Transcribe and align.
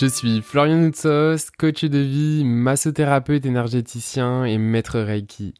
Je 0.00 0.06
suis 0.06 0.42
Florian 0.42 0.76
Noutsos, 0.76 1.50
coach 1.58 1.84
de 1.84 1.98
vie, 1.98 2.44
massothérapeute 2.44 3.44
énergéticien 3.44 4.44
et 4.44 4.56
maître 4.56 5.00
Reiki. 5.00 5.54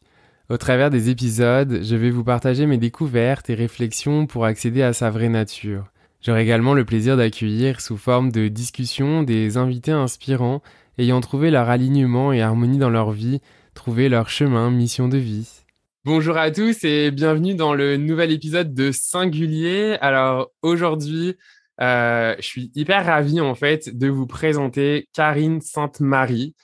Au 0.49 0.57
travers 0.57 0.91
des 0.91 1.11
épisodes, 1.11 1.81
je 1.83 1.97
vais 1.97 2.11
vous 2.11 2.23
partager 2.23 2.67
mes 2.67 2.79
découvertes 2.79 3.51
et 3.51 3.57
réflexions 3.57 4.27
pour 4.29 4.45
accéder 4.45 4.83
à 4.83 4.93
sa 4.93 5.11
vraie 5.11 5.29
nature. 5.29 5.87
J'aurai 6.23 6.45
également 6.45 6.75
le 6.75 6.85
plaisir 6.85 7.17
d'accueillir 7.17 7.81
sous 7.81 7.97
forme 7.97 8.31
de 8.31 8.47
discussion 8.47 9.25
des 9.25 9.57
invités 9.57 9.91
inspirants 9.91 10.63
ayant 10.99 11.21
trouvé 11.21 11.51
leur 11.51 11.69
alignement 11.69 12.33
et 12.33 12.41
harmonie 12.41 12.79
dans 12.79 12.91
leur 12.91 13.11
vie, 13.11 13.41
trouvé 13.75 14.09
leur 14.09 14.29
chemin, 14.29 14.71
mission 14.71 15.09
de 15.09 15.19
vie. 15.19 15.65
Bonjour 16.05 16.37
à 16.37 16.53
tous 16.53 16.85
et 16.85 17.11
bienvenue 17.11 17.57
dans 17.57 17.75
le 17.75 17.97
nouvel 17.97 18.31
épisode 18.31 18.73
de 18.73 18.93
Singulier. 18.93 19.97
Alors 20.01 20.53
aujourd'hui, 20.63 21.35
euh, 21.81 22.35
je 22.39 22.45
suis 22.45 22.71
hyper 22.75 23.05
ravi 23.05 23.41
en 23.41 23.55
fait 23.55 23.97
de 23.97 24.09
vous 24.09 24.27
présenter 24.27 25.09
Karine 25.13 25.61
Sainte-Marie. 25.61 26.55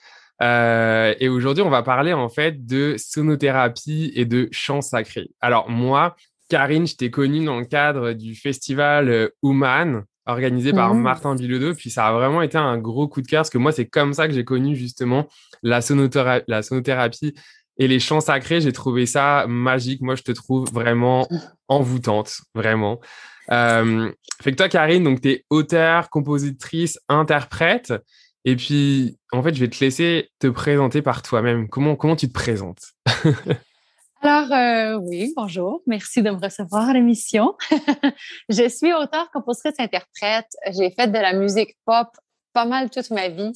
Euh, 0.41 1.15
et 1.19 1.29
aujourd'hui, 1.29 1.63
on 1.63 1.69
va 1.69 1.83
parler 1.83 2.13
en 2.13 2.27
fait 2.27 2.65
de 2.65 2.95
sonothérapie 2.97 4.11
et 4.15 4.25
de 4.25 4.49
chant 4.51 4.81
sacré. 4.81 5.29
Alors 5.39 5.69
moi, 5.69 6.15
Karine, 6.49 6.85
je 6.85 6.95
t'ai 6.95 7.09
connue 7.09 7.45
dans 7.45 7.59
le 7.59 7.65
cadre 7.65 8.13
du 8.13 8.35
festival 8.35 9.31
Human 9.41 10.03
organisé 10.25 10.73
par 10.73 10.93
mmh. 10.93 11.01
Martin 11.01 11.35
Bilodeau. 11.35 11.73
Puis 11.73 11.89
ça 11.89 12.07
a 12.07 12.13
vraiment 12.13 12.41
été 12.41 12.57
un 12.57 12.77
gros 12.77 13.07
coup 13.07 13.21
de 13.21 13.27
cœur 13.27 13.39
parce 13.39 13.49
que 13.49 13.57
moi, 13.57 13.71
c'est 13.71 13.85
comme 13.85 14.13
ça 14.13 14.27
que 14.27 14.33
j'ai 14.33 14.43
connu 14.43 14.75
justement 14.75 15.27
la, 15.63 15.79
la 16.47 16.61
sonothérapie 16.61 17.33
et 17.77 17.87
les 17.87 17.99
chants 17.99 18.21
sacrés. 18.21 18.61
J'ai 18.61 18.73
trouvé 18.73 19.05
ça 19.05 19.45
magique. 19.47 20.01
Moi, 20.01 20.15
je 20.15 20.23
te 20.23 20.31
trouve 20.31 20.67
vraiment 20.71 21.27
envoûtante, 21.67 22.41
vraiment. 22.53 22.99
Euh, 23.51 24.11
fait 24.41 24.51
que 24.51 24.57
toi, 24.57 24.69
Karine, 24.69 25.03
donc 25.03 25.21
tu 25.21 25.31
es 25.31 25.45
auteur, 25.49 26.09
compositrice, 26.09 26.99
interprète. 27.09 27.93
Et 28.43 28.55
puis, 28.55 29.17
en 29.31 29.41
fait, 29.41 29.55
je 29.55 29.59
vais 29.59 29.69
te 29.69 29.83
laisser 29.83 30.29
te 30.39 30.47
présenter 30.47 31.01
par 31.01 31.21
toi-même. 31.21 31.67
Comment, 31.67 31.95
comment 31.95 32.15
tu 32.15 32.27
te 32.27 32.33
présentes? 32.33 32.81
Alors, 34.21 34.51
euh, 34.51 34.99
oui, 35.01 35.33
bonjour. 35.35 35.81
Merci 35.87 36.21
de 36.21 36.31
me 36.31 36.43
recevoir 36.43 36.89
à 36.89 36.93
l'émission. 36.93 37.55
je 38.49 38.67
suis 38.69 38.93
auteur, 38.93 39.29
compositrice, 39.31 39.75
interprète. 39.79 40.49
J'ai 40.71 40.91
fait 40.91 41.07
de 41.07 41.19
la 41.19 41.33
musique 41.33 41.75
pop 41.85 42.07
pas 42.53 42.65
mal 42.65 42.89
toute 42.89 43.11
ma 43.11 43.29
vie. 43.29 43.51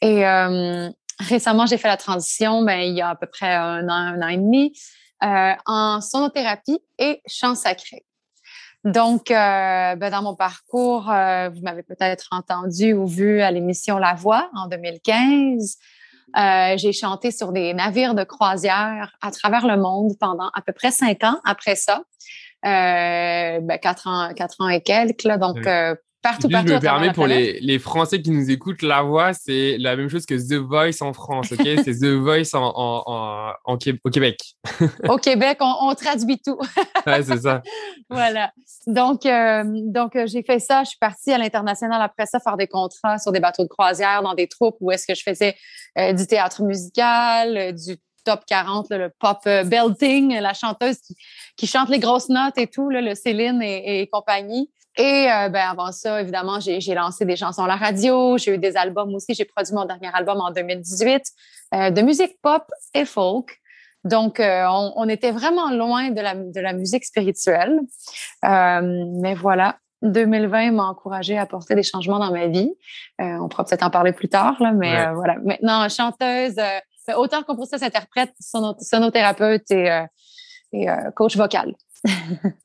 Et 0.00 0.26
euh, 0.26 0.88
récemment, 1.18 1.66
j'ai 1.66 1.76
fait 1.76 1.88
la 1.88 1.96
transition, 1.96 2.62
ben, 2.62 2.80
il 2.80 2.94
y 2.94 3.02
a 3.02 3.10
à 3.10 3.16
peu 3.16 3.26
près 3.26 3.52
un 3.52 3.86
an, 3.88 3.92
un 3.92 4.22
an 4.22 4.28
et 4.28 4.36
demi, 4.36 4.72
euh, 5.22 5.52
en 5.66 6.00
sonothérapie 6.00 6.78
et 6.98 7.20
chant 7.26 7.54
sacré. 7.54 8.04
Donc, 8.84 9.30
euh, 9.30 9.96
ben, 9.96 10.10
dans 10.10 10.22
mon 10.22 10.34
parcours, 10.34 11.10
euh, 11.10 11.48
vous 11.48 11.62
m'avez 11.62 11.82
peut-être 11.82 12.28
entendu 12.32 12.92
ou 12.92 13.06
vu 13.06 13.40
à 13.40 13.50
l'émission 13.50 13.96
La 13.98 14.12
Voix 14.12 14.50
en 14.54 14.68
2015. 14.68 15.78
Euh, 16.36 16.76
j'ai 16.76 16.92
chanté 16.92 17.30
sur 17.30 17.52
des 17.52 17.72
navires 17.72 18.14
de 18.14 18.24
croisière 18.24 19.16
à 19.22 19.30
travers 19.30 19.66
le 19.66 19.78
monde 19.78 20.12
pendant 20.20 20.50
à 20.54 20.60
peu 20.60 20.72
près 20.72 20.90
cinq 20.90 21.24
ans 21.24 21.40
après 21.44 21.76
ça. 21.76 22.02
Ben, 22.62 23.78
quatre 23.78 24.06
ans, 24.06 24.32
quatre 24.34 24.56
ans 24.60 24.68
et 24.68 24.82
quelques. 24.82 25.24
Là, 25.24 25.38
donc, 25.38 25.66
partout, 26.24 26.48
partout. 26.48 26.68
Je 26.68 26.74
me 26.74 26.80
permets 26.80 27.12
pour 27.12 27.26
les, 27.26 27.60
les, 27.60 27.78
Français 27.78 28.20
qui 28.22 28.30
nous 28.30 28.50
écoutent, 28.50 28.80
La 28.80 29.02
Voix, 29.02 29.34
c'est 29.34 29.76
la 29.78 29.94
même 29.94 30.08
chose 30.08 30.24
que 30.24 30.34
The 30.34 30.54
Voice 30.54 31.02
en 31.02 31.12
France, 31.12 31.52
OK? 31.52 31.60
c'est 31.84 32.00
The 32.00 32.14
Voice 32.14 32.54
en, 32.54 32.72
en, 32.74 33.52
en, 33.64 33.74
au 34.04 34.10
Québec. 34.10 34.38
au 35.08 35.18
Québec, 35.18 35.58
on, 35.60 35.94
traduit 35.94 36.40
tout. 36.40 36.58
ouais, 37.06 37.22
c'est 37.22 37.42
ça. 37.42 37.62
voilà. 38.08 38.50
Donc, 38.86 39.26
euh, 39.26 39.64
donc 39.66 40.16
euh, 40.16 40.26
j'ai 40.26 40.42
fait 40.42 40.58
ça. 40.58 40.82
Je 40.82 40.90
suis 40.90 40.98
partie 40.98 41.30
à 41.30 41.38
l'international 41.38 42.00
après 42.00 42.26
ça 42.26 42.40
faire 42.40 42.56
des 42.56 42.68
contrats 42.68 43.18
sur 43.18 43.30
des 43.30 43.40
bateaux 43.40 43.62
de 43.62 43.68
croisière 43.68 44.22
dans 44.22 44.34
des 44.34 44.48
troupes 44.48 44.76
où 44.80 44.90
est-ce 44.90 45.06
que 45.06 45.14
je 45.14 45.22
faisais 45.22 45.54
euh, 45.98 46.14
du 46.14 46.26
théâtre 46.26 46.62
musical, 46.62 47.74
du 47.74 47.98
top 48.24 48.40
40, 48.46 48.86
le 48.90 49.12
pop 49.20 49.38
belting, 49.44 50.40
la 50.40 50.54
chanteuse 50.54 50.96
qui, 51.00 51.14
qui, 51.58 51.66
chante 51.66 51.90
les 51.90 51.98
grosses 51.98 52.30
notes 52.30 52.56
et 52.56 52.66
tout, 52.66 52.88
le 52.88 53.14
Céline 53.14 53.60
et, 53.60 54.00
et 54.00 54.06
compagnie. 54.06 54.70
Et 54.96 55.28
euh, 55.30 55.48
ben, 55.48 55.68
avant 55.68 55.90
ça, 55.90 56.20
évidemment, 56.20 56.60
j'ai 56.60 56.94
lancé 56.94 57.24
des 57.24 57.36
chansons 57.36 57.64
à 57.64 57.68
la 57.68 57.76
radio, 57.76 58.38
j'ai 58.38 58.54
eu 58.54 58.58
des 58.58 58.76
albums 58.76 59.12
aussi. 59.14 59.34
J'ai 59.34 59.44
produit 59.44 59.74
mon 59.74 59.84
dernier 59.84 60.10
album 60.12 60.40
en 60.40 60.52
2018 60.52 61.22
euh, 61.74 61.90
de 61.90 62.02
musique 62.02 62.40
pop 62.42 62.62
et 62.94 63.04
folk. 63.04 63.60
Donc, 64.04 64.38
euh, 64.38 64.66
on, 64.68 64.92
on, 64.96 65.08
était 65.08 65.32
vraiment 65.32 65.70
loin 65.70 66.10
de 66.10 66.20
la, 66.20 66.34
de 66.34 66.60
la 66.60 66.74
musique 66.74 67.04
spirituelle. 67.04 67.80
mais 68.42 69.34
voilà, 69.34 69.78
2020 70.02 70.72
m'a 70.72 70.84
encouragé 70.84 71.38
à 71.38 71.42
apporter 71.42 71.74
des 71.74 71.82
changements 71.82 72.18
dans 72.18 72.30
ma 72.30 72.46
vie. 72.46 72.70
on 73.18 73.48
pourra 73.48 73.64
peut-être 73.64 73.82
en 73.82 73.90
parler 73.90 74.12
plus 74.12 74.28
tard, 74.28 74.56
là, 74.60 74.72
mais 74.72 75.12
voilà. 75.14 75.36
Maintenant, 75.42 75.88
chanteuse, 75.88 76.54
ben, 76.54 77.16
auteur, 77.16 77.46
compositrice, 77.46 77.82
interprète, 77.82 78.34
sonothérapeute 78.38 79.70
et, 79.70 80.04
et 80.72 80.86
coach 81.16 81.36
vocal. 81.36 81.74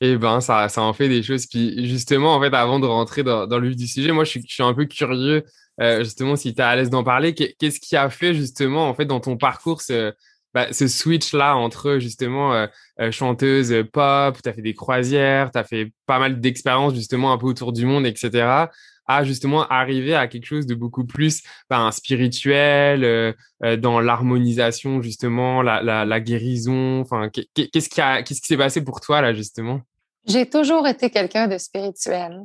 Eh 0.00 0.16
ben, 0.18 0.40
ça, 0.40 0.68
ça 0.68 0.82
en 0.82 0.92
fait 0.92 1.08
des 1.08 1.22
choses. 1.22 1.46
Puis 1.46 1.86
justement, 1.88 2.34
en 2.34 2.40
fait, 2.40 2.52
avant 2.54 2.78
de 2.78 2.86
rentrer 2.86 3.22
dans, 3.22 3.46
le 3.46 3.68
vif 3.68 3.76
du 3.76 3.86
sujet, 3.86 4.12
moi, 4.12 4.24
je 4.24 4.38
suis, 4.40 4.62
un 4.62 4.74
peu 4.74 4.84
curieux, 4.84 5.44
euh, 5.80 6.04
justement, 6.04 6.36
si 6.36 6.54
tu 6.54 6.60
es 6.60 6.64
à 6.64 6.76
l'aise 6.76 6.90
d'en 6.90 7.02
parler. 7.02 7.34
Qu'est-ce 7.34 7.80
qui 7.80 7.96
a 7.96 8.10
fait, 8.10 8.34
justement, 8.34 8.88
en 8.88 8.94
fait, 8.94 9.06
dans 9.06 9.20
ton 9.20 9.38
parcours, 9.38 9.80
ce, 9.80 10.12
bah, 10.52 10.72
switch-là 10.72 11.56
entre, 11.56 11.98
justement, 11.98 12.54
euh, 12.54 12.66
euh 13.00 13.10
chanteuse 13.10 13.74
pop, 13.92 14.36
tu 14.42 14.48
as 14.48 14.52
fait 14.52 14.62
des 14.62 14.74
croisières, 14.74 15.50
tu 15.50 15.58
as 15.58 15.64
fait 15.64 15.92
pas 16.06 16.18
mal 16.18 16.40
d'expériences, 16.40 16.94
justement, 16.94 17.32
un 17.32 17.38
peu 17.38 17.46
autour 17.46 17.72
du 17.72 17.86
monde, 17.86 18.06
etc., 18.06 18.66
à 19.06 19.24
justement 19.24 19.66
arriver 19.68 20.14
à 20.14 20.28
quelque 20.28 20.46
chose 20.46 20.66
de 20.66 20.74
beaucoup 20.74 21.04
plus 21.04 21.42
bah, 21.70 21.88
spirituel, 21.92 23.04
euh, 23.04 23.32
euh, 23.64 23.76
dans 23.76 24.00
l'harmonisation, 24.00 25.02
justement, 25.02 25.62
la, 25.62 25.82
la, 25.82 26.04
la 26.04 26.20
guérison. 26.20 27.00
Enfin, 27.00 27.30
qu'est-ce 27.30 27.88
qui, 27.88 28.00
qui 28.24 28.34
s'est 28.34 28.56
passé 28.56 28.84
pour 28.84 29.00
toi, 29.00 29.20
là, 29.20 29.32
justement? 29.32 29.80
J'ai 30.26 30.48
toujours 30.48 30.86
été 30.88 31.10
quelqu'un 31.10 31.46
de 31.46 31.58
spirituel, 31.58 32.42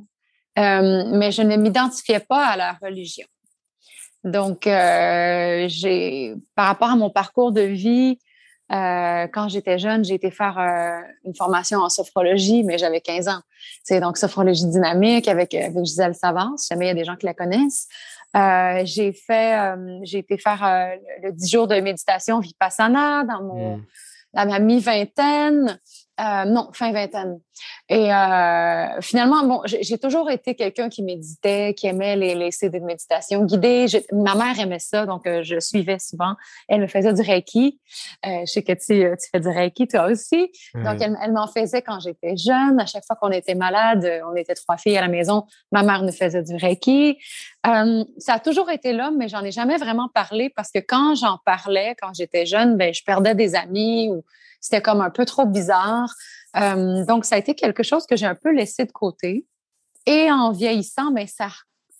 euh, 0.60 1.04
mais 1.14 1.32
je 1.32 1.42
ne 1.42 1.58
m'identifiais 1.58 2.20
pas 2.20 2.46
à 2.46 2.58
la 2.58 2.74
religion. 2.82 3.26
Donc, 4.24 4.66
j'ai, 4.66 6.36
par 6.54 6.68
rapport 6.68 6.90
à 6.92 6.96
mon 6.96 7.10
parcours 7.10 7.52
de 7.52 7.62
vie, 7.62 8.20
euh, 8.72 9.28
quand 9.28 9.50
j'étais 9.50 9.80
jeune, 9.80 10.04
j'ai 10.04 10.16
été 10.16 10.32
faire 10.32 10.58
euh, 10.58 11.02
une 11.26 11.36
formation 11.36 11.80
en 11.80 11.90
sophrologie, 11.90 12.64
mais 12.64 12.78
j'avais 12.78 13.02
15 13.02 13.28
ans. 13.28 13.42
C'est 13.84 14.00
donc 14.00 14.18
sophrologie 14.18 14.66
dynamique 14.66 15.28
avec, 15.28 15.54
avec 15.54 15.84
Gisèle 15.84 16.16
Savant, 16.16 16.56
si 16.58 16.68
jamais 16.70 16.86
il 16.86 16.88
y 16.90 16.92
a 16.92 16.96
des 16.96 17.04
gens 17.04 17.16
qui 17.16 17.26
la 17.26 17.34
connaissent. 17.34 17.88
Euh, 18.36 18.82
j'ai 18.86 19.12
fait, 19.12 19.76
j'ai 20.04 20.20
été 20.20 20.38
faire 20.38 20.96
le 21.22 21.32
10 21.32 21.52
jours 21.52 21.68
de 21.68 21.76
méditation 21.82 22.40
Vipassana 22.40 23.26
dans 23.26 23.44
mon, 23.44 23.78
mmh. 23.78 23.86
dans 24.36 24.46
ma 24.50 24.60
mi-vingtaine. 24.60 25.80
Euh, 26.22 26.46
non, 26.46 26.70
fin 26.74 26.92
vingtaine. 26.92 27.40
Et 27.90 28.14
euh, 28.14 29.02
finalement, 29.02 29.44
bon, 29.44 29.62
j'ai 29.66 29.98
toujours 29.98 30.30
été 30.30 30.56
quelqu'un 30.56 30.88
qui 30.88 31.04
méditait, 31.04 31.74
qui 31.74 31.88
aimait 31.88 32.16
les, 32.16 32.36
les 32.36 32.52
CD 32.52 32.80
de 32.80 32.86
méditation 32.86 33.44
guidée. 33.44 33.88
ma 34.12 34.36
mère 34.36 34.60
aimait 34.60 34.80
ça, 34.80 35.06
donc 35.06 35.26
euh, 35.26 35.42
je 35.42 35.60
suivais 35.60 35.98
souvent. 35.98 36.36
Elle 36.68 36.82
me 36.82 36.88
faisait 36.88 37.14
du 37.14 37.22
Reiki. 37.22 37.80
je 38.24 38.46
sais 38.46 38.62
que 38.62 38.74
tu, 38.74 39.18
tu 39.18 39.30
fais 39.32 39.40
du 39.40 39.48
Reiki, 39.48 39.88
toi 39.88 40.06
aussi. 40.08 40.52
Donc, 40.76 41.02
elle, 41.02 41.18
elle 41.24 41.32
m'en 41.32 41.48
faisait 41.48 41.82
quand 41.82 42.00
j'étais 42.00 42.38
jeune. 42.38 42.80
À 42.80 42.86
chaque 42.86 43.06
fois 43.06 43.16
qu'on 43.16 43.32
était 43.32 43.56
malade, 43.56 44.22
on 44.32 44.36
était 44.36 44.56
trois 44.56 44.78
filles 44.78 44.98
à 44.98 45.02
la 45.02 45.08
maison, 45.08 45.46
ma 45.72 45.82
mère 45.82 46.04
nous 46.04 46.12
faisait 46.12 46.44
du 46.44 46.56
Reiki. 46.56 47.18
ça 47.64 48.34
a 48.34 48.40
toujours 48.40 48.70
été 48.70 48.94
là, 48.94 49.12
mais 49.12 49.28
j'en 49.28 49.44
ai 49.44 49.52
jamais 49.52 49.78
vraiment 49.78 50.10
parlé 50.14 50.52
parce 50.56 50.72
que 50.72 50.80
quand 50.80 51.16
j'en 51.16 51.40
parlais, 51.46 51.96
quand 52.00 52.14
j'étais 52.14 52.46
jeune, 52.46 52.78
ben, 52.78 52.94
je 52.94 53.04
perdais 53.04 53.34
des 53.34 53.56
amis 53.56 54.10
ou 54.10 54.24
c'était 54.62 54.82
comme 54.82 55.02
un 55.02 55.10
peu 55.10 55.26
trop 55.26 55.46
bizarre. 55.46 56.14
Euh, 56.56 57.04
donc, 57.06 57.26
ça 57.26 57.36
a 57.36 57.38
été 57.38 57.56
quelque 57.56 57.84
chose 57.84 58.06
que 58.06 58.16
j'ai 58.16 58.28
un 58.28 58.36
peu 58.36 58.54
laissé 58.54 58.86
de 58.86 58.92
côté. 58.92 59.46
Et 60.06 60.32
en 60.32 60.52
vieillissant, 60.52 61.12
ben, 61.12 61.28
ça, 61.28 61.50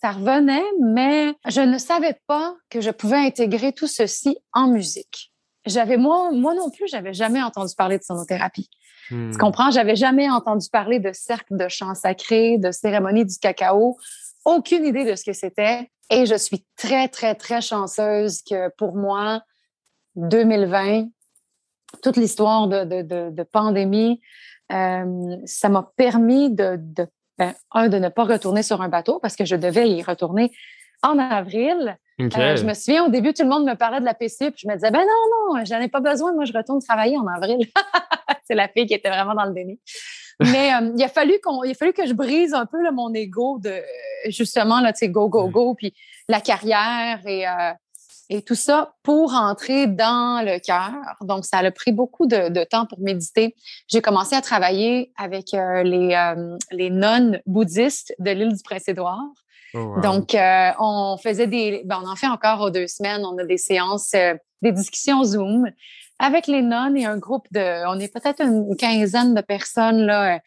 ça 0.00 0.12
revenait, 0.12 0.64
mais 0.80 1.34
je 1.48 1.60
ne 1.60 1.78
savais 1.78 2.18
pas 2.26 2.54
que 2.70 2.80
je 2.80 2.90
pouvais 2.90 3.18
intégrer 3.18 3.72
tout 3.72 3.86
ceci 3.86 4.38
en 4.52 4.68
musique. 4.68 5.32
J'avais 5.66 5.96
moi, 5.96 6.32
moi 6.32 6.54
non 6.54 6.70
plus, 6.70 6.88
j'avais 6.88 7.14
jamais 7.14 7.42
entendu 7.42 7.74
parler 7.76 7.98
de 7.98 8.02
sonothérapie. 8.02 8.68
Tu 9.08 9.14
hmm. 9.14 9.36
comprends? 9.36 9.70
J'avais 9.70 9.96
jamais 9.96 10.28
entendu 10.30 10.68
parler 10.70 10.98
de 10.98 11.12
cercle 11.12 11.56
de 11.56 11.68
chants 11.68 11.94
sacrés, 11.94 12.58
de 12.58 12.72
cérémonie 12.72 13.24
du 13.24 13.38
cacao. 13.38 13.96
Aucune 14.44 14.84
idée 14.84 15.04
de 15.04 15.14
ce 15.14 15.24
que 15.24 15.32
c'était. 15.32 15.90
Et 16.10 16.26
je 16.26 16.34
suis 16.34 16.66
très, 16.76 17.08
très, 17.08 17.34
très 17.34 17.60
chanceuse 17.60 18.42
que 18.42 18.70
pour 18.76 18.96
moi, 18.96 19.42
2020, 20.16 21.06
toute 22.02 22.16
l'histoire 22.16 22.68
de, 22.68 22.84
de, 22.84 23.30
de, 23.30 23.42
pandémie, 23.42 24.20
euh, 24.72 25.36
ça 25.44 25.68
m'a 25.68 25.90
permis 25.96 26.50
de, 26.50 26.76
de 26.78 27.06
ben, 27.38 27.54
un, 27.72 27.88
de 27.88 27.98
ne 27.98 28.08
pas 28.08 28.24
retourner 28.24 28.62
sur 28.62 28.82
un 28.82 28.88
bateau 28.88 29.18
parce 29.20 29.36
que 29.36 29.44
je 29.44 29.56
devais 29.56 29.88
y 29.88 30.02
retourner 30.02 30.52
en 31.02 31.18
avril. 31.18 31.98
Euh, 32.20 32.56
je 32.56 32.64
me 32.64 32.74
souviens, 32.74 33.04
au 33.04 33.08
début, 33.08 33.32
tout 33.32 33.42
le 33.42 33.48
monde 33.48 33.64
me 33.64 33.74
parlait 33.74 34.00
de 34.00 34.04
la 34.04 34.14
PC, 34.14 34.50
puis 34.50 34.60
je 34.62 34.68
me 34.68 34.74
disais, 34.74 34.90
ben 34.90 35.00
non, 35.00 35.54
non, 35.56 35.64
j'en 35.64 35.80
ai 35.80 35.88
pas 35.88 36.00
besoin, 36.00 36.32
moi, 36.32 36.44
je 36.44 36.52
retourne 36.52 36.80
travailler 36.80 37.16
en 37.18 37.26
avril. 37.26 37.66
C'est 38.44 38.54
la 38.54 38.68
fille 38.68 38.86
qui 38.86 38.94
était 38.94 39.08
vraiment 39.08 39.34
dans 39.34 39.44
le 39.44 39.52
déni. 39.52 39.80
Mais 40.40 40.72
euh, 40.74 40.92
il, 40.96 41.02
a 41.02 41.08
fallu 41.08 41.34
qu'on, 41.42 41.62
il 41.64 41.72
a 41.72 41.74
fallu 41.74 41.92
que 41.92 42.06
je 42.06 42.12
brise 42.12 42.54
un 42.54 42.66
peu 42.66 42.78
mon 42.92 43.12
ego 43.14 43.58
de, 43.58 43.74
justement, 44.28 44.80
là, 44.80 44.92
tu 44.92 45.00
sais, 45.00 45.08
go, 45.08 45.28
go, 45.28 45.48
go, 45.48 45.74
puis 45.74 45.94
la 46.28 46.40
carrière 46.40 47.20
et, 47.26 47.46
euh, 47.46 47.72
et 48.30 48.42
tout 48.42 48.54
ça 48.54 48.94
pour 49.02 49.34
entrer 49.34 49.86
dans 49.86 50.44
le 50.44 50.58
cœur. 50.58 50.92
Donc, 51.22 51.44
ça 51.44 51.58
a 51.58 51.70
pris 51.70 51.92
beaucoup 51.92 52.26
de, 52.26 52.64
temps 52.64 52.86
pour 52.86 53.00
méditer. 53.00 53.54
J'ai 53.88 54.00
commencé 54.00 54.34
à 54.34 54.40
travailler 54.40 55.12
avec 55.18 55.52
les, 55.52 56.34
les 56.70 56.90
nonnes 56.90 57.40
bouddhistes 57.46 58.14
de 58.18 58.30
l'île 58.30 58.54
du 58.54 58.62
Prince-Édouard. 58.62 59.18
Oh, 59.74 59.94
Donc, 60.02 60.34
euh, 60.34 60.70
on 60.78 61.16
faisait 61.16 61.46
des, 61.46 61.82
ben, 61.84 62.00
on 62.04 62.08
en 62.08 62.16
fait 62.16 62.26
encore 62.26 62.60
aux 62.60 62.70
deux 62.70 62.86
semaines. 62.86 63.24
On 63.24 63.38
a 63.38 63.44
des 63.44 63.56
séances, 63.56 64.12
euh, 64.14 64.34
des 64.60 64.72
discussions 64.72 65.24
Zoom 65.24 65.70
avec 66.18 66.46
les 66.46 66.62
nonnes 66.62 66.96
et 66.96 67.06
un 67.06 67.16
groupe 67.16 67.46
de, 67.52 67.86
on 67.88 67.98
est 67.98 68.12
peut-être 68.12 68.42
une 68.42 68.76
quinzaine 68.76 69.34
de 69.34 69.40
personnes 69.40 70.02
là, 70.02 70.38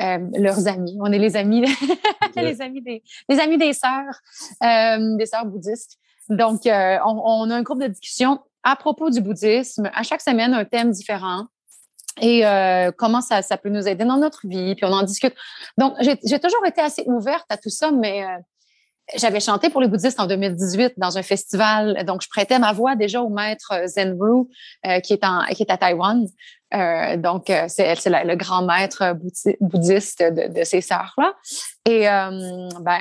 euh, 0.00 0.18
leurs 0.34 0.68
amis. 0.68 0.96
On 1.00 1.10
est 1.10 1.18
les 1.18 1.36
amis, 1.36 1.64
les 2.36 2.60
amis 2.60 2.82
des, 2.82 3.02
les 3.28 3.40
amis 3.40 3.58
des 3.58 3.72
sœurs, 3.72 4.20
des 4.60 5.26
sœurs 5.26 5.46
bouddhistes. 5.46 5.98
Donc, 6.28 6.62
on, 6.64 7.22
on, 7.24 7.50
a 7.50 7.56
un 7.56 7.62
groupe 7.62 7.80
de 7.80 7.88
discussion 7.88 8.40
à 8.62 8.76
propos 8.76 9.10
du 9.10 9.20
bouddhisme. 9.20 9.90
À 9.94 10.02
chaque 10.02 10.20
semaine, 10.20 10.54
un 10.54 10.64
thème 10.64 10.90
différent 10.90 11.46
et 12.20 12.42
comment 12.96 13.20
ça, 13.20 13.42
ça 13.42 13.58
peut 13.58 13.68
nous 13.68 13.86
aider 13.86 14.04
dans 14.04 14.16
notre 14.16 14.46
vie, 14.46 14.74
puis 14.74 14.84
on 14.84 14.92
en 14.92 15.02
discute. 15.02 15.34
Donc, 15.78 15.94
j'ai 16.00 16.38
toujours 16.40 16.64
été 16.66 16.80
assez 16.80 17.04
ouverte 17.06 17.46
à 17.50 17.56
tout 17.56 17.70
ça, 17.70 17.90
mais 17.90 18.24
j'avais 19.14 19.40
chanté 19.40 19.70
pour 19.70 19.80
les 19.80 19.88
bouddhistes 19.88 20.18
en 20.18 20.26
2018 20.26 20.94
dans 20.96 21.16
un 21.16 21.22
festival. 21.22 22.04
Donc, 22.04 22.22
je 22.22 22.28
prêtais 22.28 22.58
ma 22.58 22.72
voix 22.72 22.96
déjà 22.96 23.22
au 23.22 23.28
maître 23.28 23.72
Zenru, 23.86 24.46
euh, 24.86 25.00
qui, 25.00 25.12
est 25.12 25.24
en, 25.24 25.44
qui 25.46 25.62
est 25.62 25.70
à 25.70 25.76
Taïwan. 25.76 26.26
Euh, 26.74 27.16
donc, 27.16 27.48
euh, 27.48 27.66
c'est 27.68 27.94
le 27.94 28.34
grand 28.34 28.62
maître 28.62 29.16
bouddhiste 29.60 30.22
de, 30.22 30.52
de 30.52 30.64
ces 30.64 30.80
sœurs-là. 30.80 31.34
Et 31.84 32.08
euh, 32.08 32.68
ben, 32.80 32.98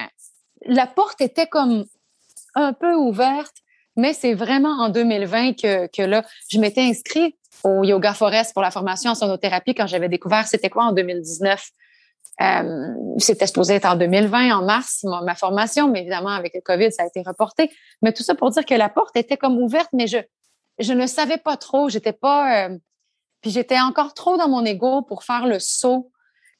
la 0.67 0.85
porte 0.85 1.21
était 1.21 1.47
comme 1.47 1.85
un 2.55 2.73
peu 2.73 2.93
ouverte, 2.95 3.55
mais 3.95 4.13
c'est 4.13 4.33
vraiment 4.33 4.81
en 4.81 4.89
2020 4.89 5.53
que, 5.53 5.87
que 5.87 6.01
là, 6.01 6.23
je 6.49 6.59
m'étais 6.59 6.81
inscrite 6.81 7.35
au 7.63 7.83
Yoga 7.83 8.13
Forest 8.13 8.53
pour 8.53 8.61
la 8.61 8.71
formation 8.71 9.11
en 9.11 9.15
sonothérapie 9.15 9.73
quand 9.73 9.87
j'avais 9.87 10.09
découvert 10.09 10.47
c'était 10.47 10.69
quoi 10.69 10.85
en 10.85 10.91
2019 10.91 11.69
euh, 12.41 12.93
C'était 13.17 13.47
supposé 13.47 13.75
être 13.75 13.85
en 13.85 13.95
2020, 13.95 14.57
en 14.57 14.65
mars, 14.65 15.03
ma, 15.03 15.35
formation, 15.35 15.89
mais 15.89 16.01
évidemment, 16.01 16.29
avec 16.29 16.53
le 16.53 16.61
COVID, 16.61 16.91
ça 16.91 17.03
a 17.03 17.05
été 17.07 17.21
reporté. 17.25 17.71
Mais 18.01 18.11
tout 18.11 18.23
ça 18.23 18.35
pour 18.35 18.49
dire 18.51 18.65
que 18.65 18.75
la 18.75 18.89
porte 18.89 19.15
était 19.15 19.37
comme 19.37 19.57
ouverte, 19.57 19.89
mais 19.93 20.07
je, 20.07 20.17
je 20.79 20.93
ne 20.93 21.07
savais 21.07 21.37
pas 21.37 21.57
trop. 21.57 21.89
J'étais 21.89 22.13
pas. 22.13 22.65
Euh, 22.65 22.77
puis 23.41 23.51
j'étais 23.51 23.79
encore 23.79 24.13
trop 24.13 24.37
dans 24.37 24.49
mon 24.49 24.65
ego 24.65 25.01
pour 25.03 25.23
faire 25.23 25.47
le 25.47 25.59
saut. 25.59 26.11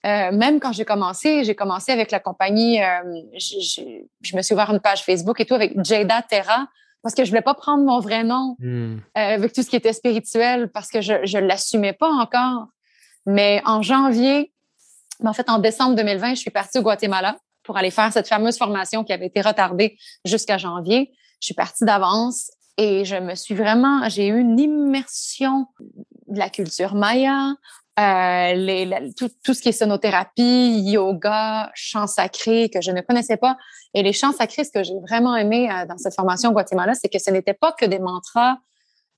Euh, 0.05 0.31
même 0.31 0.59
quand 0.59 0.71
j'ai 0.71 0.85
commencé, 0.85 1.43
j'ai 1.43 1.55
commencé 1.55 1.91
avec 1.91 2.11
la 2.11 2.19
compagnie, 2.19 2.81
euh, 2.81 3.21
je 3.37 4.35
me 4.35 4.41
suis 4.41 4.53
ouvert 4.53 4.69
une 4.71 4.79
page 4.79 5.03
Facebook 5.03 5.39
et 5.39 5.45
tout 5.45 5.55
avec 5.55 5.73
Jada 5.83 6.21
Terra 6.21 6.67
parce 7.01 7.15
que 7.15 7.23
je 7.23 7.29
voulais 7.29 7.41
pas 7.41 7.55
prendre 7.55 7.83
mon 7.83 7.99
vrai 7.99 8.23
nom 8.23 8.55
hmm. 8.59 8.97
avec 9.15 9.53
tout 9.53 9.63
ce 9.63 9.69
qui 9.69 9.75
était 9.75 9.93
spirituel 9.93 10.69
parce 10.71 10.89
que 10.89 11.01
je 11.01 11.25
je 11.25 11.37
l'assumais 11.37 11.93
pas 11.93 12.09
encore. 12.09 12.67
Mais 13.25 13.61
en 13.65 13.81
janvier, 13.81 14.51
mais 15.21 15.29
en 15.29 15.33
fait, 15.33 15.49
en 15.49 15.59
décembre 15.59 15.95
2020, 15.95 16.35
je 16.35 16.39
suis 16.41 16.51
partie 16.51 16.77
au 16.77 16.81
Guatemala 16.81 17.37
pour 17.63 17.77
aller 17.77 17.91
faire 17.91 18.11
cette 18.11 18.27
fameuse 18.27 18.57
formation 18.57 19.03
qui 19.03 19.13
avait 19.13 19.27
été 19.27 19.41
retardée 19.41 19.97
jusqu'à 20.23 20.57
janvier. 20.57 21.11
Je 21.41 21.47
suis 21.47 21.55
partie 21.55 21.85
d'avance 21.85 22.51
et 22.77 23.05
je 23.05 23.15
me 23.15 23.35
suis 23.35 23.55
vraiment, 23.55 24.07
j'ai 24.09 24.27
eu 24.27 24.39
une 24.39 24.59
immersion 24.59 25.67
de 26.27 26.37
la 26.37 26.49
culture 26.49 26.95
maya, 26.95 27.55
euh, 27.97 28.53
les, 28.53 29.13
tout, 29.17 29.29
tout, 29.43 29.53
ce 29.53 29.61
qui 29.61 29.69
est 29.69 29.71
sonothérapie, 29.71 30.81
yoga, 30.85 31.71
chants 31.75 32.07
sacrés 32.07 32.69
que 32.69 32.81
je 32.81 32.91
ne 32.91 32.99
connaissais 32.99 33.37
pas. 33.37 33.57
Et 33.93 34.03
les 34.03 34.11
chants 34.11 34.33
sacrés, 34.33 34.65
ce 34.65 34.71
que 34.71 34.83
j'ai 34.83 34.99
vraiment 35.07 35.35
aimé 35.35 35.69
euh, 35.71 35.85
dans 35.85 35.97
cette 35.97 36.13
formation 36.13 36.49
au 36.49 36.53
Guatemala, 36.53 36.93
c'est 36.93 37.07
que 37.07 37.19
ce 37.19 37.31
n'était 37.31 37.53
pas 37.53 37.71
que 37.71 37.85
des 37.85 37.99
mantras 37.99 38.57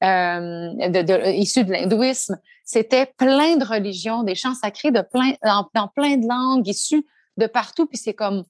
euh, 0.03 0.89
de, 0.89 1.01
de, 1.01 1.31
issus 1.31 1.63
de 1.63 1.71
l'hindouisme. 1.71 2.38
C'était 2.65 3.07
plein 3.18 3.56
de 3.56 3.65
religions, 3.65 4.21
des 4.21 4.35
chants 4.35 4.53
sacrés 4.53 4.91
de 4.91 5.01
plein, 5.01 5.33
dans, 5.74 5.88
plein 5.88 6.18
de 6.18 6.27
langues 6.27 6.68
issues 6.68 7.03
de 7.38 7.47
partout. 7.47 7.88
Puis 7.88 7.97
c'est 7.97 8.13
comme, 8.13 8.44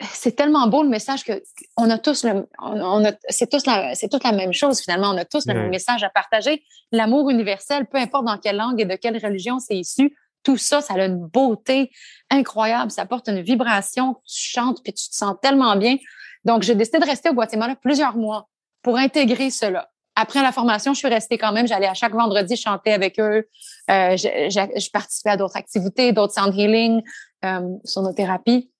c'est 0.00 0.34
tellement 0.36 0.66
beau 0.68 0.82
le 0.82 0.88
message 0.88 1.24
que 1.24 1.42
on 1.76 1.90
a 1.90 1.98
tous 1.98 2.24
le, 2.24 2.48
on, 2.58 3.04
a, 3.04 3.12
c'est 3.28 3.50
tous 3.50 3.66
la, 3.66 3.94
c'est 3.94 4.08
toute 4.08 4.24
la 4.24 4.32
même 4.32 4.52
chose 4.52 4.80
finalement. 4.80 5.10
On 5.10 5.16
a 5.16 5.24
tous 5.24 5.46
le 5.46 5.54
même 5.54 5.70
message 5.70 6.02
à 6.02 6.08
partager. 6.08 6.64
L'amour 6.92 7.30
universel, 7.30 7.86
peu 7.86 7.98
importe 7.98 8.24
dans 8.24 8.38
quelle 8.38 8.56
langue 8.56 8.80
et 8.80 8.84
de 8.84 8.96
quelle 8.96 9.18
religion 9.22 9.58
c'est 9.58 9.76
issu. 9.76 10.16
Tout 10.42 10.56
ça, 10.56 10.80
ça 10.80 10.94
a 10.94 11.04
une 11.04 11.26
beauté 11.26 11.90
incroyable. 12.30 12.90
Ça 12.90 13.02
apporte 13.02 13.28
une 13.28 13.42
vibration. 13.42 14.16
Tu 14.26 14.50
chantes 14.50 14.82
puis 14.82 14.92
tu 14.92 15.08
te 15.08 15.14
sens 15.14 15.36
tellement 15.42 15.76
bien. 15.76 15.96
Donc, 16.44 16.62
j'ai 16.62 16.74
décidé 16.74 16.98
de 16.98 17.04
rester 17.04 17.28
au 17.28 17.34
Guatemala 17.34 17.76
plusieurs 17.76 18.16
mois 18.16 18.48
pour 18.82 18.96
intégrer 18.96 19.50
cela 19.50 19.92
après 20.14 20.42
la 20.42 20.52
formation, 20.52 20.92
je 20.92 20.98
suis 20.98 21.08
restée 21.08 21.38
quand 21.38 21.52
même. 21.52 21.66
J'allais 21.66 21.86
à 21.86 21.94
chaque 21.94 22.12
vendredi 22.12 22.56
chanter 22.56 22.92
avec 22.92 23.18
eux. 23.18 23.48
Euh, 23.90 24.16
je, 24.16 24.50
je, 24.50 24.90
participais 24.90 25.30
à 25.30 25.36
d'autres 25.36 25.56
activités, 25.56 26.12
d'autres 26.12 26.34
sound 26.34 26.54
healing, 26.54 27.02
euh, 27.44 27.60
sonothérapie. 27.84 28.70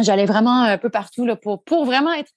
J'allais 0.00 0.26
vraiment 0.26 0.62
un 0.62 0.78
peu 0.78 0.90
partout 0.90 1.24
là, 1.24 1.36
pour, 1.36 1.64
pour 1.64 1.84
vraiment 1.84 2.12
être, 2.12 2.30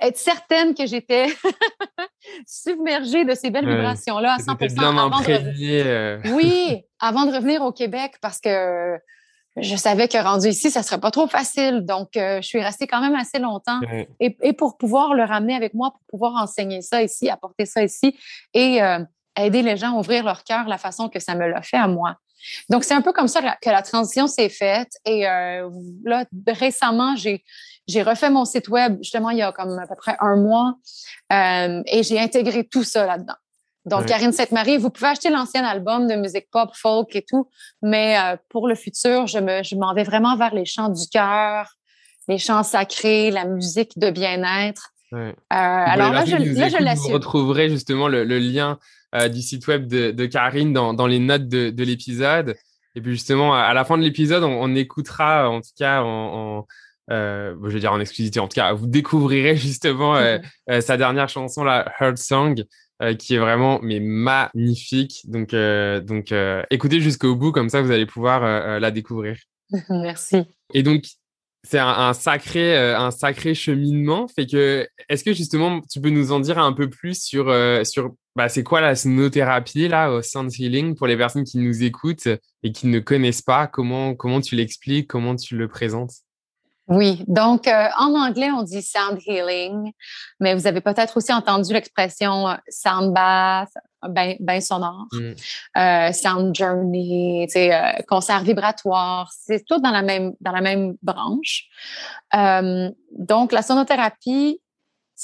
être 0.00 0.16
certaine 0.16 0.74
que 0.74 0.86
j'étais 0.86 1.26
submergée 2.46 3.24
de 3.24 3.34
ces 3.34 3.50
belles 3.50 3.68
vibrations-là 3.68 4.34
à 4.34 4.38
100 4.38 4.54
bien 4.54 5.86
euh. 5.86 6.20
Oui, 6.34 6.82
avant 6.98 7.26
de 7.26 7.34
revenir 7.34 7.62
au 7.62 7.72
Québec 7.72 8.14
parce 8.20 8.40
que 8.40 8.98
je 9.56 9.76
savais 9.76 10.08
que 10.08 10.16
rendu 10.16 10.48
ici, 10.48 10.70
ça 10.70 10.82
serait 10.82 11.00
pas 11.00 11.10
trop 11.10 11.26
facile. 11.26 11.84
Donc, 11.84 12.16
euh, 12.16 12.40
je 12.40 12.46
suis 12.46 12.62
restée 12.62 12.86
quand 12.86 13.00
même 13.00 13.14
assez 13.14 13.38
longtemps. 13.38 13.80
Et, 14.18 14.36
et, 14.40 14.52
pour 14.54 14.78
pouvoir 14.78 15.14
le 15.14 15.24
ramener 15.24 15.54
avec 15.54 15.74
moi, 15.74 15.90
pour 15.90 16.02
pouvoir 16.08 16.42
enseigner 16.42 16.80
ça 16.80 17.02
ici, 17.02 17.28
apporter 17.28 17.66
ça 17.66 17.82
ici 17.84 18.16
et 18.54 18.82
euh, 18.82 19.00
aider 19.38 19.62
les 19.62 19.76
gens 19.76 19.94
à 19.94 19.98
ouvrir 19.98 20.24
leur 20.24 20.44
cœur 20.44 20.68
la 20.68 20.78
façon 20.78 21.08
que 21.08 21.20
ça 21.20 21.34
me 21.34 21.46
l'a 21.46 21.60
fait 21.60 21.76
à 21.76 21.86
moi. 21.86 22.16
Donc, 22.68 22.84
c'est 22.84 22.94
un 22.94 23.02
peu 23.02 23.12
comme 23.12 23.28
ça 23.28 23.40
que 23.40 23.70
la 23.70 23.82
transition 23.82 24.26
s'est 24.26 24.48
faite. 24.48 24.92
Et 25.04 25.28
euh, 25.28 25.68
là, 26.04 26.24
récemment, 26.46 27.16
j'ai 27.16 27.44
j'ai 27.88 28.02
refait 28.02 28.30
mon 28.30 28.44
site 28.44 28.68
web 28.68 28.98
justement 29.02 29.30
il 29.30 29.38
y 29.38 29.42
a 29.42 29.50
comme 29.50 29.76
à 29.76 29.88
peu 29.88 29.96
près 29.96 30.16
un 30.20 30.36
mois 30.36 30.76
et 31.30 32.02
j'ai 32.04 32.20
intégré 32.20 32.62
tout 32.64 32.84
ça 32.84 33.06
là-dedans. 33.06 33.34
Donc, 33.84 34.06
Karine 34.06 34.32
Sainte-Marie, 34.32 34.76
vous 34.76 34.90
pouvez 34.90 35.08
acheter 35.08 35.28
l'ancien 35.28 35.64
album 35.64 36.06
de 36.06 36.14
musique 36.14 36.48
pop, 36.52 36.70
folk 36.74 37.14
et 37.16 37.24
tout, 37.28 37.48
mais 37.82 38.16
euh, 38.16 38.36
pour 38.48 38.68
le 38.68 38.76
futur, 38.76 39.26
je 39.26 39.38
me, 39.38 39.62
je 39.64 39.74
m'en 39.74 39.92
vais 39.92 40.04
vraiment 40.04 40.36
vers 40.36 40.54
les 40.54 40.64
chants 40.64 40.88
du 40.88 41.08
cœur, 41.08 41.68
les 42.28 42.38
chants 42.38 42.62
sacrés, 42.62 43.32
la 43.32 43.44
musique 43.44 43.98
de 43.98 44.10
bien-être. 44.10 44.90
Euh, 45.12 45.32
alors 45.50 46.12
là, 46.12 46.24
je, 46.24 46.36
là, 46.36 46.68
je 46.68 46.78
l'assume. 46.78 47.08
Vous 47.08 47.14
retrouverez 47.14 47.68
justement 47.68 48.06
le, 48.08 48.24
le 48.24 48.38
lien 48.38 48.78
euh, 49.14 49.28
du 49.28 49.42
site 49.42 49.66
web 49.66 49.86
de, 49.86 50.10
de 50.10 50.26
Karine 50.26 50.72
dans, 50.72 50.94
dans, 50.94 51.06
les 51.06 51.18
notes 51.18 51.48
de, 51.48 51.70
de 51.70 51.84
l'épisode. 51.84 52.56
Et 52.94 53.00
puis 53.00 53.12
justement, 53.12 53.54
à 53.54 53.72
la 53.74 53.84
fin 53.84 53.96
de 53.96 54.02
l'épisode, 54.02 54.44
on, 54.44 54.62
on, 54.62 54.74
écoutera, 54.74 55.48
en 55.48 55.60
tout 55.60 55.70
cas, 55.78 56.02
en, 56.02 56.06
en 56.58 56.66
euh, 57.10 57.54
je 57.64 57.70
veux 57.70 57.80
dire 57.80 57.92
en 57.92 58.00
exclusivité, 58.00 58.40
en 58.40 58.48
tout 58.48 58.54
cas, 58.54 58.72
vous 58.72 58.86
découvrirez 58.86 59.56
justement 59.56 60.16
euh, 60.16 60.38
sa 60.80 60.96
dernière 60.96 61.28
chanson, 61.28 61.64
la 61.64 61.92
Heart 62.00 62.18
Song, 62.18 62.64
euh, 63.02 63.14
qui 63.14 63.34
est 63.34 63.38
vraiment 63.38 63.80
mais 63.82 63.98
magnifique. 63.98 65.22
Donc, 65.24 65.54
euh, 65.54 66.00
donc 66.00 66.30
euh, 66.30 66.62
écoutez 66.70 67.00
jusqu'au 67.00 67.34
bout, 67.34 67.50
comme 67.50 67.68
ça 67.68 67.82
vous 67.82 67.90
allez 67.90 68.06
pouvoir 68.06 68.42
la 68.78 68.90
découvrir. 68.92 69.36
Merci. 69.88 70.42
Et 70.72 70.84
donc, 70.84 71.04
c'est 71.64 71.80
un, 71.80 72.12
sacré, 72.12 72.76
un 72.76 73.10
sacré 73.10 73.54
cheminement. 73.54 74.28
Fait 74.28 74.46
que, 74.46 74.86
est-ce 75.08 75.24
que 75.24 75.32
justement, 75.32 75.80
tu 75.80 76.00
peux 76.00 76.10
nous 76.10 76.30
en 76.30 76.38
dire 76.38 76.58
un 76.58 76.72
peu 76.72 76.88
plus 76.90 77.20
sur, 77.20 77.52
sur 77.84 78.12
bah, 78.34 78.48
c'est 78.48 78.62
quoi 78.62 78.80
la 78.80 78.94
sonothérapie 78.94 79.88
là, 79.88 80.10
au 80.10 80.22
sound 80.22 80.52
healing 80.58 80.94
pour 80.94 81.06
les 81.06 81.16
personnes 81.16 81.44
qui 81.44 81.58
nous 81.58 81.82
écoutent 81.82 82.28
et 82.62 82.72
qui 82.72 82.86
ne 82.86 82.98
connaissent 82.98 83.42
pas? 83.42 83.66
Comment, 83.66 84.14
comment 84.14 84.40
tu 84.40 84.56
l'expliques? 84.56 85.08
Comment 85.08 85.36
tu 85.36 85.56
le 85.56 85.68
présentes? 85.68 86.12
Oui, 86.88 87.24
donc 87.28 87.68
euh, 87.68 87.88
en 87.98 88.14
anglais, 88.14 88.50
on 88.50 88.64
dit 88.64 88.82
sound 88.82 89.18
healing, 89.24 89.92
mais 90.40 90.54
vous 90.54 90.66
avez 90.66 90.80
peut-être 90.80 91.16
aussi 91.16 91.32
entendu 91.32 91.72
l'expression 91.72 92.48
euh, 92.48 92.54
sound 92.68 93.14
bath, 93.14 93.70
bain, 94.08 94.34
bain 94.40 94.60
sonore, 94.60 95.06
mm. 95.12 95.32
euh, 95.78 96.12
sound 96.12 96.54
journey, 96.54 97.46
euh, 97.54 97.92
concert 98.08 98.42
vibratoire, 98.42 99.30
c'est 99.32 99.64
tout 99.64 99.78
dans 99.80 99.92
la 99.92 100.02
même 100.02 100.32
dans 100.40 100.52
la 100.52 100.60
même 100.60 100.94
branche. 101.02 101.68
donc 102.32 103.52
la 103.52 103.62
sonothérapie, 103.62 104.60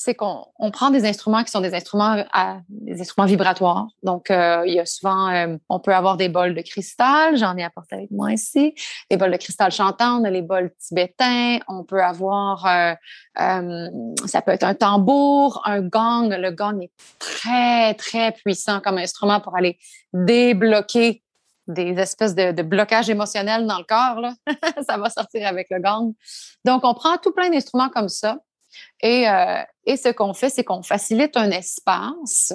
c'est 0.00 0.14
qu'on 0.14 0.46
on 0.60 0.70
prend 0.70 0.90
des 0.90 1.04
instruments 1.04 1.42
qui 1.42 1.50
sont 1.50 1.60
des 1.60 1.74
instruments 1.74 2.24
à, 2.32 2.60
des 2.68 3.00
instruments 3.00 3.26
vibratoires. 3.26 3.88
Donc, 4.04 4.30
euh, 4.30 4.62
il 4.64 4.74
y 4.74 4.78
a 4.78 4.86
souvent, 4.86 5.28
euh, 5.28 5.56
on 5.68 5.80
peut 5.80 5.92
avoir 5.92 6.16
des 6.16 6.28
bols 6.28 6.54
de 6.54 6.60
cristal. 6.60 7.36
J'en 7.36 7.56
ai 7.56 7.64
apporté 7.64 7.96
avec 7.96 8.12
moi 8.12 8.32
ici. 8.32 8.76
Des 9.10 9.16
bols 9.16 9.32
de 9.32 9.36
cristal 9.36 9.72
chantants, 9.72 10.20
on 10.20 10.24
a 10.24 10.30
les 10.30 10.42
bols 10.42 10.70
tibétains. 10.78 11.58
On 11.66 11.82
peut 11.82 12.00
avoir, 12.00 12.64
euh, 12.64 13.88
ça 14.26 14.40
peut 14.40 14.52
être 14.52 14.62
un 14.62 14.74
tambour, 14.74 15.62
un 15.64 15.80
gong. 15.80 16.28
Le 16.30 16.52
gong 16.52 16.80
est 16.80 16.92
très, 17.18 17.94
très 17.94 18.30
puissant 18.30 18.78
comme 18.80 18.98
instrument 18.98 19.40
pour 19.40 19.56
aller 19.56 19.80
débloquer 20.12 21.24
des 21.66 21.98
espèces 21.98 22.36
de, 22.36 22.52
de 22.52 22.62
blocages 22.62 23.10
émotionnels 23.10 23.66
dans 23.66 23.78
le 23.78 23.84
corps. 23.84 24.20
Là. 24.20 24.34
ça 24.86 24.96
va 24.96 25.10
sortir 25.10 25.48
avec 25.48 25.66
le 25.70 25.80
gong. 25.80 26.14
Donc, 26.64 26.84
on 26.84 26.94
prend 26.94 27.16
tout 27.16 27.32
plein 27.32 27.50
d'instruments 27.50 27.88
comme 27.88 28.08
ça 28.08 28.38
et, 29.00 29.28
euh, 29.28 29.62
et 29.84 29.96
ce 29.96 30.10
qu'on 30.10 30.34
fait, 30.34 30.50
c'est 30.50 30.64
qu'on 30.64 30.82
facilite 30.82 31.36
un 31.36 31.50
espace 31.50 32.52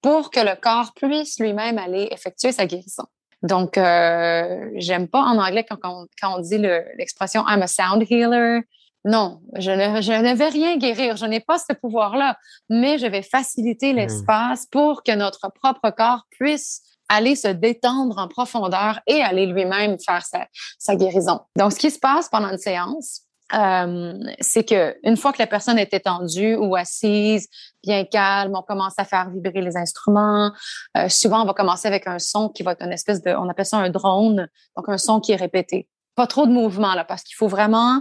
pour 0.00 0.30
que 0.30 0.40
le 0.40 0.56
corps 0.60 0.92
puisse 0.94 1.38
lui-même 1.38 1.78
aller 1.78 2.08
effectuer 2.10 2.52
sa 2.52 2.66
guérison. 2.66 3.04
Donc, 3.42 3.76
euh, 3.76 4.70
j'aime 4.76 5.08
pas 5.08 5.20
en 5.20 5.38
anglais 5.38 5.64
quand, 5.68 5.78
on, 5.84 6.06
quand 6.20 6.36
on 6.36 6.40
dit 6.40 6.58
l'expression 6.58 7.44
I'm 7.48 7.62
a 7.62 7.66
sound 7.66 8.04
healer. 8.08 8.62
Non, 9.04 9.40
je 9.56 9.72
ne, 9.72 10.00
je 10.00 10.12
ne 10.12 10.34
vais 10.34 10.48
rien 10.48 10.76
guérir. 10.76 11.16
Je 11.16 11.26
n'ai 11.26 11.40
pas 11.40 11.58
ce 11.58 11.72
pouvoir-là, 11.72 12.36
mais 12.68 12.98
je 12.98 13.06
vais 13.06 13.22
faciliter 13.22 13.92
mmh. 13.92 13.96
l'espace 13.96 14.66
pour 14.70 15.02
que 15.02 15.12
notre 15.12 15.50
propre 15.52 15.90
corps 15.90 16.24
puisse 16.30 16.82
aller 17.08 17.34
se 17.34 17.48
détendre 17.48 18.18
en 18.18 18.28
profondeur 18.28 19.00
et 19.08 19.20
aller 19.20 19.46
lui-même 19.46 19.98
faire 19.98 20.24
sa, 20.24 20.46
sa 20.78 20.94
guérison. 20.94 21.40
Donc, 21.56 21.72
ce 21.72 21.78
qui 21.78 21.90
se 21.90 21.98
passe 21.98 22.28
pendant 22.28 22.48
une 22.48 22.58
séance, 22.58 23.22
euh, 23.54 24.14
c'est 24.40 24.64
que 24.64 24.96
une 25.02 25.16
fois 25.16 25.32
que 25.32 25.38
la 25.38 25.46
personne 25.46 25.78
est 25.78 25.92
étendue 25.92 26.54
ou 26.54 26.74
assise, 26.74 27.48
bien 27.82 28.04
calme, 28.04 28.52
on 28.54 28.62
commence 28.62 28.94
à 28.98 29.04
faire 29.04 29.30
vibrer 29.30 29.60
les 29.60 29.76
instruments. 29.76 30.52
Euh, 30.96 31.08
souvent, 31.08 31.42
on 31.42 31.44
va 31.44 31.52
commencer 31.52 31.88
avec 31.88 32.06
un 32.06 32.18
son 32.18 32.48
qui 32.48 32.62
va 32.62 32.72
être 32.72 32.82
une 32.82 32.92
espèce 32.92 33.22
de, 33.22 33.30
on 33.32 33.48
appelle 33.48 33.66
ça 33.66 33.78
un 33.78 33.90
drone, 33.90 34.48
donc 34.76 34.88
un 34.88 34.98
son 34.98 35.20
qui 35.20 35.32
est 35.32 35.36
répété. 35.36 35.88
Pas 36.14 36.26
trop 36.26 36.46
de 36.46 36.52
mouvement 36.52 36.94
là, 36.94 37.04
parce 37.04 37.22
qu'il 37.22 37.36
faut 37.36 37.48
vraiment. 37.48 38.00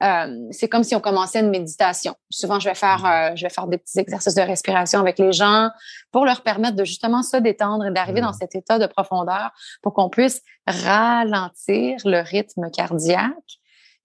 Euh, 0.00 0.46
c'est 0.52 0.68
comme 0.68 0.84
si 0.84 0.94
on 0.94 1.00
commençait 1.00 1.40
une 1.40 1.50
méditation. 1.50 2.14
Souvent, 2.30 2.60
je 2.60 2.68
vais 2.68 2.76
faire, 2.76 3.04
euh, 3.04 3.34
je 3.34 3.42
vais 3.42 3.50
faire 3.50 3.66
des 3.66 3.78
petits 3.78 3.98
exercices 3.98 4.34
de 4.34 4.42
respiration 4.42 5.00
avec 5.00 5.18
les 5.18 5.32
gens 5.32 5.70
pour 6.12 6.24
leur 6.24 6.42
permettre 6.42 6.76
de 6.76 6.84
justement 6.84 7.24
se 7.24 7.36
détendre 7.36 7.84
et 7.84 7.90
d'arriver 7.90 8.20
dans 8.20 8.30
mmh. 8.30 8.38
cet 8.40 8.54
état 8.54 8.78
de 8.78 8.86
profondeur 8.86 9.50
pour 9.82 9.94
qu'on 9.94 10.08
puisse 10.08 10.40
ralentir 10.68 11.98
le 12.04 12.20
rythme 12.20 12.70
cardiaque 12.70 13.58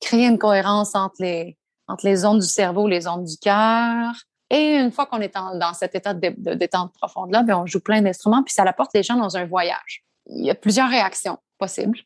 créer 0.04 0.28
une 0.28 0.38
cohérence 0.38 0.96
entre 0.96 1.16
les, 1.20 1.58
entre 1.88 2.06
les 2.06 2.26
ondes 2.26 2.40
du 2.40 2.48
cerveau, 2.48 2.88
les 2.88 3.08
ondes 3.08 3.26
du 3.26 3.38
cœur. 3.38 4.14
Et 4.50 4.76
une 4.76 4.92
fois 4.92 5.06
qu'on 5.06 5.22
est 5.22 5.34
dans 5.34 5.74
cet 5.74 5.96
état 5.96 6.14
de, 6.14 6.54
détente 6.54 6.94
profonde-là, 6.94 7.44
ben, 7.44 7.58
on 7.58 7.66
joue 7.66 7.80
plein 7.80 8.02
d'instruments, 8.02 8.44
puis 8.44 8.54
ça 8.54 8.64
apporte 8.64 8.92
les 8.94 9.02
gens 9.02 9.16
dans 9.16 9.36
un 9.36 9.46
voyage. 9.46 10.04
Il 10.28 10.46
y 10.46 10.52
a 10.52 10.56
plusieurs 10.56 10.90
réactions 10.90 11.38
possibles. 11.58 11.98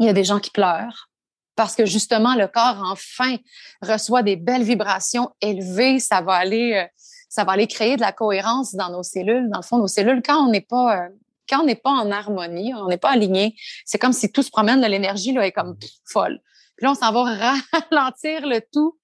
Il 0.00 0.06
y 0.06 0.08
a 0.08 0.12
des 0.12 0.24
gens 0.24 0.40
qui 0.40 0.50
pleurent 0.50 1.08
parce 1.56 1.74
que 1.74 1.86
justement, 1.86 2.34
le 2.34 2.48
corps, 2.48 2.82
enfin, 2.90 3.36
reçoit 3.80 4.22
des 4.22 4.36
belles 4.36 4.64
vibrations 4.64 5.30
élevées. 5.40 6.00
Ça 6.00 6.20
va 6.20 6.34
aller, 6.34 6.74
euh, 6.74 6.86
ça 7.28 7.44
va 7.44 7.52
aller 7.52 7.66
créer 7.66 7.96
de 7.96 8.00
la 8.00 8.12
cohérence 8.12 8.74
dans 8.74 8.90
nos 8.90 9.02
cellules. 9.02 9.48
Dans 9.50 9.58
le 9.58 9.64
fond, 9.64 9.78
nos 9.78 9.86
cellules, 9.86 10.22
quand 10.24 10.44
on 10.44 10.50
n'est 10.50 10.60
pas, 10.60 10.98
euh, 10.98 11.08
quand 11.48 11.60
on 11.60 11.66
n'est 11.66 11.76
pas 11.76 11.90
en 11.90 12.10
harmonie, 12.10 12.74
on 12.74 12.88
n'est 12.88 12.98
pas 12.98 13.10
aligné, 13.10 13.54
c'est 13.84 13.98
comme 13.98 14.12
si 14.12 14.32
tout 14.32 14.42
se 14.42 14.50
promène, 14.50 14.80
l'énergie 14.80 15.36
est 15.36 15.52
comme 15.52 15.76
folle. 16.04 16.40
Puis 16.76 16.84
là, 16.84 16.92
on 16.92 16.94
s'en 16.94 17.12
va 17.12 17.24
ralentir 17.90 18.46
le 18.46 18.60
tout 18.72 18.96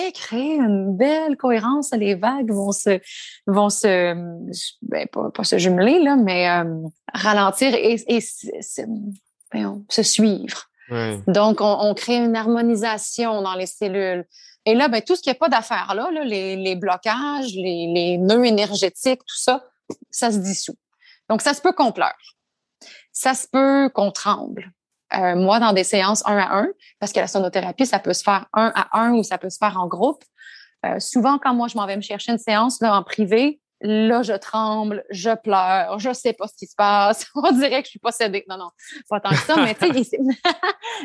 et 0.00 0.12
créer 0.12 0.56
une 0.56 0.96
belle 0.96 1.36
cohérence. 1.36 1.90
Les 1.92 2.14
vagues 2.14 2.50
vont 2.50 2.72
se, 2.72 3.00
vont 3.46 3.68
se, 3.68 4.14
ben, 4.82 5.06
pas, 5.08 5.44
se 5.44 5.58
jumeler, 5.58 6.02
là, 6.02 6.16
mais 6.16 6.48
euh, 6.48 6.88
ralentir 7.12 7.74
et, 7.74 8.02
et 8.08 8.20
ben, 9.52 9.84
se 9.88 10.02
suivre. 10.02 10.68
Donc, 11.26 11.60
on, 11.60 11.94
crée 11.94 12.16
une 12.16 12.36
harmonisation 12.36 13.40
dans 13.40 13.54
les 13.54 13.66
cellules. 13.66 14.26
Et 14.66 14.74
là, 14.74 14.88
ben, 14.88 15.00
tout 15.00 15.16
ce 15.16 15.22
qui 15.22 15.30
n'est 15.30 15.34
pas 15.34 15.48
d'affaires 15.48 15.94
là, 15.94 16.10
les, 16.10 16.56
les, 16.56 16.76
blocages, 16.76 17.54
les, 17.54 17.90
les, 17.94 18.18
nœuds 18.18 18.44
énergétiques, 18.44 19.20
tout 19.20 19.38
ça, 19.38 19.64
ça 20.10 20.30
se 20.30 20.36
dissout. 20.36 20.76
Donc, 21.30 21.40
ça 21.40 21.54
se 21.54 21.62
peut 21.62 21.72
qu'on 21.72 21.92
pleure. 21.92 22.36
Ça 23.10 23.34
se 23.34 23.46
peut 23.48 23.90
qu'on 23.94 24.10
tremble. 24.10 24.70
Euh, 25.14 25.36
moi, 25.36 25.60
dans 25.60 25.72
des 25.72 25.84
séances 25.84 26.22
un 26.26 26.38
à 26.38 26.58
un, 26.58 26.68
parce 26.98 27.12
que 27.12 27.20
la 27.20 27.26
sonothérapie, 27.26 27.86
ça 27.86 27.98
peut 27.98 28.12
se 28.12 28.22
faire 28.22 28.46
un 28.52 28.72
à 28.74 29.00
un 29.00 29.12
ou 29.12 29.22
ça 29.22 29.38
peut 29.38 29.50
se 29.50 29.58
faire 29.58 29.78
en 29.78 29.86
groupe. 29.86 30.22
Euh, 30.86 30.98
souvent, 30.98 31.38
quand 31.38 31.54
moi, 31.54 31.68
je 31.68 31.76
m'en 31.76 31.86
vais 31.86 31.96
me 31.96 32.02
chercher 32.02 32.32
une 32.32 32.38
séance 32.38 32.80
là, 32.80 32.96
en 32.96 33.02
privé, 33.02 33.60
là, 33.82 34.22
je 34.22 34.32
tremble, 34.32 35.04
je 35.10 35.30
pleure, 35.34 35.98
je 35.98 36.12
sais 36.12 36.32
pas 36.32 36.46
ce 36.48 36.54
qui 36.54 36.66
se 36.66 36.74
passe. 36.74 37.26
On 37.34 37.52
dirait 37.52 37.82
que 37.82 37.86
je 37.86 37.90
suis 37.90 37.98
possédée. 37.98 38.44
Non, 38.48 38.56
non, 38.56 38.70
pas 39.08 39.20
tant 39.20 39.30
que 39.30 39.36
ça, 39.36 39.56
mais 39.56 39.74
tu 39.74 39.92
sais, 39.92 40.18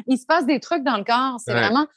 il, 0.08 0.18
se 0.18 0.26
passe 0.28 0.46
des 0.46 0.60
trucs 0.60 0.84
dans 0.84 0.98
le 0.98 1.04
corps. 1.04 1.40
C'est 1.44 1.54
vraiment... 1.54 1.88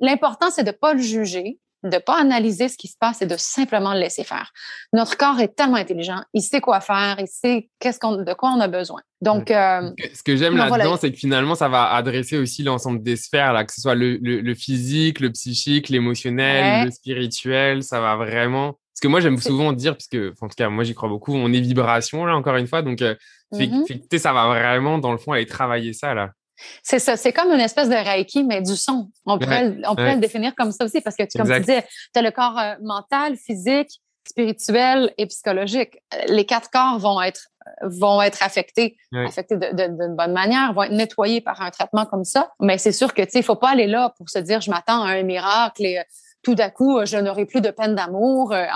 L'important, 0.00 0.50
c'est 0.50 0.64
de 0.64 0.70
pas 0.70 0.94
le 0.94 1.00
juger, 1.00 1.58
de 1.82 1.98
pas 1.98 2.18
analyser 2.18 2.68
ce 2.68 2.76
qui 2.76 2.88
se 2.88 2.96
passe 2.98 3.22
et 3.22 3.26
de 3.26 3.36
simplement 3.36 3.94
le 3.94 4.00
laisser 4.00 4.24
faire. 4.24 4.52
Notre 4.92 5.16
corps 5.16 5.38
est 5.40 5.54
tellement 5.54 5.76
intelligent, 5.76 6.22
il 6.34 6.42
sait 6.42 6.60
quoi 6.60 6.80
faire, 6.80 7.16
il 7.18 7.28
sait 7.28 7.68
qu'est-ce 7.78 7.98
qu'on, 7.98 8.16
de 8.22 8.34
quoi 8.34 8.50
on 8.50 8.60
a 8.60 8.68
besoin. 8.68 9.00
Donc, 9.20 9.50
euh, 9.50 9.90
ce 10.14 10.22
que 10.22 10.36
j'aime 10.36 10.56
là-dedans, 10.56 10.96
c'est 10.96 11.10
que 11.10 11.16
finalement, 11.16 11.54
ça 11.54 11.68
va 11.68 11.92
adresser 11.94 12.36
aussi 12.38 12.62
l'ensemble 12.62 13.02
des 13.02 13.16
sphères, 13.16 13.52
là, 13.52 13.64
que 13.64 13.72
ce 13.72 13.80
soit 13.80 13.94
le, 13.94 14.16
le, 14.16 14.54
physique, 14.54 15.20
le 15.20 15.30
psychique, 15.30 15.88
l'émotionnel, 15.88 16.86
le 16.86 16.90
spirituel, 16.90 17.82
ça 17.82 18.00
va 18.00 18.16
vraiment. 18.16 18.78
Parce 18.96 19.00
que 19.02 19.08
moi, 19.08 19.20
j'aime 19.20 19.38
souvent 19.38 19.72
dire, 19.72 19.94
puisque, 19.94 20.16
en 20.40 20.48
tout 20.48 20.54
cas, 20.56 20.68
moi, 20.68 20.84
j'y 20.84 20.94
crois 20.94 21.08
beaucoup, 21.08 21.34
on 21.34 21.52
est 21.52 21.60
vibration, 21.60 22.24
là, 22.24 22.34
encore 22.34 22.56
une 22.56 22.66
fois. 22.66 22.82
Donc, 22.82 23.02
euh, 23.02 23.14
mm-hmm. 23.52 24.18
ça 24.18 24.32
va 24.32 24.48
vraiment, 24.48 24.98
dans 24.98 25.12
le 25.12 25.18
fond, 25.18 25.32
aller 25.32 25.46
travailler 25.46 25.92
ça, 25.92 26.14
là. 26.14 26.32
C'est 26.82 26.98
ça, 26.98 27.16
c'est 27.16 27.32
comme 27.32 27.52
une 27.52 27.60
espèce 27.60 27.88
de 27.88 27.94
reiki, 27.94 28.44
mais 28.44 28.62
du 28.62 28.76
son. 28.76 29.10
On 29.24 29.38
pourrait, 29.38 29.76
on 29.86 29.94
pourrait 29.94 30.14
le 30.14 30.20
définir 30.20 30.54
comme 30.54 30.72
ça 30.72 30.84
aussi, 30.84 31.00
parce 31.00 31.16
que, 31.16 31.24
comme 31.36 31.50
tu 31.50 31.60
disais, 31.60 31.86
tu 32.14 32.18
as 32.18 32.22
le 32.22 32.30
corps 32.30 32.58
euh, 32.58 32.74
mental, 32.80 33.36
physique, 33.36 34.00
spirituel 34.28 35.12
et 35.18 35.26
psychologique. 35.26 35.98
Les 36.28 36.44
quatre 36.44 36.70
corps 36.70 36.98
vont 36.98 37.20
être 37.22 37.48
vont 37.82 38.22
être 38.22 38.44
affectés, 38.44 38.96
affectés 39.12 39.56
d'une 39.56 40.14
bonne 40.16 40.32
manière, 40.32 40.72
vont 40.72 40.84
être 40.84 40.92
nettoyés 40.92 41.40
par 41.40 41.60
un 41.62 41.70
traitement 41.70 42.06
comme 42.06 42.24
ça. 42.24 42.52
Mais 42.60 42.78
c'est 42.78 42.92
sûr 42.92 43.12
que 43.12 43.22
tu 43.22 43.30
sais, 43.30 43.38
il 43.40 43.44
faut 43.44 43.56
pas 43.56 43.70
aller 43.70 43.88
là 43.88 44.14
pour 44.16 44.28
se 44.30 44.38
dire 44.38 44.60
je 44.60 44.70
m'attends 44.70 45.02
à 45.02 45.10
un 45.10 45.22
miracle 45.22 45.84
et 45.84 45.98
euh, 45.98 46.02
tout 46.42 46.54
d'un 46.54 46.70
coup 46.70 47.04
je 47.04 47.16
n'aurai 47.16 47.44
plus 47.44 47.60
de 47.60 47.70
peine 47.70 47.96
d'amour. 47.96 48.52
Euh, 48.52 48.66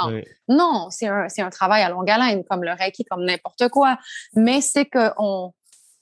non, 0.48 0.88
c'est 0.90 1.06
un 1.06 1.26
un 1.38 1.50
travail 1.50 1.82
à 1.82 1.88
longue 1.88 2.10
haleine 2.10 2.42
comme 2.44 2.64
le 2.64 2.72
reiki, 2.72 3.04
comme 3.04 3.24
n'importe 3.24 3.68
quoi. 3.68 3.96
Mais 4.34 4.60
c'est 4.60 4.86
que 4.86 5.12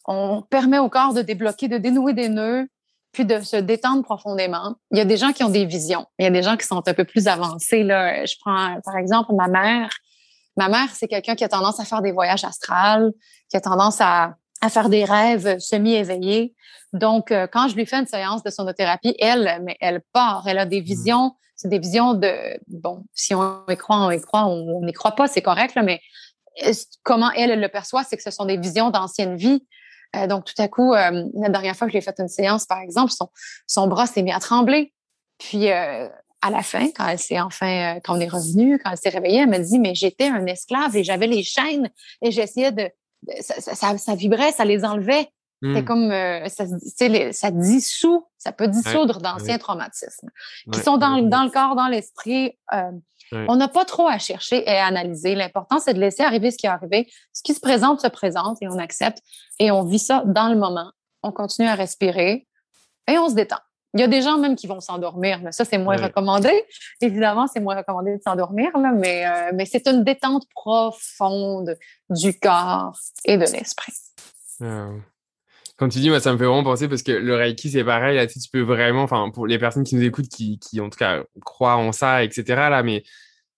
on 0.09 0.43
permet 0.43 0.79
au 0.79 0.89
corps 0.89 1.13
de 1.13 1.23
débloquer, 1.23 1.69
de 1.69 1.77
dénouer 1.77 2.15
des 2.15 2.31
nœuds, 2.31 2.67
puis 3.13 3.25
de 3.25 3.41
se 3.41 3.57
détendre 3.57 4.03
profondément. 4.03 4.75
Il 4.91 4.99
y 4.99 5.01
a 5.01 5.05
des 5.05 5.19
gens 5.19 5.33
qui 5.33 5.45
ont 5.45 5.51
des 5.51 5.67
visions. 5.67 6.07
Il 6.19 6.25
y 6.25 6.27
a 6.27 6.31
des 6.31 6.43
gens 6.43 6.57
qui 6.57 6.67
sont 6.67 6.83
un 6.87 6.95
peu 6.95 7.05
plus 7.05 7.29
avancés. 7.29 7.83
Là. 7.83 8.25
Je 8.25 8.35
prends, 8.41 8.81
par 8.85 8.97
exemple, 8.97 9.35
ma 9.35 9.49
mère. 9.49 9.91
Ma 10.57 10.69
mère, 10.69 10.89
c'est 10.93 11.09
quelqu'un 11.09 11.35
qui 11.35 11.45
a 11.45 11.49
tendance 11.49 11.79
à 11.79 11.85
faire 11.85 12.03
des 12.03 12.11
voyages 12.11 12.45
astrales, 12.45 13.13
qui 13.51 13.57
a 13.57 13.61
tendance 13.61 14.01
à, 14.01 14.35
à 14.63 14.71
faire 14.71 14.89
des 14.89 15.05
rêves 15.05 15.59
semi-éveillés. 15.59 16.55
Donc, 16.95 17.31
euh, 17.31 17.47
quand 17.47 17.69
je 17.69 17.77
lui 17.77 17.85
fais 17.85 17.97
une 17.97 18.07
séance 18.07 18.43
de 18.43 18.51
sonothérapie, 18.51 19.15
elle, 19.21 19.63
mais 19.63 19.77
elle 19.79 20.01
part. 20.13 20.45
Elle 20.47 20.59
a 20.59 20.65
des 20.65 20.81
mmh. 20.81 20.85
visions. 20.85 21.37
C'est 21.55 21.69
des 21.69 21.79
visions 21.79 22.15
de, 22.15 22.33
bon, 22.69 23.05
si 23.13 23.35
on 23.35 23.65
y 23.69 23.77
croit, 23.77 23.97
on 23.97 24.11
y 24.11 24.21
croit, 24.21 24.47
on 24.47 24.81
n'y 24.85 24.93
croit 24.93 25.13
pas, 25.13 25.27
c'est 25.27 25.43
correct, 25.43 25.75
là, 25.75 25.83
mais 25.83 26.01
euh, 26.65 26.73
comment 27.03 27.33
elle, 27.33 27.51
elle 27.51 27.61
le 27.61 27.69
perçoit, 27.69 28.05
c'est 28.05 28.17
que 28.17 28.23
ce 28.23 28.31
sont 28.31 28.45
des 28.45 28.57
visions 28.57 28.91
d'ancienne 28.91 29.37
vie. 29.37 29.67
Euh, 30.17 30.27
donc, 30.27 30.45
tout 30.45 30.61
à 30.61 30.69
coup, 30.69 30.95
euh, 30.95 31.25
la 31.35 31.49
dernière 31.49 31.77
fois 31.77 31.87
que 31.87 31.93
j'ai 31.93 32.01
fait 32.01 32.19
une 32.19 32.29
séance, 32.29 32.65
par 32.65 32.81
exemple, 32.81 33.13
son, 33.13 33.29
son 33.67 33.87
bras 33.89 34.07
s'est 34.07 34.23
mis 34.23 34.33
à 34.33 34.41
trembler. 34.41 34.93
Puis, 35.39 35.71
euh, 35.71 36.09
à 36.41 36.51
la 36.51 36.63
fin, 36.63 36.89
quand 36.97 37.07
elle 37.07 37.19
s'est 37.19 37.41
enfin, 37.41 37.99
quand 38.05 38.17
on 38.17 38.21
est 38.21 38.29
revenu, 38.29 38.79
quand 38.79 38.91
elle 38.91 38.99
s'est 38.99 39.09
réveillée, 39.09 39.41
elle 39.41 39.49
m'a 39.49 39.59
dit, 39.59 39.79
mais 39.79 39.95
j'étais 39.95 40.29
un 40.29 40.47
esclave 40.47 40.97
et 40.97 41.05
j'avais 41.05 41.27
les 41.27 41.43
chaînes 41.43 41.91
et 42.23 42.31
j'essayais 42.31 42.73
de, 42.73 42.89
ça, 43.41 43.61
ça, 43.61 43.99
ça, 43.99 44.15
vibrait, 44.15 44.53
ça 44.53 44.65
les 44.65 44.85
enlevait. 44.85 45.29
C'est 45.61 45.83
hmm. 45.83 45.85
comme, 45.85 46.11
ça, 46.49 46.65
ça 47.33 47.51
dissout, 47.51 48.27
ça 48.39 48.53
peut 48.53 48.69
dissoudre 48.69 49.19
d'anciens 49.21 49.59
traumatismes 49.59 50.31
qui 50.73 50.81
sont 50.81 50.99
dans, 50.99 51.21
dans 51.23 51.43
le 51.43 51.51
corps, 51.51 51.75
dans 51.75 51.89
l'esprit. 51.89 52.57
On 53.33 53.57
n'a 53.57 53.69
pas 53.69 53.85
trop 53.85 54.07
à 54.07 54.19
chercher 54.19 54.63
et 54.69 54.79
à 54.79 54.87
analyser. 54.87 55.35
L'important, 55.35 55.79
c'est 55.79 55.95
de 55.95 56.01
laisser 56.01 56.23
arriver 56.23 56.51
ce 56.51 56.59
qui 56.59 56.67
est 56.67 56.71
arrivé. 56.71 57.11
Ce 57.33 57.43
qui 57.43 57.55
se 57.55 57.61
présente, 57.61 58.01
se 58.01 58.07
présente 58.07 58.59
et 58.63 58.69
on 58.69 58.79
accepte. 58.79 59.19
Et 59.59 59.71
on 59.71 59.85
vit 59.85 59.99
ça 59.99 60.23
dans 60.27 60.49
le 60.49 60.57
moment. 60.57 60.93
On 61.23 61.33
continue 61.33 61.69
à 61.69 61.75
respirer 61.75 62.47
et 63.09 63.19
on 63.19 63.29
se 63.29 63.35
détend. 63.35 63.59
Il 63.95 64.01
y 64.01 64.03
a 64.03 64.07
des 64.07 64.21
gens 64.21 64.39
même 64.39 64.55
qui 64.55 64.67
vont 64.67 64.81
s'endormir, 64.81 65.41
mais 65.43 65.51
ça, 65.51 65.65
c'est 65.65 65.79
moins 65.79 65.97
recommandé. 65.97 66.51
Évidemment, 67.01 67.47
c'est 67.47 67.61
moins 67.61 67.77
recommandé 67.77 68.17
de 68.17 68.23
s'endormir, 68.23 68.71
mais, 68.77 69.27
euh, 69.27 69.51
mais 69.55 69.65
c'est 69.65 69.89
une 69.89 70.05
détente 70.05 70.45
profonde 70.55 71.77
du 72.11 72.39
corps 72.39 72.99
et 73.25 73.39
de 73.39 73.47
l'esprit. 73.47 73.95
Ah 74.61 74.91
quand 75.79 75.89
tu 75.89 76.01
dis, 76.01 76.11
moi, 76.11 76.19
ça 76.19 76.33
me 76.33 76.39
fait 76.39 76.45
vraiment 76.45 76.65
penser 76.65 76.89
parce 76.89 77.05
que 77.05 77.13
le 77.13 77.37
Reiki, 77.37 77.71
c'est 77.71 77.85
pareil. 77.85 78.17
Là, 78.17 78.27
tu, 78.27 78.39
peux 78.53 78.61
vraiment, 78.61 79.03
enfin, 79.03 79.31
pour 79.33 79.47
les 79.47 79.59
personnes 79.59 79.85
qui 79.85 79.95
nous 79.95 80.03
écoutent, 80.03 80.29
qui, 80.29 80.59
qui 80.59 80.81
en 80.81 80.91
tout 80.91 80.99
cas 80.99 81.23
croient 81.45 81.77
en 81.77 81.93
ça, 81.93 82.25
etc. 82.25 82.43
Là, 82.49 82.83
mais 82.83 83.05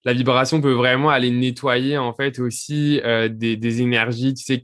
la 0.05 0.13
vibration 0.13 0.61
peut 0.61 0.73
vraiment 0.73 1.11
aller 1.11 1.31
nettoyer 1.31 1.99
en 1.99 2.13
fait 2.15 2.39
aussi 2.39 3.01
euh, 3.05 3.29
des, 3.29 3.57
des, 3.57 3.81
énergies, 3.81 4.35
tu 4.35 4.45
sais, 4.45 4.61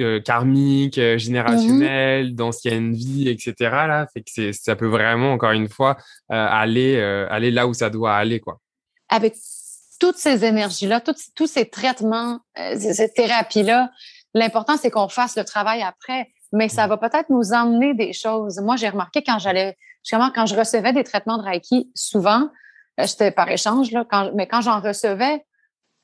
euh, 0.00 0.20
karmiques, 0.20 0.98
euh, 0.98 1.16
générationnelles, 1.18 2.34
d'anciennes 2.34 2.94
vies, 2.94 3.28
etc. 3.28 3.54
Là, 3.58 4.06
fait 4.12 4.22
que 4.22 4.52
ça 4.52 4.76
peut 4.76 4.86
vraiment 4.86 5.32
encore 5.32 5.52
une 5.52 5.68
fois 5.68 5.96
aller 6.28 7.00
aller 7.30 7.50
là 7.50 7.66
où 7.66 7.74
ça 7.74 7.90
doit 7.90 8.14
aller, 8.14 8.40
quoi. 8.40 8.60
Avec 9.08 9.34
toutes 9.98 10.18
ces 10.18 10.44
énergies-là, 10.44 11.00
tous 11.00 11.46
ces 11.46 11.68
traitements, 11.68 12.40
ces 12.54 13.10
thérapies-là, 13.10 13.90
l'important 14.34 14.76
c'est 14.76 14.90
qu'on 14.90 15.08
fasse 15.08 15.36
le 15.36 15.44
travail 15.44 15.82
après, 15.82 16.28
mais 16.52 16.68
ça 16.68 16.86
mm. 16.86 16.90
va 16.90 16.96
peut-être 16.96 17.30
nous 17.30 17.52
emmener 17.52 17.94
des 17.94 18.12
choses. 18.12 18.60
Moi, 18.60 18.76
j'ai 18.76 18.88
remarqué 18.88 19.22
quand 19.22 19.38
j'allais, 19.38 19.76
justement, 20.02 20.30
quand 20.34 20.46
je 20.46 20.56
recevais 20.56 20.92
des 20.92 21.04
traitements 21.04 21.38
de 21.38 21.42
Reiki, 21.42 21.90
souvent 21.94 22.48
c'était 23.06 23.30
par 23.30 23.48
échange, 23.48 23.92
là, 23.92 24.04
quand, 24.08 24.32
mais 24.34 24.46
quand 24.46 24.60
j'en 24.60 24.80
recevais, 24.80 25.44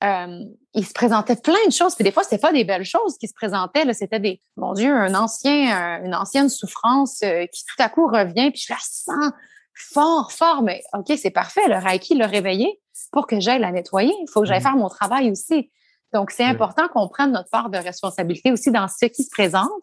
euh, 0.03 0.45
il 0.75 0.87
se 0.87 0.93
présentait 0.93 1.37
plein 1.37 1.67
de 1.67 1.73
choses. 1.73 1.95
Puis 1.95 2.05
des 2.05 2.13
fois, 2.13 2.23
c'était 2.23 2.39
pas 2.39 2.53
des 2.53 2.65
belles 2.65 2.85
choses 2.85 3.17
qui 3.19 3.27
se 3.27 3.35
présentaient. 3.35 3.91
C'était 3.95 4.21
des, 4.21 4.41
mon 4.57 4.75
Dieu, 4.75 4.95
un 4.95 5.15
ancien, 5.15 6.03
une 6.05 6.15
ancienne 6.15 6.49
souffrance 6.49 7.21
euh, 7.23 7.47
qui 7.47 7.65
tout 7.65 7.83
à 7.83 7.89
coup 7.89 8.07
revient. 8.07 8.51
Puis 8.51 8.65
je 8.67 8.73
la 8.73 8.79
sens 8.81 9.33
fort, 9.73 10.33
fort. 10.33 10.63
Mais 10.63 10.83
OK, 10.93 11.13
c'est 11.17 11.31
parfait. 11.31 11.67
Le 11.69 11.77
Reiki 11.77 12.15
l'a 12.15 12.27
réveillé 12.27 12.81
pour 13.13 13.27
que 13.27 13.41
j'aille 13.41 13.61
la 13.61 13.73
nettoyer. 13.73 14.13
Il 14.21 14.31
faut 14.31 14.41
que 14.41 14.47
j'aille 14.47 14.61
mmh. 14.61 14.63
faire 14.63 14.77
mon 14.77 14.89
travail 14.89 15.31
aussi. 15.31 15.71
Donc, 16.13 16.31
c'est 16.31 16.45
important 16.45 16.87
qu'on 16.89 17.09
prenne 17.09 17.33
notre 17.33 17.51
part 17.51 17.71
de 17.71 17.79
responsabilité 17.79 18.53
aussi 18.53 18.71
dans 18.71 18.87
ce 18.87 19.07
qui 19.07 19.25
se 19.25 19.31
présente. 19.31 19.83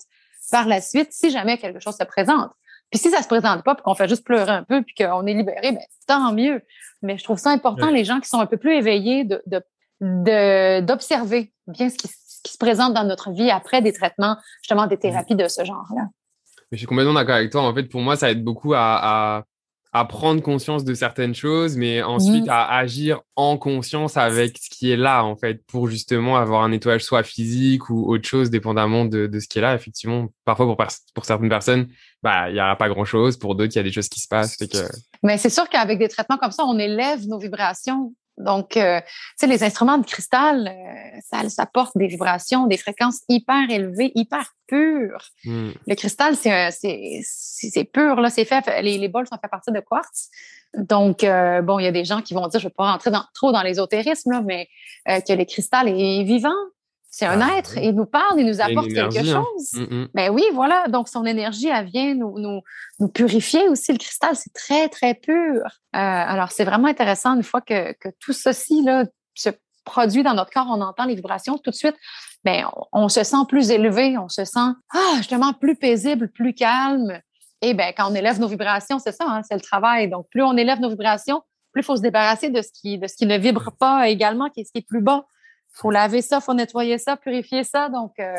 Par 0.52 0.68
la 0.68 0.82
suite, 0.82 1.12
si 1.12 1.30
jamais 1.32 1.58
quelque 1.58 1.80
chose 1.80 1.96
se 1.96 2.04
présente. 2.04 2.52
Puis 2.92 3.00
si 3.00 3.10
ça 3.10 3.22
se 3.22 3.28
présente 3.28 3.64
pas, 3.64 3.74
puis 3.74 3.84
qu'on 3.84 3.96
fait 3.96 4.10
juste 4.10 4.26
pleurer 4.26 4.52
un 4.52 4.64
peu, 4.64 4.84
puis 4.84 4.94
qu'on 4.96 5.26
est 5.26 5.34
libéré, 5.34 5.72
ben 5.72 5.80
tant 6.08 6.34
mieux. 6.34 6.62
Mais 7.02 7.18
je 7.18 7.24
trouve 7.24 7.38
ça 7.38 7.50
important, 7.52 7.90
les 7.90 8.04
gens 8.04 8.20
qui 8.20 8.28
sont 8.30 8.40
un 8.40 8.46
peu 8.46 8.58
plus 8.58 8.74
éveillés, 8.74 9.24
de, 9.24 10.80
d'observer 10.82 11.54
bien 11.68 11.90
ce 11.90 11.96
qui, 11.96 12.08
se 12.08 12.58
présente 12.58 12.94
dans 12.94 13.04
notre 13.04 13.32
vie 13.32 13.52
après 13.52 13.82
des 13.82 13.94
traitements, 13.94 14.36
justement 14.62 14.88
des 14.88 14.98
thérapies 14.98 15.36
de 15.36 15.48
ce 15.48 15.64
genre-là. 15.64 16.08
Je 16.72 16.78
suis 16.78 16.88
complètement 16.88 17.14
d'accord 17.14 17.36
avec 17.36 17.52
toi. 17.52 17.62
En 17.62 17.74
fait, 17.74 17.84
pour 17.84 18.02
moi, 18.02 18.16
ça 18.16 18.32
aide 18.32 18.44
beaucoup 18.44 18.74
à, 18.74 19.38
à, 19.38 19.44
prendre 19.92 20.42
conscience 20.42 20.86
de 20.86 20.94
certaines 20.94 21.36
choses, 21.36 21.76
mais 21.76 22.02
ensuite 22.02 22.48
à 22.48 22.78
agir 22.78 23.22
en 23.36 23.58
conscience 23.58 24.16
avec 24.16 24.58
ce 24.58 24.70
qui 24.70 24.90
est 24.90 24.98
là, 24.98 25.24
en 25.24 25.36
fait, 25.36 25.66
pour 25.68 25.90
justement 25.90 26.38
avoir 26.38 26.64
un 26.64 26.70
nettoyage 26.70 27.04
soit 27.04 27.24
physique 27.24 27.90
ou 27.90 28.10
autre 28.10 28.28
chose, 28.28 28.50
dépendamment 28.50 29.04
de, 29.04 29.28
de 29.28 29.40
ce 29.40 29.48
qui 29.48 29.60
est 29.60 29.62
là. 29.62 29.76
Effectivement, 29.76 30.28
parfois 30.46 30.66
pour, 30.66 30.78
pour 31.14 31.26
certaines 31.26 31.50
personnes, 31.50 31.90
bah, 32.24 32.50
il 32.50 32.54
n'y 32.54 32.62
aura 32.62 32.78
pas 32.78 32.88
grand-chose. 32.88 33.38
Pour 33.38 33.56
d'autres, 33.56 33.74
il 33.76 33.78
y 33.78 33.80
a 33.80 33.84
des 33.84 33.92
choses 33.92 34.08
qui 34.08 34.22
se 34.22 34.28
passent. 34.28 34.56
Que... 34.56 34.66
Mais 35.24 35.38
c'est 35.38 35.50
sûr 35.50 35.68
qu'avec 35.68 36.00
des 36.00 36.08
traitements 36.08 36.38
comme 36.38 36.52
ça, 36.52 36.64
on 36.66 36.80
élève 36.80 37.28
nos 37.28 37.38
vibrations. 37.40 38.14
Donc, 38.42 38.78
euh, 38.78 39.00
tu 39.02 39.08
sais, 39.38 39.48
les 39.48 39.64
instruments 39.64 39.98
de 39.98 40.06
cristal, 40.06 40.68
euh, 40.68 41.20
ça, 41.30 41.48
ça 41.50 41.66
porte 41.66 41.98
des 41.98 42.08
vibrations, 42.08 42.68
des 42.68 42.78
fréquences 42.78 43.22
hyper 43.30 43.70
élevées, 43.70 44.12
hyper 44.16 44.54
pures. 44.68 45.24
Hmm. 45.46 45.72
Le 45.88 45.96
cristal, 45.96 46.36
c'est 46.36 47.84
pur, 47.92 48.16
là, 48.22 48.30
c'est 48.30 48.46
fait, 48.46 48.82
les, 48.82 48.98
les 48.98 49.08
bols 49.08 49.28
sont 49.28 49.36
faits 49.36 49.46
à 49.46 49.50
partir 49.50 49.74
de 49.74 49.80
quartz. 49.80 50.30
Donc, 50.78 51.24
euh, 51.24 51.62
bon, 51.62 51.80
il 51.80 51.84
y 51.84 51.88
a 51.88 51.92
des 51.92 52.06
gens 52.06 52.22
qui 52.22 52.34
vont 52.34 52.48
dire, 52.48 52.60
je 52.60 52.66
ne 52.66 52.70
vais 52.70 52.76
pas 52.76 52.92
rentrer 52.92 53.12
dans, 53.12 53.24
trop 53.34 53.52
dans 53.52 53.62
l'ésotérisme, 53.62 54.32
là, 54.32 54.42
mais 54.42 54.68
que 55.06 55.34
le 55.34 55.46
cristal 55.46 55.88
est 55.90 56.24
vivant, 56.24 56.50
c'est 57.14 57.26
un 57.26 57.42
ah, 57.42 57.58
être. 57.58 57.78
Il 57.78 57.94
nous 57.94 58.06
parle, 58.06 58.40
il 58.40 58.46
nous 58.46 58.62
apporte 58.62 58.88
quelque 58.88 59.18
hein. 59.18 59.44
chose. 59.44 59.74
Mm, 59.74 59.96
mm. 59.96 60.08
Ben 60.14 60.30
oui, 60.32 60.44
voilà. 60.54 60.88
Donc, 60.88 61.10
son 61.10 61.26
énergie, 61.26 61.68
elle 61.68 61.86
vient 61.86 62.16
nous, 62.16 62.40
nous, 62.40 62.62
nous 63.00 63.08
purifier 63.10 63.68
aussi. 63.68 63.92
Le 63.92 63.98
cristal, 63.98 64.34
c'est 64.38 64.54
très, 64.54 64.88
très 64.88 65.14
pur. 65.14 65.62
Euh, 65.66 65.66
alors, 65.94 66.52
c'est 66.52 66.64
vraiment 66.64 66.88
intéressant 66.88 67.36
une 67.36 67.44
fois 67.44 67.60
que, 67.60 67.92
que 68.00 68.08
tout 68.22 68.32
ceci 68.32 68.82
là, 68.84 69.04
se 69.36 69.50
produit 69.84 70.24
dans 70.24 70.34
notre 70.34 70.52
corps, 70.52 70.68
on 70.70 70.80
entend 70.80 71.04
les 71.04 71.16
vibrations 71.16 71.58
tout 71.58 71.72
de 71.72 71.76
suite. 71.76 71.96
Ben, 72.46 72.66
on, 72.94 73.10
se 73.10 73.26
sent 73.26 73.44
plus 73.50 73.72
élevé, 73.72 74.18
on 74.18 74.30
se 74.30 74.46
sent 74.46 74.72
ah, 74.94 75.14
justement 75.18 75.52
plus 75.52 75.76
paisible, 75.76 76.30
plus 76.30 76.54
calme. 76.54 77.20
Et 77.62 77.74
ben, 77.74 77.94
quand 77.96 78.10
on 78.10 78.16
élève 78.16 78.40
nos 78.40 78.48
vibrations, 78.48 79.00
c'est 79.00 79.12
ça, 79.12 79.26
hein, 79.28 79.42
c'est 79.44 79.56
le 79.56 79.62
travail. 79.62 80.10
Donc, 80.10 80.28
plus 80.32 80.44
on 80.44 80.56
élève 80.56 80.80
nos 80.80 80.90
vibrations, 80.90 81.42
plus 81.74 81.82
il 81.82 81.86
faut 81.86 81.98
se 81.98 82.02
débarrasser 82.02 82.50
de 82.50 82.62
ce 82.62 82.70
qui, 82.74 82.98
de 82.98 83.08
ce 83.08 83.18
qui 83.18 83.26
ne 83.26 83.38
vibre 83.38 83.74
pas 83.78 84.08
également, 84.08 84.50
qui 84.50 84.62
est 84.62 84.64
ce 84.64 84.72
qui 84.72 84.78
est 84.78 84.88
plus 84.88 85.02
bas 85.02 85.26
faut 85.72 85.92
laver 85.92 86.22
ça, 86.22 86.42
faut 86.42 86.54
nettoyer 86.54 86.98
ça, 86.98 87.18
purifier 87.18 87.64
ça. 87.64 87.90
Donc, 87.90 88.14
euh, 88.20 88.36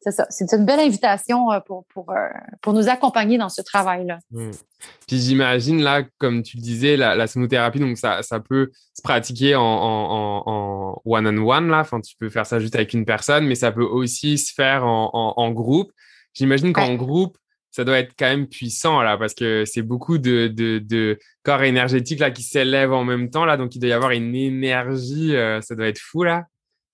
c'est 0.00 0.12
ça. 0.12 0.26
C'est 0.30 0.52
une 0.52 0.64
belle 0.64 0.80
invitation 0.80 1.50
euh, 1.50 1.60
pour, 1.60 1.84
pour, 1.92 2.10
euh, 2.10 2.28
pour 2.62 2.72
nous 2.72 2.88
accompagner 2.88 3.36
dans 3.38 3.48
ce 3.48 3.62
travail-là. 3.62 4.18
Mmh. 4.30 4.50
Puis 5.06 5.18
j'imagine, 5.18 5.82
là, 5.82 6.02
comme 6.18 6.42
tu 6.42 6.56
le 6.56 6.62
disais, 6.62 6.96
la, 6.96 7.14
la 7.14 7.26
sonothérapie, 7.26 7.80
donc 7.80 7.98
ça, 7.98 8.22
ça 8.22 8.38
peut 8.40 8.70
se 8.94 9.02
pratiquer 9.02 9.56
en, 9.56 9.62
en, 9.62 10.42
en 10.46 11.02
one-on-one, 11.04 11.68
là. 11.68 11.80
Enfin, 11.80 12.00
tu 12.00 12.14
peux 12.16 12.28
faire 12.28 12.46
ça 12.46 12.60
juste 12.60 12.76
avec 12.76 12.94
une 12.94 13.04
personne, 13.04 13.46
mais 13.46 13.56
ça 13.56 13.72
peut 13.72 13.84
aussi 13.84 14.38
se 14.38 14.52
faire 14.54 14.84
en, 14.84 15.34
en 15.36 15.50
groupe. 15.50 15.90
J'imagine 16.34 16.72
qu'en 16.72 16.94
groupe, 16.94 17.36
ça 17.70 17.84
doit 17.84 17.98
être 17.98 18.14
quand 18.18 18.26
même 18.26 18.46
puissant 18.46 19.02
là 19.02 19.16
parce 19.16 19.34
que 19.34 19.64
c'est 19.64 19.82
beaucoup 19.82 20.18
de, 20.18 20.48
de, 20.48 21.18
corps 21.42 21.62
énergétiques 21.62 22.20
là 22.20 22.30
qui 22.30 22.42
s'élèvent 22.42 22.92
en 22.92 23.04
même 23.04 23.30
temps 23.30 23.44
là. 23.44 23.56
Donc 23.56 23.74
il 23.74 23.80
doit 23.80 23.90
y 23.90 23.92
avoir 23.92 24.10
une 24.10 24.34
énergie 24.34 25.36
euh, 25.36 25.60
ça 25.60 25.74
doit 25.74 25.88
être 25.88 25.98
fou 25.98 26.24
là. 26.24 26.46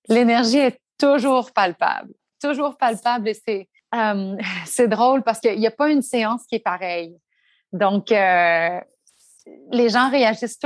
L'énergie 0.08 0.58
est 0.58 0.80
toujours 0.98 1.52
palpable. 1.52 2.12
Toujours 2.40 2.76
palpable 2.76 3.28
et 3.28 3.34
c'est 3.34 3.68
euh, 3.94 4.86
drôle 4.86 5.22
parce 5.22 5.40
qu'il 5.40 5.58
n'y 5.58 5.66
a 5.66 5.72
pas 5.72 5.90
une 5.90 6.02
séance 6.02 6.42
qui 6.48 6.56
est 6.56 6.64
pareille. 6.64 7.16
Donc 7.72 8.12
euh, 8.12 8.80
les 9.72 9.88
gens 9.88 10.10
réagissent 10.10 10.58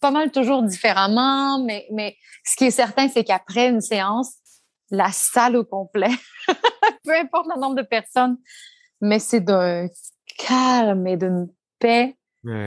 pas 0.00 0.10
mal 0.10 0.30
toujours 0.30 0.62
différemment 0.62 1.62
mais 1.62 1.86
mais 1.92 2.16
ce 2.44 2.56
qui 2.56 2.64
est 2.64 2.70
certain 2.70 3.08
c'est 3.08 3.24
qu'après 3.24 3.68
une 3.68 3.82
séance 3.82 4.34
la 4.90 5.12
salle 5.12 5.56
au 5.56 5.64
complet 5.64 6.10
peu 7.04 7.14
importe 7.14 7.46
le 7.54 7.60
nombre 7.60 7.76
de 7.76 7.82
personnes 7.82 8.38
mais 9.00 9.18
c'est 9.18 9.40
d'un 9.40 9.88
calme 10.38 11.06
et 11.06 11.16
d'une 11.16 11.48
paix 11.78 12.16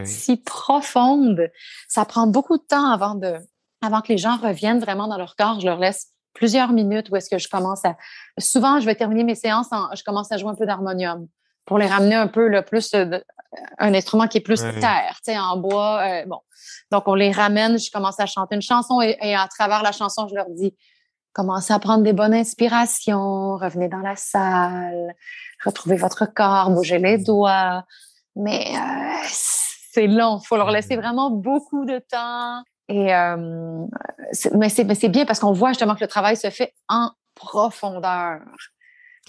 si 0.03 0.37
profonde. 0.37 1.49
Ça 1.87 2.05
prend 2.05 2.27
beaucoup 2.27 2.57
de 2.57 2.63
temps 2.63 2.91
avant 2.91 3.15
de, 3.15 3.35
avant 3.81 4.01
que 4.01 4.09
les 4.09 4.17
gens 4.17 4.37
reviennent 4.37 4.79
vraiment 4.79 5.07
dans 5.07 5.17
leur 5.17 5.35
corps. 5.35 5.59
Je 5.59 5.65
leur 5.65 5.79
laisse 5.79 6.09
plusieurs 6.33 6.71
minutes 6.71 7.09
où 7.09 7.15
est-ce 7.15 7.29
que 7.29 7.37
je 7.37 7.47
commence 7.47 7.83
à. 7.85 7.95
Souvent, 8.39 8.79
je 8.79 8.85
vais 8.85 8.95
terminer 8.95 9.23
mes 9.23 9.35
séances 9.35 9.71
en, 9.71 9.93
je 9.95 10.03
commence 10.03 10.31
à 10.31 10.37
jouer 10.37 10.51
un 10.51 10.55
peu 10.55 10.65
d'harmonium 10.65 11.27
pour 11.65 11.77
les 11.77 11.87
ramener 11.87 12.15
un 12.15 12.27
peu 12.27 12.47
le 12.47 12.63
plus 12.63 12.93
un 13.77 13.93
instrument 13.93 14.27
qui 14.27 14.39
est 14.39 14.41
plus 14.41 14.61
terre, 14.61 15.15
tu 15.17 15.31
sais, 15.31 15.37
en 15.37 15.57
bois. 15.57 16.01
Euh, 16.01 16.25
bon, 16.25 16.39
donc 16.91 17.07
on 17.07 17.15
les 17.15 17.31
ramène. 17.31 17.77
Je 17.79 17.91
commence 17.91 18.19
à 18.19 18.25
chanter 18.25 18.55
une 18.55 18.61
chanson 18.61 19.01
et, 19.01 19.17
et 19.21 19.35
à 19.35 19.47
travers 19.47 19.83
la 19.83 19.91
chanson, 19.91 20.27
je 20.27 20.35
leur 20.35 20.49
dis 20.49 20.75
commencez 21.33 21.73
à 21.73 21.79
prendre 21.79 22.03
des 22.03 22.13
bonnes 22.13 22.33
inspirations, 22.33 23.57
revenez 23.57 23.89
dans 23.89 23.99
la 23.99 24.15
salle, 24.15 25.13
retrouvez 25.65 25.97
votre 25.97 26.25
corps, 26.25 26.69
bougez 26.69 26.99
les 26.99 27.17
doigts. 27.17 27.83
Mais 28.35 28.73
euh, 28.75 29.27
c'est 29.29 30.07
long, 30.07 30.39
il 30.41 30.47
faut 30.47 30.57
leur 30.57 30.71
laisser 30.71 30.95
vraiment 30.95 31.29
beaucoup 31.29 31.85
de 31.85 31.99
temps. 31.99 32.63
Et 32.87 33.13
euh, 33.13 33.85
mais 34.55 34.69
c'est 34.69 35.09
bien 35.09 35.25
parce 35.25 35.39
qu'on 35.39 35.53
voit 35.53 35.69
justement 35.69 35.95
que 35.95 36.01
le 36.01 36.07
travail 36.07 36.37
se 36.37 36.49
fait 36.49 36.73
en 36.89 37.11
profondeur. 37.35 38.41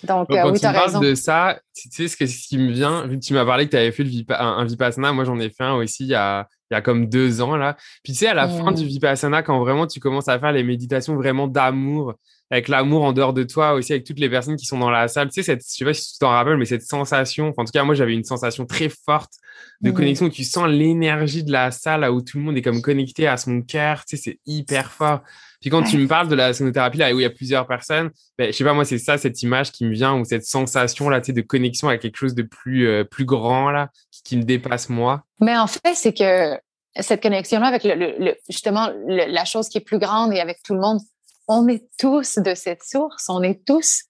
Donc, 0.03 0.31
euh, 0.31 0.51
oui, 0.51 0.59
tu 0.59 0.67
as 0.67 0.73
raison. 0.73 1.01
de 1.01 1.15
ça, 1.15 1.59
tu 1.75 1.89
sais 1.91 2.09
ce, 2.09 2.17
que, 2.17 2.27
ce 2.27 2.49
qui 2.49 2.59
me 2.59 2.73
vient, 2.73 3.07
vu 3.07 3.19
que 3.19 3.25
tu 3.25 3.33
m'as 3.33 3.45
parlé 3.45 3.67
que 3.67 3.71
tu 3.71 3.77
avais 3.77 3.93
fait 3.93 4.05
le 4.05 4.11
un, 4.29 4.59
un, 4.59 4.65
Vipassana, 4.65 5.13
moi 5.13 5.25
j'en 5.25 5.39
ai 5.39 5.51
fait 5.51 5.63
un 5.63 5.75
aussi 5.75 6.05
il 6.05 6.09
y 6.09 6.15
a, 6.15 6.49
il 6.71 6.75
y 6.75 6.77
a 6.77 6.81
comme 6.81 7.09
deux 7.09 7.41
ans 7.41 7.57
là. 7.57 7.77
Puis 8.03 8.13
tu 8.13 8.21
sais, 8.21 8.29
à 8.29 8.35
la 8.35 8.49
fin 8.49 8.73
du 8.73 8.87
Vipassana, 8.87 9.43
quand 9.43 9.59
vraiment 9.61 9.87
tu 9.87 10.01
commences 10.01 10.29
à 10.29 10.39
faire 10.39 10.53
les 10.53 10.63
méditations 10.63 11.15
vraiment 11.17 11.47
d'amour, 11.47 12.15
avec 12.51 12.69
l'amour 12.69 13.05
en 13.05 13.13
dehors 13.13 13.33
de 13.33 13.43
toi 13.43 13.75
aussi, 13.75 13.93
avec 13.93 14.05
toutes 14.05 14.21
les 14.21 14.29
personnes 14.29 14.57
qui 14.57 14.67
sont 14.67 14.79
dans 14.79 14.91
la 14.91 15.09
salle, 15.09 15.29
tu 15.29 15.35
sais, 15.35 15.43
cette, 15.43 15.63
je 15.63 15.77
sais 15.77 15.85
pas 15.85 15.95
si 15.95 16.13
tu 16.13 16.19
t'en 16.19 16.29
rappelles, 16.29 16.57
mais 16.57 16.65
cette 16.65 16.83
sensation, 16.83 17.53
en 17.57 17.65
tout 17.65 17.73
cas, 17.73 17.85
moi 17.85 17.95
j'avais 17.95 18.15
une 18.15 18.25
sensation 18.25 18.67
très 18.67 18.89
forte 18.89 19.33
de 19.81 19.91
connexion, 19.91 20.27
où 20.27 20.31
tu 20.31 20.45
sens 20.45 20.69
l'énergie 20.69 21.45
de 21.45 21.53
la 21.53 21.71
salle 21.71 22.01
là, 22.01 22.13
où 22.13 22.23
tout 22.23 22.39
le 22.39 22.45
monde 22.45 22.57
est 22.57 22.63
comme 22.63 22.81
connecté 22.81 23.27
à 23.27 23.37
son 23.37 23.63
cœur, 23.63 24.05
tu 24.05 24.17
sais, 24.17 24.23
c'est 24.23 24.39
hyper 24.47 24.91
fort. 24.91 25.21
Puis 25.61 25.71
quand 25.71 25.83
tu 25.83 25.97
me 25.97 26.07
parles 26.07 26.29
de 26.29 26.35
la 26.35 26.53
sonothérapie, 26.53 26.99
là 26.99 27.15
où 27.15 27.21
il 27.21 27.23
y 27.23 27.27
a 27.27 27.31
plusieurs 27.31 27.67
personnes, 27.67 28.11
ben, 28.37 28.49
je 28.49 28.53
sais 28.53 28.65
pas, 28.65 28.75
moi, 28.75 28.85
c'est 28.85 28.99
ça, 28.99 29.17
cette 29.17 29.43
image 29.43 29.73
qui 29.73 29.87
me 29.87 29.93
vient, 29.93 30.15
ou 30.15 30.25
cette 30.25 30.45
sensation, 30.45 31.09
là, 31.09 31.23
tu 31.23 31.27
sais, 31.27 31.33
de 31.33 31.41
connexion 31.41 31.89
avec 31.89 32.03
quelque 32.03 32.19
chose 32.19 32.35
de 32.35 32.43
plus, 32.43 32.87
euh, 32.87 33.05
plus 33.05 33.25
grand, 33.25 33.71
là, 33.71 33.89
qui, 34.25 34.37
me 34.37 34.43
dépasse 34.43 34.89
moi. 34.89 35.25
Mais 35.41 35.57
en 35.57 35.67
fait, 35.67 35.95
c'est 35.95 36.13
que 36.13 36.59
cette 37.01 37.23
connexion-là 37.23 37.67
avec 37.67 37.83
le, 37.85 38.35
justement 38.49 38.91
la 39.07 39.45
chose 39.45 39.69
qui 39.69 39.79
est 39.79 39.85
plus 39.85 39.99
grande 39.99 40.33
et 40.33 40.41
avec 40.41 40.63
tout 40.63 40.75
le 40.75 40.81
monde, 40.81 41.01
on 41.49 41.69
est 41.69 41.85
tous 41.99 42.39
de 42.39 42.55
cette 42.55 42.83
source, 42.83 43.29
on 43.29 43.43
est 43.43 43.65
tous 43.67 44.05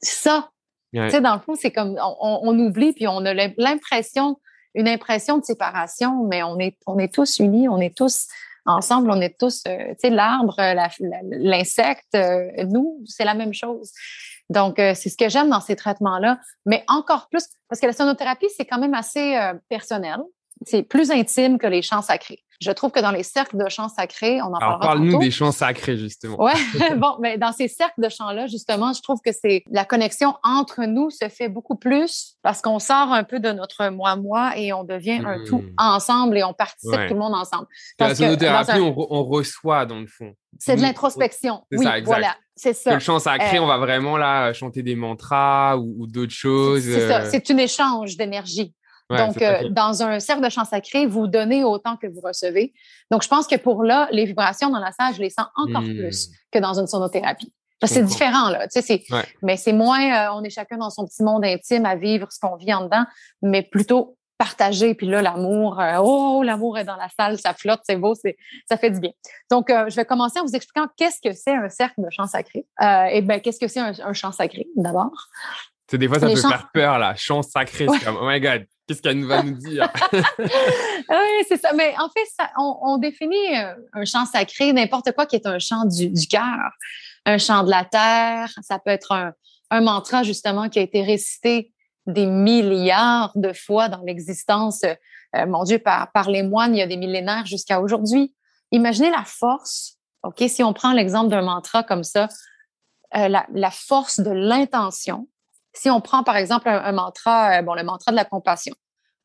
ça. 0.00 0.50
Tu 0.92 1.10
sais, 1.10 1.20
dans 1.20 1.34
le 1.34 1.40
fond, 1.40 1.56
c'est 1.56 1.72
comme 1.72 1.98
on, 2.00 2.40
on, 2.42 2.58
oublie 2.58 2.92
puis 2.92 3.08
on 3.08 3.24
a 3.24 3.34
l'impression, 3.34 4.38
une 4.74 4.86
impression 4.86 5.38
de 5.38 5.44
séparation, 5.44 6.24
mais 6.24 6.44
on 6.44 6.58
est, 6.60 6.76
on 6.86 6.98
est 6.98 7.12
tous 7.12 7.40
unis, 7.40 7.68
on 7.68 7.80
est 7.80 7.96
tous 7.96 8.28
ensemble, 8.66 9.10
on 9.10 9.20
est 9.20 9.38
tous, 9.38 9.64
euh, 9.66 9.88
tu 9.90 10.08
sais, 10.08 10.10
l'arbre, 10.10 10.56
l'insecte, 11.30 12.14
euh, 12.14 12.48
nous, 12.66 13.02
c'est 13.06 13.24
la 13.24 13.34
même 13.34 13.52
chose. 13.52 13.92
Donc, 14.50 14.78
euh, 14.78 14.92
c'est 14.94 15.08
ce 15.08 15.16
que 15.16 15.28
j'aime 15.28 15.48
dans 15.48 15.60
ces 15.60 15.76
traitements-là, 15.76 16.38
mais 16.66 16.84
encore 16.88 17.28
plus, 17.28 17.44
parce 17.68 17.80
que 17.80 17.86
la 17.86 17.92
sonothérapie, 17.92 18.48
c'est 18.56 18.66
quand 18.66 18.78
même 18.78 18.94
assez 18.94 19.36
personnel. 19.68 20.18
C'est 20.66 20.82
plus 20.82 21.10
intime 21.10 21.58
que 21.58 21.66
les 21.66 21.82
chants 21.82 22.02
sacrés. 22.02 22.43
Je 22.60 22.70
trouve 22.70 22.90
que 22.90 23.00
dans 23.00 23.10
les 23.10 23.22
cercles 23.22 23.56
de 23.56 23.68
chants 23.68 23.88
sacrés, 23.88 24.40
on 24.42 24.46
en 24.46 24.54
Alors, 24.54 24.78
parle-nous 24.78 25.18
des 25.18 25.30
chants 25.30 25.52
sacrés, 25.52 25.96
justement. 25.96 26.42
Ouais, 26.42 26.52
bon, 26.96 27.16
mais 27.20 27.38
dans 27.38 27.52
ces 27.52 27.68
cercles 27.68 28.00
de 28.00 28.08
chants-là, 28.08 28.46
justement, 28.46 28.92
je 28.92 29.02
trouve 29.02 29.20
que 29.24 29.32
c'est 29.32 29.64
la 29.70 29.84
connexion 29.84 30.34
entre 30.42 30.84
nous 30.84 31.10
se 31.10 31.28
fait 31.28 31.48
beaucoup 31.48 31.76
plus 31.76 32.36
parce 32.42 32.60
qu'on 32.60 32.78
sort 32.78 33.12
un 33.12 33.24
peu 33.24 33.40
de 33.40 33.50
notre 33.52 33.88
moi-moi 33.88 34.56
et 34.56 34.72
on 34.72 34.84
devient 34.84 35.22
un 35.24 35.44
tout 35.44 35.58
hmm. 35.58 35.74
ensemble 35.78 36.38
et 36.38 36.44
on 36.44 36.54
participe 36.54 37.08
tout 37.08 37.14
le 37.14 37.20
monde 37.20 37.34
ensemble. 37.34 37.66
Dans 37.98 38.08
la 38.08 38.14
sonothérapie, 38.14 38.80
on, 38.80 39.24
reçoit, 39.24 39.86
dans 39.86 40.00
le 40.00 40.06
fond. 40.06 40.34
C'est 40.58 40.76
de 40.76 40.82
l'introspection. 40.82 41.62
Oui, 41.72 41.84
ça, 41.84 42.00
voilà. 42.02 42.36
C'est 42.56 42.72
ça. 42.72 42.94
le 42.94 43.00
chant 43.00 43.18
sacré, 43.18 43.58
on 43.58 43.66
va 43.66 43.78
vraiment 43.78 44.16
là 44.16 44.52
chanter 44.52 44.82
des 44.82 44.94
mantras 44.94 45.76
ou, 45.76 46.06
d'autres 46.06 46.32
choses. 46.32 46.84
C'est 46.84 47.08
ça. 47.08 47.22
Euh. 47.22 47.28
C'est 47.30 47.50
un 47.50 47.56
échange 47.56 48.16
d'énergie. 48.16 48.72
Donc, 49.10 49.42
euh, 49.42 49.68
dans 49.70 50.02
un 50.02 50.18
cercle 50.18 50.42
de 50.42 50.48
chant 50.48 50.64
sacré, 50.64 51.06
vous 51.06 51.26
donnez 51.26 51.62
autant 51.62 51.96
que 51.96 52.06
vous 52.06 52.20
recevez. 52.20 52.72
Donc, 53.10 53.22
je 53.22 53.28
pense 53.28 53.46
que 53.46 53.56
pour 53.56 53.84
là, 53.84 54.08
les 54.12 54.24
vibrations 54.24 54.70
dans 54.70 54.78
la 54.78 54.92
salle, 54.92 55.14
je 55.14 55.20
les 55.20 55.30
sens 55.30 55.46
encore 55.56 55.82
hmm. 55.82 55.96
plus 55.96 56.30
que 56.50 56.58
dans 56.58 56.78
une 56.78 56.86
sonothérapie. 56.86 57.52
C'est 57.82 58.02
différent, 58.02 58.48
là. 58.48 58.66
Tu 58.66 58.80
sais, 58.80 59.04
Mais 59.42 59.58
c'est 59.58 59.74
moins, 59.74 60.00
euh, 60.00 60.32
on 60.32 60.42
est 60.42 60.48
chacun 60.48 60.78
dans 60.78 60.88
son 60.88 61.04
petit 61.04 61.22
monde 61.22 61.44
intime 61.44 61.84
à 61.84 61.96
vivre 61.96 62.32
ce 62.32 62.38
qu'on 62.38 62.56
vit 62.56 62.72
en 62.72 62.84
dedans, 62.84 63.04
mais 63.42 63.62
plutôt 63.62 64.16
partager. 64.38 64.94
Puis 64.94 65.06
là, 65.06 65.20
l'amour, 65.20 65.78
euh, 65.78 65.98
oh, 66.02 66.42
l'amour 66.42 66.78
est 66.78 66.84
dans 66.84 66.96
la 66.96 67.08
salle, 67.10 67.38
ça 67.38 67.52
flotte, 67.52 67.80
c'est 67.82 67.96
beau, 67.96 68.14
c'est, 68.14 68.38
ça 68.66 68.78
fait 68.78 68.90
du 68.90 69.00
bien. 69.00 69.10
Donc, 69.50 69.66
je 69.68 69.94
vais 69.94 70.06
commencer 70.06 70.40
en 70.40 70.46
vous 70.46 70.56
expliquant 70.56 70.86
qu'est-ce 70.96 71.20
que 71.20 71.34
c'est 71.34 71.54
un 71.54 71.68
cercle 71.68 72.00
de 72.00 72.08
chant 72.08 72.26
sacré. 72.26 72.66
et 73.10 73.20
bien, 73.20 73.38
qu'est-ce 73.40 73.60
que 73.60 73.68
c'est 73.68 73.80
un, 73.80 74.12
chant 74.14 74.32
sacré, 74.32 74.66
d'abord? 74.76 75.12
Tu 75.86 75.98
des 75.98 76.08
fois, 76.08 76.18
ça 76.18 76.26
peut 76.26 76.36
faire 76.36 76.70
peur, 76.72 76.98
là. 76.98 77.14
Chant 77.16 77.42
sacré, 77.42 77.86
c'est 77.86 78.04
comme, 78.04 78.16
oh 78.18 78.26
my 78.26 78.40
God, 78.40 78.64
Qu'est-ce 78.86 79.00
qu'elle 79.00 79.24
va 79.24 79.42
nous 79.42 79.56
dire? 79.56 79.90
oui, 80.12 81.44
c'est 81.48 81.56
ça. 81.56 81.72
Mais 81.72 81.94
en 81.98 82.08
fait, 82.10 82.46
on, 82.58 82.98
définit 82.98 83.56
euh, 83.56 83.74
un 83.94 84.04
chant 84.04 84.26
sacré, 84.26 84.74
n'importe 84.74 85.12
quoi 85.12 85.24
qui 85.24 85.36
est 85.36 85.46
un 85.46 85.58
chant 85.58 85.86
du, 85.86 86.12
cœur, 86.28 86.70
un 87.24 87.38
chant 87.38 87.62
de 87.62 87.70
la 87.70 87.84
terre. 87.84 88.50
Ça 88.62 88.78
peut 88.78 88.90
être 88.90 89.12
un, 89.70 89.80
mantra, 89.80 90.22
justement, 90.22 90.68
qui 90.68 90.78
a 90.78 90.82
été 90.82 91.02
récité 91.02 91.72
des 92.06 92.26
milliards 92.26 93.32
de 93.36 93.54
fois 93.54 93.88
dans 93.88 94.02
l'existence, 94.02 94.82
euh, 94.84 95.46
mon 95.46 95.64
Dieu, 95.64 95.78
par, 95.78 96.28
les 96.28 96.42
moines, 96.42 96.76
il 96.76 96.78
y 96.78 96.82
a 96.82 96.86
des 96.86 96.98
millénaires 96.98 97.46
jusqu'à 97.46 97.80
aujourd'hui. 97.80 98.34
Imaginez 98.70 99.10
la 99.10 99.24
force. 99.24 99.96
OK, 100.22 100.44
si 100.46 100.62
on 100.62 100.74
prend 100.74 100.92
l'exemple 100.92 101.30
d'un 101.30 101.42
mantra 101.42 101.82
comme 101.82 102.04
ça, 102.04 102.28
euh, 103.16 103.28
la 103.28 103.70
force 103.70 104.20
de 104.20 104.30
l'intention, 104.30 105.26
si 105.74 105.90
on 105.90 106.00
prend 106.00 106.22
par 106.22 106.36
exemple 106.36 106.68
un, 106.68 106.92
mantra, 106.92 107.58
euh, 107.58 107.62
bon, 107.62 107.74
le 107.74 107.82
mantra 107.82 108.12
de 108.12 108.16
la 108.16 108.24
compassion, 108.24 108.74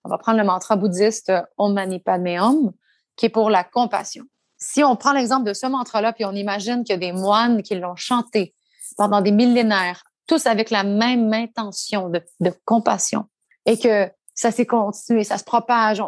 on 0.03 0.09
va 0.09 0.17
prendre 0.17 0.38
le 0.38 0.45
mantra 0.45 0.75
bouddhiste 0.75 1.29
euh, 1.29 1.41
Om 1.57 1.73
Mani 1.73 1.99
Padme 1.99 2.27
Hum, 2.39 2.71
qui 3.15 3.27
est 3.27 3.29
pour 3.29 3.49
la 3.49 3.63
compassion. 3.63 4.25
Si 4.57 4.83
on 4.83 4.95
prend 4.95 5.13
l'exemple 5.13 5.45
de 5.45 5.53
ce 5.53 5.67
mantra-là, 5.67 6.12
puis 6.12 6.25
on 6.25 6.33
imagine 6.33 6.83
qu'il 6.83 6.93
y 6.93 6.97
a 6.97 6.99
des 6.99 7.13
moines 7.13 7.63
qui 7.63 7.75
l'ont 7.75 7.95
chanté 7.95 8.55
pendant 8.97 9.21
des 9.21 9.31
millénaires, 9.31 10.03
tous 10.27 10.45
avec 10.45 10.69
la 10.69 10.83
même 10.83 11.31
intention 11.33 12.09
de, 12.09 12.21
compassion, 12.65 13.25
et 13.65 13.77
que 13.77 14.09
ça 14.33 14.51
s'est 14.51 14.65
continué, 14.65 15.23
ça 15.23 15.38
se 15.38 15.43
propage. 15.43 16.01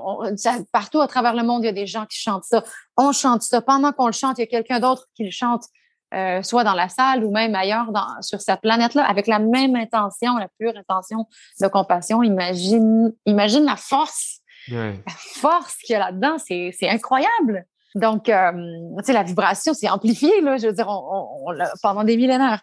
partout 0.71 1.01
à 1.01 1.08
travers 1.08 1.34
le 1.34 1.43
monde, 1.43 1.63
il 1.63 1.67
y 1.67 1.69
a 1.69 1.73
des 1.73 1.88
gens 1.88 2.06
qui 2.06 2.17
chantent 2.17 2.43
ça. 2.43 2.63
On 2.97 3.12
chante 3.12 3.41
ça. 3.41 3.62
Pendant 3.62 3.91
qu'on 3.91 4.08
le 4.08 4.13
chante, 4.13 4.38
il 4.38 4.41
y 4.41 4.43
a 4.43 4.47
quelqu'un 4.47 4.80
d'autre 4.80 5.08
qui 5.15 5.23
le 5.23 5.32
chante. 5.32 5.65
Euh, 6.13 6.43
soit 6.43 6.65
dans 6.65 6.74
la 6.74 6.89
salle 6.89 7.24
ou 7.24 7.32
même 7.32 7.56
ailleurs 7.56 7.88
sur 8.19 8.41
cette 8.41 8.60
planète-là, 8.60 9.06
avec 9.06 9.28
la 9.28 9.39
même 9.39 9.78
intention, 9.78 10.38
la 10.38 10.50
pure 10.60 10.74
intention 10.76 11.26
de 11.62 11.67
compassion. 11.67 12.21
Imagine, 12.21 13.13
imagine 13.26 13.63
la 13.63 13.78
force, 13.78 14.39
la 14.67 14.91
force 15.36 15.78
qu'il 15.78 15.93
y 15.93 15.95
a 15.95 16.00
là-dedans, 16.00 16.36
c'est, 16.38 16.74
incroyable. 16.89 17.65
Donc, 17.95 18.28
euh, 18.28 18.52
tu 18.97 19.06
sais, 19.06 19.13
la 19.13 19.24
vibration, 19.24 19.74
c'est 19.74 19.89
amplifié, 19.89 20.41
là, 20.41 20.58
je 20.58 20.67
veux 20.67 20.74
dire, 20.74 20.88
on, 20.89 21.45
pendant 21.82 22.04
des 22.04 22.17
millénaires. 22.17 22.62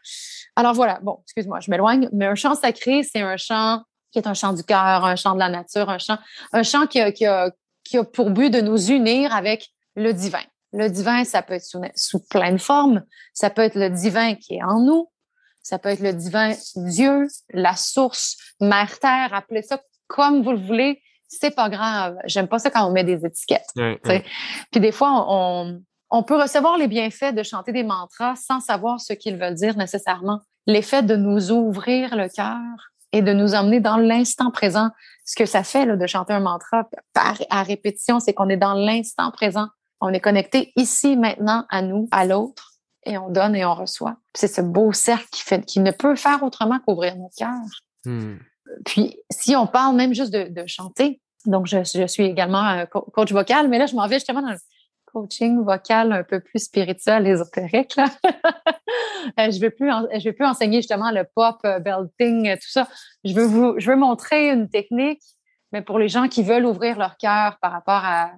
Alors 0.54 0.74
voilà, 0.74 0.98
bon, 1.02 1.20
excuse-moi, 1.22 1.61
je 1.61 1.70
m'éloigne, 1.70 2.11
mais 2.12 2.26
un 2.26 2.34
chant 2.34 2.54
sacré, 2.54 3.02
c'est 3.02 3.22
un 3.22 3.38
chant 3.38 3.82
qui 4.11 4.18
est 4.18 4.26
un 4.26 4.34
chant 4.34 4.52
du 4.52 4.62
cœur, 4.62 5.04
un 5.06 5.16
chant 5.16 5.32
de 5.32 5.38
la 5.38 5.48
nature, 5.48 5.88
un 5.88 5.98
chant, 5.98 6.18
un 6.52 6.62
chant 6.62 6.87
qui 6.87 7.00
qui 7.14 7.24
a, 7.24 7.50
qui 7.82 7.96
a 7.96 8.04
pour 8.04 8.30
but 8.30 8.50
de 8.50 8.61
nous 8.61 8.90
unir 8.90 9.34
avec 9.34 9.68
le 9.96 10.12
divin. 10.12 10.44
Le 10.72 10.88
divin, 10.88 11.24
ça 11.24 11.42
peut 11.42 11.54
être 11.54 11.64
sous, 11.94 12.20
plein 12.28 12.52
de 12.52 12.59
formes. 12.59 13.02
Ça 13.33 13.50
peut 13.50 13.62
être 13.62 13.74
le 13.74 13.90
divin 13.90 14.35
qui 14.35 14.57
est 14.57 14.62
en 14.62 14.81
nous. 14.81 15.11
Ça 15.62 15.78
peut 15.78 15.88
être 15.88 16.00
le 16.00 16.12
divin 16.12 16.54
Dieu, 16.76 17.26
la 17.50 17.76
source, 17.76 18.37
Mère 18.61 18.98
Terre, 18.98 19.33
appelez 19.33 19.62
ça 19.62 19.81
comme 20.07 20.42
vous 20.42 20.52
le 20.52 20.66
voulez. 20.66 21.02
C'est 21.26 21.54
pas 21.54 21.68
grave. 21.68 22.16
J'aime 22.24 22.48
pas 22.48 22.59
ça 22.59 22.70
quand 22.70 22.87
on 22.87 22.92
met 22.92 23.04
des 23.04 23.24
étiquettes. 23.24 23.68
Puis 24.70 24.81
des 24.81 24.92
fois, 24.92 25.26
on, 25.28 25.83
on 26.11 26.22
peut 26.22 26.40
recevoir 26.40 26.78
les 26.78 26.88
bienfaits 26.88 27.35
de 27.35 27.42
chanter 27.42 27.72
des 27.72 27.83
mantras 27.83 28.35
sans 28.37 28.61
savoir 28.61 29.00
ce 29.00 29.12
qu'ils 29.12 29.37
veulent 29.37 29.54
dire 29.54 29.76
nécessairement. 29.76 30.40
L'effet 30.66 31.02
de 31.02 31.16
nous 31.16 31.50
ouvrir 31.50 32.16
le 32.16 32.28
cœur 32.28 32.92
et 33.12 33.22
de 33.22 33.33
nous 33.33 33.54
emmener 33.54 33.81
dans 33.81 33.96
l'instant 33.96 34.50
présent. 34.50 34.90
Ce 35.24 35.37
que 35.37 35.46
ça 35.46 35.62
fait 35.62 35.87
là, 35.87 35.96
de 35.96 36.07
chanter 36.07 36.33
un 36.33 36.40
mantra 36.40 36.88
par, 37.12 37.37
à 37.50 37.62
répétition, 37.62 38.20
c'est 38.20 38.35
qu'on 38.35 38.48
est 38.48 38.57
dans 38.57 38.74
l'instant 38.74 39.31
présent. 39.31 39.68
On 40.00 40.12
est 40.12 40.20
connecté 40.20 40.72
ici, 40.76 41.16
maintenant, 41.16 41.64
à 41.70 41.82
nous, 41.82 42.08
à 42.11 42.24
l'autre, 42.24 42.74
et 43.04 43.18
on 43.18 43.30
donne 43.30 43.56
et 43.56 43.64
on 43.64 43.74
reçoit. 43.74 44.16
C'est 44.34 44.48
ce 44.48 44.61
beau 44.61 44.92
cercle 44.92 45.28
qui, 45.32 45.42
fait, 45.42 45.64
qui 45.64 45.80
ne 45.80 45.90
peut 45.90 46.14
faire 46.14 46.42
autrement 46.42 46.78
qu'ouvrir 46.80 47.16
notre 47.16 47.34
cœur. 47.37 47.50
Hmm. 48.04 48.37
Puis, 48.84 49.16
si 49.30 49.56
on 49.56 49.66
parle 49.66 49.96
même 49.96 50.14
juste 50.14 50.32
de, 50.32 50.66
chanter, 50.66 51.20
donc 51.46 51.66
je, 51.66 52.06
suis 52.06 52.24
également 52.24 52.84
coach 53.12 53.32
vocal, 53.32 53.68
mais 53.68 53.78
là, 53.78 53.87
je 53.87 53.94
m'en 53.94 54.06
vais 54.06 54.16
justement 54.16 54.42
dans 54.42 54.50
le 54.50 54.58
coaching 55.06 55.64
vocal 55.64 56.12
un 56.12 56.22
peu 56.22 56.40
plus 56.40 56.64
spirituel, 56.64 57.26
ésotérique. 57.26 57.96
Là. 57.96 58.06
Euh, 59.38 59.50
je 59.50 59.56
ne 59.56 59.61
vais, 59.61 59.70
plus 59.70 59.90
je 59.90 60.24
vais 60.24 60.32
plus 60.32 60.46
enseigner 60.46 60.78
justement 60.78 61.11
le 61.11 61.24
pop, 61.34 61.56
euh, 61.64 61.80
belting, 61.80 62.54
tout 62.54 62.70
ça. 62.70 62.88
Je 63.24 63.34
veux, 63.34 63.44
vous, 63.44 63.74
je 63.76 63.90
veux 63.90 63.96
montrer 63.96 64.50
une 64.50 64.70
technique, 64.70 65.20
mais 65.72 65.82
pour 65.82 65.98
les 65.98 66.08
gens 66.08 66.28
qui 66.28 66.42
veulent 66.42 66.64
ouvrir 66.64 66.96
leur 66.98 67.16
cœur 67.16 67.58
par 67.61 67.72
rapport 67.72 68.02
à, 68.04 68.30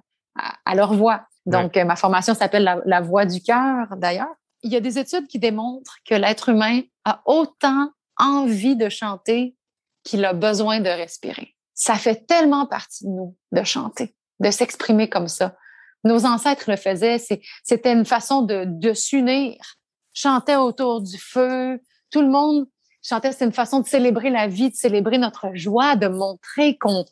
à 0.65 0.75
leur 0.75 0.93
voix. 0.93 1.27
Donc, 1.45 1.75
euh, 1.77 1.85
ma 1.85 1.95
formation 1.95 2.33
s'appelle 2.33 2.81
la, 2.85 3.01
voix 3.01 3.25
du 3.25 3.41
cœur, 3.41 3.87
d'ailleurs. 3.97 4.33
Il 4.63 4.71
y 4.71 4.75
a 4.75 4.79
des 4.79 4.99
études 4.99 5.27
qui 5.27 5.39
démontrent 5.39 5.95
que 6.07 6.13
l'être 6.13 6.49
humain 6.49 6.81
a 7.03 7.21
autant 7.25 7.89
envie 8.17 8.75
de 8.75 8.89
chanter 8.89 9.55
qu'il 10.03 10.23
a 10.23 10.33
besoin 10.33 10.79
de 10.79 10.89
respirer. 10.89 11.55
Ça 11.73 11.95
fait 11.95 12.27
tellement 12.27 12.67
partie 12.67 13.05
de 13.05 13.09
nous 13.09 13.35
de 13.51 13.63
chanter, 13.63 14.15
de 14.39 14.51
s'exprimer 14.51 15.09
comme 15.09 15.27
ça. 15.27 15.55
Nos 16.03 16.25
ancêtres 16.25 16.69
le 16.69 16.77
faisaient, 16.77 17.17
c'était 17.63 17.93
une 17.93 18.05
façon 18.05 18.43
de, 18.43 18.65
de 18.67 18.93
s'unir. 18.93 19.57
Chanter 20.13 20.57
autour 20.57 21.01
du 21.01 21.17
feu, 21.17 21.79
tout 22.11 22.21
le 22.21 22.29
monde 22.29 22.67
chantait, 23.01 23.31
c'est 23.31 23.45
une 23.45 23.53
façon 23.53 23.79
de 23.79 23.87
célébrer 23.87 24.29
la 24.29 24.47
vie, 24.47 24.69
de 24.69 24.75
célébrer 24.75 25.17
notre 25.17 25.55
joie, 25.55 25.95
de 25.95 26.07
montrer 26.07 26.77
qu'on 26.77 27.05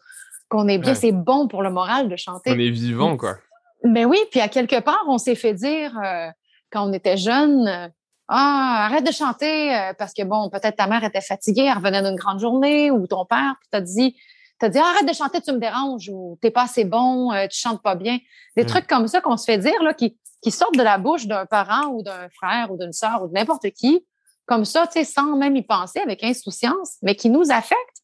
qu'on 0.49 0.67
est 0.67 0.79
bien. 0.79 0.95
C'est 0.95 1.11
bon 1.11 1.47
pour 1.47 1.61
le 1.61 1.69
moral 1.69 2.09
de 2.09 2.15
chanter. 2.15 2.51
On 2.51 2.59
est 2.59 2.71
vivant, 2.71 3.17
quoi. 3.17 3.37
Mais 3.83 4.05
oui, 4.05 4.17
puis 4.31 4.41
à 4.41 4.49
quelque 4.49 4.79
part, 4.79 5.03
on 5.07 5.17
s'est 5.17 5.35
fait 5.35 5.53
dire 5.53 5.97
euh, 6.03 6.29
quand 6.71 6.87
on 6.87 6.93
était 6.93 7.17
jeune, 7.17 7.67
euh, 7.67 7.87
ah, 8.27 8.85
arrête 8.85 9.05
de 9.05 9.11
chanter 9.11 9.75
euh, 9.75 9.93
parce 9.97 10.13
que 10.13 10.23
bon, 10.23 10.49
peut-être 10.49 10.75
ta 10.75 10.87
mère 10.87 11.03
était 11.03 11.21
fatiguée, 11.21 11.63
elle 11.63 11.77
revenait 11.77 12.03
d'une 12.03 12.15
grande 12.15 12.39
journée, 12.39 12.91
ou 12.91 13.07
ton 13.07 13.25
père 13.25 13.55
t'a 13.71 13.81
dit, 13.81 14.17
t'a 14.59 14.69
dit 14.69 14.77
arrête 14.77 15.07
de 15.07 15.13
chanter, 15.13 15.41
tu 15.41 15.51
me 15.51 15.59
déranges, 15.59 16.09
ou 16.09 16.37
t'es 16.41 16.51
pas 16.51 16.63
assez 16.63 16.83
bon, 16.83 17.31
tu 17.49 17.57
chantes 17.57 17.81
pas 17.81 17.95
bien. 17.95 18.19
Des 18.57 18.65
trucs 18.65 18.87
comme 18.87 19.07
ça 19.07 19.21
qu'on 19.21 19.37
se 19.37 19.45
fait 19.45 19.57
dire 19.57 19.81
là, 19.81 19.93
qui, 19.93 20.17
qui 20.41 20.51
sortent 20.51 20.77
de 20.77 20.83
la 20.83 20.97
bouche 20.97 21.25
d'un 21.25 21.45
parent 21.45 21.87
ou 21.87 22.03
d'un 22.03 22.27
frère 22.29 22.71
ou 22.71 22.77
d'une 22.77 22.93
sœur 22.93 23.23
ou 23.23 23.27
de 23.27 23.33
n'importe 23.33 23.69
qui, 23.71 24.05
comme 24.45 24.65
ça, 24.65 24.87
tu 24.87 24.93
sais, 24.93 25.05
sans 25.05 25.37
même 25.37 25.55
y 25.55 25.61
penser, 25.61 25.99
avec 25.99 26.23
insouciance, 26.23 26.97
mais 27.01 27.15
qui 27.15 27.29
nous 27.29 27.51
affectent. 27.51 28.01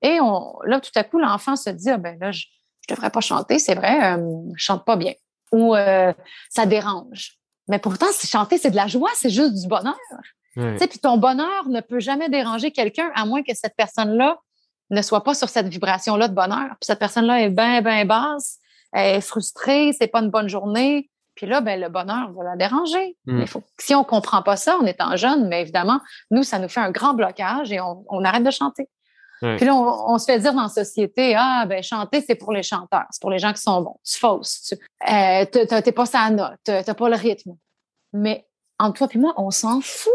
Et 0.00 0.20
on, 0.20 0.54
là, 0.64 0.80
tout 0.80 0.92
à 0.94 1.04
coup, 1.04 1.18
l'enfant 1.18 1.56
se 1.56 1.70
dit, 1.70 1.90
ah 1.90 1.98
ben 1.98 2.16
là, 2.20 2.30
je, 2.30 2.46
je 2.88 2.94
devrais 2.94 3.10
pas 3.10 3.20
chanter, 3.20 3.58
c'est 3.58 3.74
vrai, 3.74 4.16
euh, 4.16 4.40
je 4.54 4.64
chante 4.64 4.84
pas 4.84 4.96
bien. 4.96 5.12
Ou 5.52 5.74
euh, 5.74 6.12
ça 6.50 6.66
dérange. 6.66 7.38
Mais 7.68 7.78
pourtant, 7.78 8.06
chanter, 8.24 8.58
c'est 8.58 8.70
de 8.70 8.76
la 8.76 8.86
joie, 8.86 9.10
c'est 9.14 9.30
juste 9.30 9.54
du 9.54 9.68
bonheur. 9.68 9.96
Puis 10.56 10.98
ton 11.00 11.18
bonheur 11.18 11.68
ne 11.68 11.80
peut 11.80 12.00
jamais 12.00 12.28
déranger 12.28 12.72
quelqu'un 12.72 13.12
à 13.14 13.24
moins 13.24 13.42
que 13.42 13.54
cette 13.54 13.76
personne-là 13.76 14.38
ne 14.90 15.02
soit 15.02 15.22
pas 15.22 15.34
sur 15.34 15.48
cette 15.48 15.68
vibration-là 15.68 16.26
de 16.26 16.34
bonheur. 16.34 16.70
Puis 16.70 16.86
cette 16.86 16.98
personne-là 16.98 17.42
est 17.42 17.50
bien, 17.50 17.80
bien 17.80 18.04
basse, 18.04 18.58
elle 18.92 19.16
est 19.16 19.20
frustrée, 19.20 19.92
c'est 19.96 20.08
pas 20.08 20.20
une 20.20 20.30
bonne 20.30 20.48
journée. 20.48 21.10
Puis 21.36 21.46
là, 21.46 21.60
ben, 21.60 21.80
le 21.80 21.88
bonheur 21.88 22.32
va 22.32 22.42
la 22.42 22.56
déranger. 22.56 23.16
Mm. 23.26 23.38
Mais 23.38 23.46
faut, 23.46 23.62
si 23.78 23.94
on 23.94 24.02
comprend 24.02 24.42
pas 24.42 24.56
ça 24.56 24.76
en 24.78 24.86
étant 24.86 25.14
jeune, 25.14 25.46
mais 25.46 25.60
évidemment, 25.60 26.00
nous, 26.32 26.42
ça 26.42 26.58
nous 26.58 26.68
fait 26.68 26.80
un 26.80 26.90
grand 26.90 27.14
blocage 27.14 27.70
et 27.70 27.78
on 27.80 28.24
arrête 28.24 28.42
de 28.42 28.50
chanter. 28.50 28.88
Puis 29.40 29.64
là, 29.64 29.74
on, 29.74 30.18
se 30.18 30.24
fait 30.24 30.38
dire 30.38 30.52
dans 30.52 30.62
la 30.62 30.68
société, 30.68 31.34
ah, 31.36 31.64
ben 31.66 31.82
chanter, 31.82 32.22
c'est 32.26 32.34
pour 32.34 32.52
les 32.52 32.62
chanteurs, 32.62 33.06
c'est 33.10 33.20
pour 33.20 33.30
les 33.30 33.38
gens 33.38 33.52
qui 33.52 33.60
sont 33.60 33.80
bons. 33.82 33.96
Tu 34.04 34.18
fausses. 34.18 34.74
Tu 34.74 35.12
euh, 35.12 35.44
t'es 35.44 35.92
pas 35.92 36.06
sa 36.06 36.28
note, 36.30 36.58
t'as 36.64 36.94
pas 36.94 37.08
le 37.08 37.16
rythme. 37.16 37.56
Mais 38.12 38.46
entre 38.78 38.98
toi 38.98 39.08
et 39.14 39.18
moi, 39.18 39.34
on 39.36 39.50
s'en 39.50 39.80
fout. 39.80 40.12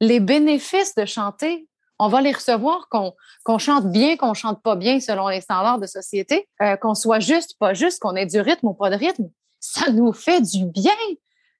Les 0.00 0.20
bénéfices 0.20 0.94
de 0.94 1.06
chanter, 1.06 1.66
on 1.98 2.08
va 2.08 2.20
les 2.20 2.32
recevoir, 2.32 2.88
qu'on 2.88 3.58
chante 3.58 3.86
bien, 3.86 4.16
qu'on 4.16 4.34
chante 4.34 4.62
pas 4.62 4.76
bien 4.76 5.00
selon 5.00 5.28
les 5.28 5.40
standards 5.40 5.78
de 5.78 5.86
société, 5.86 6.48
euh, 6.60 6.76
qu'on 6.76 6.94
soit 6.94 7.20
juste, 7.20 7.56
pas 7.58 7.72
juste, 7.72 8.00
qu'on 8.00 8.14
ait 8.14 8.26
du 8.26 8.40
rythme 8.40 8.68
ou 8.68 8.74
pas 8.74 8.90
de 8.90 8.96
rythme. 8.96 9.30
ça 9.60 9.90
nous 9.90 10.12
fait 10.12 10.40
du 10.40 10.66
bien. 10.66 10.92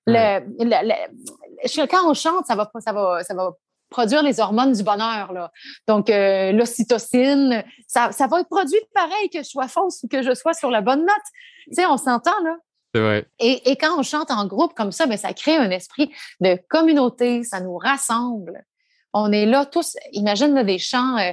Le, 0.06 0.40
le, 0.60 1.86
quand 1.86 2.08
on 2.08 2.14
chante, 2.14 2.46
ça 2.46 2.54
va, 2.54 2.70
ça 2.78 2.92
va, 2.92 3.24
ça 3.24 3.34
va 3.34 3.56
produire 3.90 4.22
les 4.22 4.40
hormones 4.40 4.72
du 4.72 4.82
bonheur. 4.82 5.32
Là. 5.32 5.52
Donc, 5.86 6.10
euh, 6.10 6.52
l'ocytocine, 6.52 7.64
ça, 7.86 8.12
ça 8.12 8.26
va 8.26 8.40
être 8.40 8.48
produit 8.48 8.80
pareil 8.94 9.30
que 9.30 9.38
je 9.38 9.48
sois 9.48 9.68
fausse 9.68 10.02
ou 10.02 10.08
que 10.08 10.22
je 10.22 10.34
sois 10.34 10.54
sur 10.54 10.70
la 10.70 10.80
bonne 10.80 11.00
note. 11.00 11.26
Tu 11.68 11.74
sais, 11.74 11.86
on 11.86 11.96
s'entend, 11.96 12.38
là. 12.44 12.56
Vrai. 12.94 13.26
Et, 13.38 13.70
et, 13.70 13.76
quand 13.76 13.98
on 13.98 14.02
chante 14.02 14.30
en 14.30 14.46
groupe 14.46 14.72
comme 14.74 14.90
ça, 14.90 15.06
ben, 15.06 15.18
ça 15.18 15.34
crée 15.34 15.56
un 15.56 15.70
esprit 15.70 16.10
de 16.40 16.58
communauté, 16.70 17.42
ça 17.42 17.60
nous 17.60 17.76
rassemble. 17.76 18.64
On 19.12 19.32
est 19.32 19.44
là 19.44 19.66
tous, 19.66 19.96
imagine 20.12 20.62
des 20.62 20.78
chants, 20.78 21.18
euh, 21.18 21.32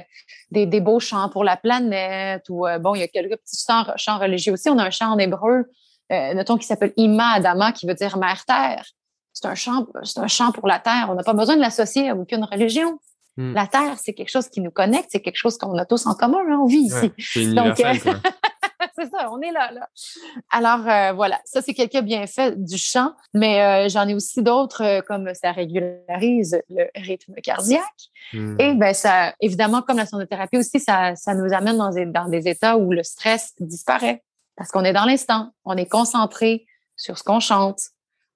des, 0.50 0.66
des, 0.66 0.80
beaux 0.80 1.00
chants 1.00 1.30
pour 1.30 1.42
la 1.42 1.56
planète, 1.56 2.44
ou 2.50 2.66
euh, 2.66 2.78
bon, 2.78 2.94
il 2.94 3.00
y 3.00 3.02
a 3.02 3.08
quelques 3.08 3.38
petits 3.38 3.62
chants, 3.66 3.86
chants, 3.96 4.18
religieux 4.18 4.52
aussi. 4.52 4.68
On 4.68 4.78
a 4.78 4.84
un 4.84 4.90
chant 4.90 5.12
en 5.12 5.18
hébreu, 5.18 5.64
notons, 6.10 6.58
qui 6.58 6.66
s'appelle 6.66 6.92
Ima 6.98 7.32
Adama, 7.32 7.72
qui 7.72 7.86
veut 7.86 7.94
dire 7.94 8.18
mère 8.18 8.44
terre 8.44 8.84
c'est 9.34 9.46
un 9.46 9.54
champ, 9.54 9.86
c'est 10.04 10.20
un 10.20 10.28
champ 10.28 10.52
pour 10.52 10.66
la 10.66 10.78
terre. 10.78 11.08
On 11.10 11.14
n'a 11.14 11.24
pas 11.24 11.34
besoin 11.34 11.56
de 11.56 11.60
l'associer 11.60 12.08
à 12.08 12.14
aucune 12.14 12.44
religion. 12.44 12.98
Hmm. 13.36 13.52
La 13.52 13.66
terre, 13.66 13.96
c'est 14.00 14.14
quelque 14.14 14.30
chose 14.30 14.48
qui 14.48 14.60
nous 14.60 14.70
connecte, 14.70 15.08
c'est 15.10 15.20
quelque 15.20 15.36
chose 15.36 15.58
qu'on 15.58 15.76
a 15.76 15.84
tous 15.84 16.06
en 16.06 16.14
commun, 16.14 16.38
hein, 16.48 16.58
on 16.62 16.66
vit 16.66 16.86
ici. 16.86 17.12
c'est 17.18 17.52
Donc, 17.52 17.80
euh, 17.80 17.92
c'est 18.96 19.10
ça, 19.10 19.28
on 19.32 19.40
est 19.40 19.50
là, 19.50 19.72
là. 19.72 19.88
Alors 20.52 20.88
euh, 20.88 21.12
voilà, 21.14 21.40
ça 21.44 21.60
c'est 21.60 21.74
quelques 21.74 22.00
bienfaits 22.00 22.54
du 22.56 22.78
chant, 22.78 23.12
mais 23.32 23.60
euh, 23.60 23.88
j'en 23.88 24.06
ai 24.06 24.14
aussi 24.14 24.40
d'autres 24.40 25.00
comme 25.08 25.34
ça 25.34 25.50
régularise 25.50 26.62
le 26.70 26.84
rythme 26.94 27.34
cardiaque 27.42 27.82
hmm. 28.32 28.54
et 28.60 28.74
ben 28.74 28.94
ça, 28.94 29.34
évidemment, 29.40 29.82
comme 29.82 29.96
la 29.96 30.06
sonothérapie 30.06 30.58
aussi, 30.58 30.78
ça, 30.78 31.16
ça 31.16 31.34
nous 31.34 31.52
amène 31.52 31.78
dans 31.78 31.90
des, 31.90 32.06
dans 32.06 32.28
des 32.28 32.46
états 32.46 32.76
où 32.76 32.92
le 32.92 33.02
stress 33.02 33.52
disparaît 33.58 34.22
parce 34.56 34.70
qu'on 34.70 34.84
est 34.84 34.92
dans 34.92 35.06
l'instant, 35.06 35.50
on 35.64 35.76
est 35.76 35.88
concentré 35.88 36.66
sur 36.96 37.18
ce 37.18 37.24
qu'on 37.24 37.40
chante, 37.40 37.80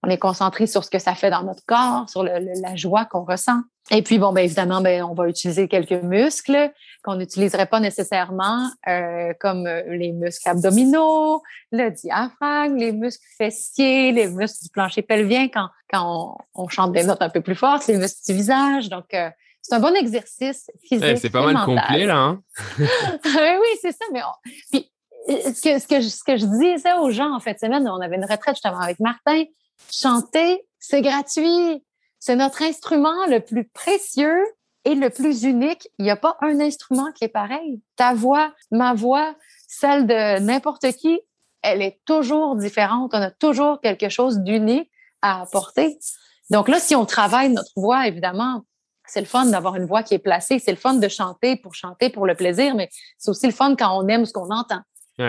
on 0.03 0.09
est 0.09 0.19
concentré 0.19 0.67
sur 0.67 0.85
ce 0.85 0.91
que 0.91 0.99
ça 0.99 1.15
fait 1.15 1.31
dans 1.31 1.43
notre 1.43 1.65
corps, 1.67 2.09
sur 2.09 2.23
la 2.23 2.77
joie 2.77 3.05
qu'on 3.05 3.25
ressent. 3.25 3.61
Et 3.91 4.03
puis, 4.03 4.19
bon, 4.19 4.33
ben 4.33 4.45
évidemment, 4.45 4.81
ben, 4.81 5.03
on 5.03 5.15
va 5.15 5.29
utiliser 5.29 5.67
quelques 5.67 6.03
muscles 6.03 6.71
qu'on 7.03 7.17
n'utiliserait 7.17 7.67
pas 7.67 7.81
nécessairement, 7.81 8.71
euh, 8.87 9.33
comme 9.41 9.67
euh, 9.67 9.83
les 9.97 10.13
muscles 10.13 10.49
abdominaux, 10.49 11.43
le 11.73 11.91
diaphragme, 11.91 12.77
les 12.77 12.93
muscles 12.93 13.27
fessiers, 13.39 14.13
les 14.13 14.29
muscles 14.29 14.65
du 14.65 14.71
plancher 14.71 15.01
pelvien 15.01 15.49
quand, 15.49 15.69
quand 15.91 16.37
on, 16.55 16.69
chante 16.69 16.93
des 16.93 17.05
notes 17.05 17.23
un 17.23 17.31
peu 17.31 17.41
plus 17.41 17.55
fortes, 17.55 17.87
les 17.87 17.97
muscles 17.97 18.21
du 18.27 18.35
visage. 18.35 18.91
Donc, 18.91 19.15
euh, 19.15 19.31
c'est 19.63 19.75
un 19.75 19.81
bon 19.81 19.95
exercice 19.95 20.71
physique. 20.87 21.19
c'est 21.19 21.31
pas 21.31 21.51
mal 21.51 21.65
complet, 21.65 22.05
là. 22.05 22.17
Hein? 22.17 22.43
oui, 22.79 23.79
c'est 23.81 23.93
ça. 23.93 24.05
Mais 24.13 24.21
puis, 24.71 24.93
ce 25.29 25.63
que, 25.63 25.79
ce, 25.79 25.87
que 25.87 26.01
je, 26.01 26.09
ce 26.09 26.25
que 26.25 26.37
je 26.37 26.45
disais 26.45 26.93
aux 27.01 27.11
gens 27.11 27.35
en 27.35 27.41
fait 27.41 27.55
de 27.55 27.59
semaine, 27.59 27.89
on 27.89 28.01
avait 28.01 28.17
une 28.17 28.25
retraite 28.25 28.55
justement 28.55 28.81
avec 28.81 29.01
Martin. 29.01 29.45
Chanter, 29.91 30.67
c'est 30.79 31.03
gratuit. 31.03 31.85
C'est 32.21 32.37
notre 32.37 32.63
instrument 32.63 33.27
le 33.27 33.41
plus 33.41 33.65
précieux 33.69 34.45
et 34.85 34.95
le 34.95 35.11
plus 35.11 35.45
unique. 35.45 35.89
Il 35.99 36.05
n'y 36.05 36.11
a 36.11 36.17
pas 36.17 36.37
un 36.41 36.61
instrument 36.61 37.13
qui 37.13 37.25
est 37.25 37.29
pareil. 37.29 37.81
Ta 37.97 38.15
voix, 38.15 38.53
ma 38.71 38.95
voix, 38.95 39.35
celle 39.69 40.07
de 40.07 40.41
n'importe 40.41 40.93
qui, 40.93 41.21
elle 41.63 41.83
est 41.83 42.01
toujours 42.05 42.57
différente. 42.57 43.13
On 43.15 43.23
a 43.23 43.31
toujours 43.31 43.81
quelque 43.81 44.09
chose 44.09 44.39
d'unique 44.41 44.91
à 45.23 45.43
apporter. 45.43 45.99
Donc 46.51 46.69
là, 46.69 46.81
si 46.81 46.95
on 46.95 47.05
travaille 47.05 47.51
notre 47.51 47.73
voix, 47.77 48.07
évidemment, 48.07 48.65
c'est 49.07 49.21
le 49.21 49.27
fun 49.27 49.47
d'avoir 49.47 49.77
une 49.77 49.87
voix 49.87 50.03
qui 50.03 50.15
est 50.15 50.19
placée. 50.19 50.59
C'est 50.59 50.71
le 50.71 50.77
fun 50.77 50.95
de 50.95 51.09
chanter 51.09 51.57
pour 51.57 51.75
chanter 51.75 52.11
pour 52.11 52.27
le 52.27 52.35
plaisir, 52.35 52.75
mais 52.75 52.89
c'est 53.19 53.31
aussi 53.31 53.47
le 53.47 53.53
fun 53.53 53.75
quand 53.77 53.99
on 53.99 54.07
aime 54.09 54.27
ce 54.27 54.33
qu'on 54.33 54.51
entend. 54.51 54.81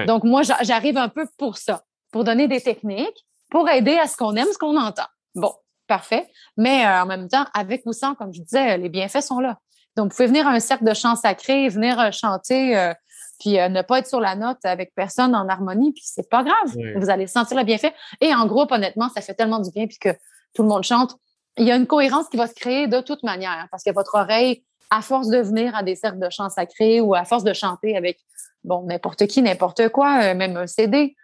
Donc 0.08 0.24
moi, 0.24 0.44
j'arrive 0.44 0.98
un 0.98 1.10
peu 1.10 1.26
pour 1.38 1.58
ça, 1.58 1.84
pour 2.12 2.24
donner 2.24 2.48
des 2.48 2.62
techniques, 2.62 3.26
pour 3.50 3.70
aider 3.70 3.98
à 3.98 4.08
ce 4.08 4.16
qu'on 4.16 4.36
aime, 4.36 4.48
ce 4.52 4.58
qu'on 4.58 4.78
entend. 4.78 5.08
Bon, 5.36 5.54
parfait. 5.88 6.28
Mais 6.56 6.86
euh, 6.86 7.02
en 7.02 7.06
même 7.06 7.28
temps, 7.28 7.46
avec 7.54 7.82
ou 7.86 7.94
sans, 7.94 8.16
comme 8.16 8.34
je 8.34 8.42
disais, 8.42 8.78
les 8.78 8.90
bienfaits 8.90 9.22
sont 9.22 9.40
là. 9.40 9.58
Donc, 9.98 10.12
vous 10.12 10.16
pouvez 10.16 10.28
venir 10.28 10.48
à 10.48 10.52
un 10.52 10.60
cercle 10.60 10.86
de 10.86 10.94
chant 10.94 11.16
sacré, 11.16 11.68
venir 11.68 12.00
euh, 12.00 12.12
chanter, 12.12 12.78
euh, 12.78 12.94
puis 13.40 13.54
ne 13.54 13.82
pas 13.82 14.00
être 14.00 14.08
sur 14.08 14.20
la 14.20 14.36
note 14.36 14.60
avec 14.64 14.94
personne 14.96 15.34
en 15.34 15.48
harmonie, 15.48 15.94
puis 15.94 16.04
c'est 16.06 16.30
pas 16.30 16.44
grave. 16.44 16.76
Vous 16.98 17.10
allez 17.10 17.26
sentir 17.26 17.58
le 17.58 17.64
bienfait. 17.64 17.94
Et 18.20 18.34
en 18.36 18.46
groupe, 18.46 18.70
honnêtement, 18.72 19.08
ça 19.10 19.22
fait 19.22 19.34
tellement 19.34 19.60
du 19.60 19.72
bien, 19.72 19.88
puis 19.88 19.98
que 19.98 20.10
tout 20.54 20.62
le 20.62 20.68
monde 20.68 20.84
chante. 20.84 21.16
Il 21.58 21.66
y 21.66 21.72
a 21.72 21.78
une 21.78 21.88
cohérence 21.88 22.28
qui 22.28 22.36
va 22.36 22.48
se 22.48 22.54
créer 22.54 22.88
de 22.88 23.00
toute 23.00 23.24
manière, 23.24 23.68
parce 23.72 23.84
que 23.84 23.92
votre 23.92 24.16
oreille, 24.16 24.66
à 24.90 25.02
force 25.02 25.30
de 25.30 25.38
venir 25.38 25.74
à 25.74 25.84
des 25.84 25.96
cercles 25.96 26.20
de 26.20 26.30
chant 26.30 26.50
sacré 26.50 27.00
ou 27.00 27.16
à 27.16 27.24
force 27.24 27.46
de 27.46 27.54
chanter 27.54 27.96
avec, 27.96 28.20
bon, 28.66 28.84
n'importe 28.86 29.26
qui, 29.28 29.42
n'importe 29.42 29.88
quoi, 29.88 30.34
même 30.34 30.58
un 30.58 30.68
CD, 30.68 31.16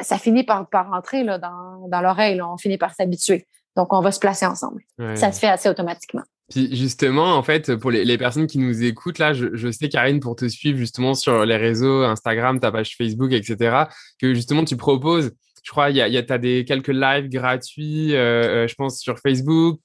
ça 0.00 0.18
finit 0.18 0.44
par, 0.44 0.68
par 0.68 0.90
rentrer 0.90 1.24
là, 1.24 1.38
dans, 1.38 1.88
dans 1.88 2.00
l'oreille. 2.00 2.40
On 2.42 2.56
finit 2.56 2.78
par 2.78 2.94
s'habituer. 2.94 3.46
Donc, 3.76 3.92
on 3.92 4.00
va 4.00 4.10
se 4.10 4.20
placer 4.20 4.46
ensemble. 4.46 4.82
Ça 5.14 5.32
se 5.32 5.38
fait 5.38 5.48
assez 5.48 5.68
automatiquement. 5.68 6.22
Puis 6.48 6.74
justement, 6.76 7.34
en 7.34 7.42
fait, 7.42 7.74
pour 7.74 7.90
les, 7.90 8.04
les 8.04 8.18
personnes 8.18 8.46
qui 8.46 8.58
nous 8.58 8.84
écoutent, 8.84 9.18
là, 9.18 9.32
je, 9.32 9.48
je, 9.54 9.70
sais, 9.70 9.88
Karine, 9.88 10.20
pour 10.20 10.36
te 10.36 10.46
suivre 10.46 10.78
justement 10.78 11.14
sur 11.14 11.44
les 11.44 11.56
réseaux, 11.56 12.04
Instagram, 12.04 12.60
ta 12.60 12.70
page 12.70 12.94
Facebook, 12.96 13.32
etc., 13.32 13.84
que 14.20 14.32
justement, 14.32 14.64
tu 14.64 14.76
proposes, 14.76 15.32
je 15.64 15.70
crois, 15.70 15.90
il 15.90 15.96
y 15.96 16.00
a, 16.00 16.08
y 16.08 16.16
a 16.16 16.22
as 16.28 16.38
des 16.38 16.64
quelques 16.64 16.88
lives 16.88 17.28
gratuits, 17.28 18.14
euh, 18.14 18.64
euh 18.64 18.68
je 18.68 18.74
pense, 18.76 19.00
sur 19.00 19.18
Facebook, 19.18 19.80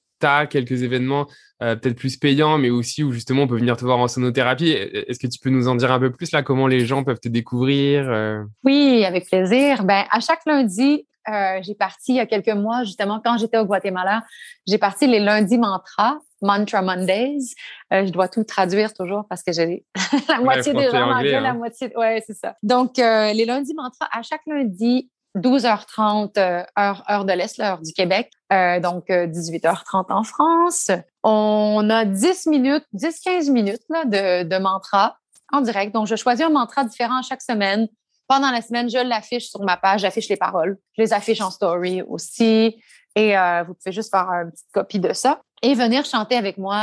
quelques 0.48 0.82
événements 0.82 1.26
euh, 1.62 1.76
peut-être 1.76 1.96
plus 1.96 2.16
payants, 2.16 2.58
mais 2.58 2.70
aussi 2.70 3.04
où 3.04 3.12
justement 3.12 3.42
on 3.42 3.46
peut 3.46 3.56
venir 3.56 3.76
te 3.76 3.84
voir 3.84 3.98
en 3.98 4.08
sonothérapie. 4.08 4.70
Est-ce 4.70 5.20
que 5.20 5.28
tu 5.28 5.38
peux 5.38 5.50
nous 5.50 5.68
en 5.68 5.76
dire 5.76 5.92
un 5.92 6.00
peu 6.00 6.10
plus 6.10 6.32
là, 6.32 6.42
comment 6.42 6.66
les 6.66 6.84
gens 6.84 7.04
peuvent 7.04 7.20
te 7.20 7.28
découvrir 7.28 8.10
euh? 8.10 8.42
Oui, 8.64 9.04
avec 9.04 9.26
plaisir. 9.26 9.84
Ben, 9.84 10.04
à 10.10 10.18
chaque 10.18 10.40
lundi, 10.44 11.06
euh, 11.28 11.60
j'ai 11.62 11.76
parti 11.76 12.14
il 12.14 12.16
y 12.16 12.20
a 12.20 12.26
quelques 12.26 12.48
mois, 12.48 12.82
justement, 12.82 13.20
quand 13.24 13.38
j'étais 13.38 13.58
au 13.58 13.64
Guatemala, 13.64 14.24
j'ai 14.66 14.78
parti 14.78 15.06
les 15.06 15.20
lundis 15.20 15.56
mantra, 15.56 16.18
Mantra 16.40 16.82
Mondays. 16.82 17.54
je 17.92 18.10
dois 18.10 18.26
tout 18.26 18.42
traduire 18.42 18.92
toujours 18.92 19.26
parce 19.28 19.44
que 19.44 19.52
j'ai 19.52 19.84
la 20.28 20.40
moitié 20.40 20.72
des 20.72 20.90
gens 20.90 21.10
en 21.10 21.12
anglais, 21.12 21.40
la 21.40 21.50
hein. 21.50 21.54
moitié. 21.54 21.96
Ouais, 21.96 22.24
c'est 22.26 22.34
ça. 22.34 22.56
Donc, 22.64 22.96
les 22.96 23.44
lundis 23.44 23.74
mantra, 23.74 24.08
à 24.10 24.22
chaque 24.22 24.42
lundi, 24.48 25.11
12h30 25.36 26.38
euh, 26.38 26.62
heure, 26.78 27.04
heure 27.10 27.24
de 27.24 27.32
l'Est, 27.32 27.56
l'heure 27.56 27.80
du 27.80 27.92
Québec, 27.92 28.30
euh, 28.52 28.80
donc 28.80 29.08
18h30 29.08 30.10
euh, 30.10 30.14
en 30.14 30.24
France. 30.24 30.90
On 31.22 31.88
a 31.90 32.04
10 32.04 32.46
minutes, 32.46 32.84
10-15 32.94 33.50
minutes 33.50 33.82
là, 33.88 34.04
de, 34.04 34.48
de 34.48 34.58
mantra 34.58 35.16
en 35.52 35.60
direct. 35.60 35.94
Donc, 35.94 36.06
je 36.06 36.16
choisis 36.16 36.44
un 36.44 36.50
mantra 36.50 36.84
différent 36.84 37.22
chaque 37.22 37.42
semaine. 37.42 37.86
Pendant 38.26 38.50
la 38.50 38.62
semaine, 38.62 38.88
je 38.88 38.98
l'affiche 38.98 39.48
sur 39.48 39.62
ma 39.62 39.76
page, 39.76 40.00
j'affiche 40.00 40.28
les 40.28 40.36
paroles. 40.36 40.78
Je 40.96 41.02
les 41.02 41.12
affiche 41.12 41.40
en 41.40 41.50
story 41.50 42.02
aussi. 42.02 42.82
Et 43.14 43.36
euh, 43.36 43.62
vous 43.64 43.74
pouvez 43.74 43.92
juste 43.92 44.10
faire 44.10 44.28
une 44.30 44.50
petite 44.50 44.72
copie 44.72 44.98
de 44.98 45.12
ça 45.12 45.42
et 45.62 45.74
venir 45.74 46.04
chanter 46.04 46.36
avec 46.36 46.58
moi. 46.58 46.76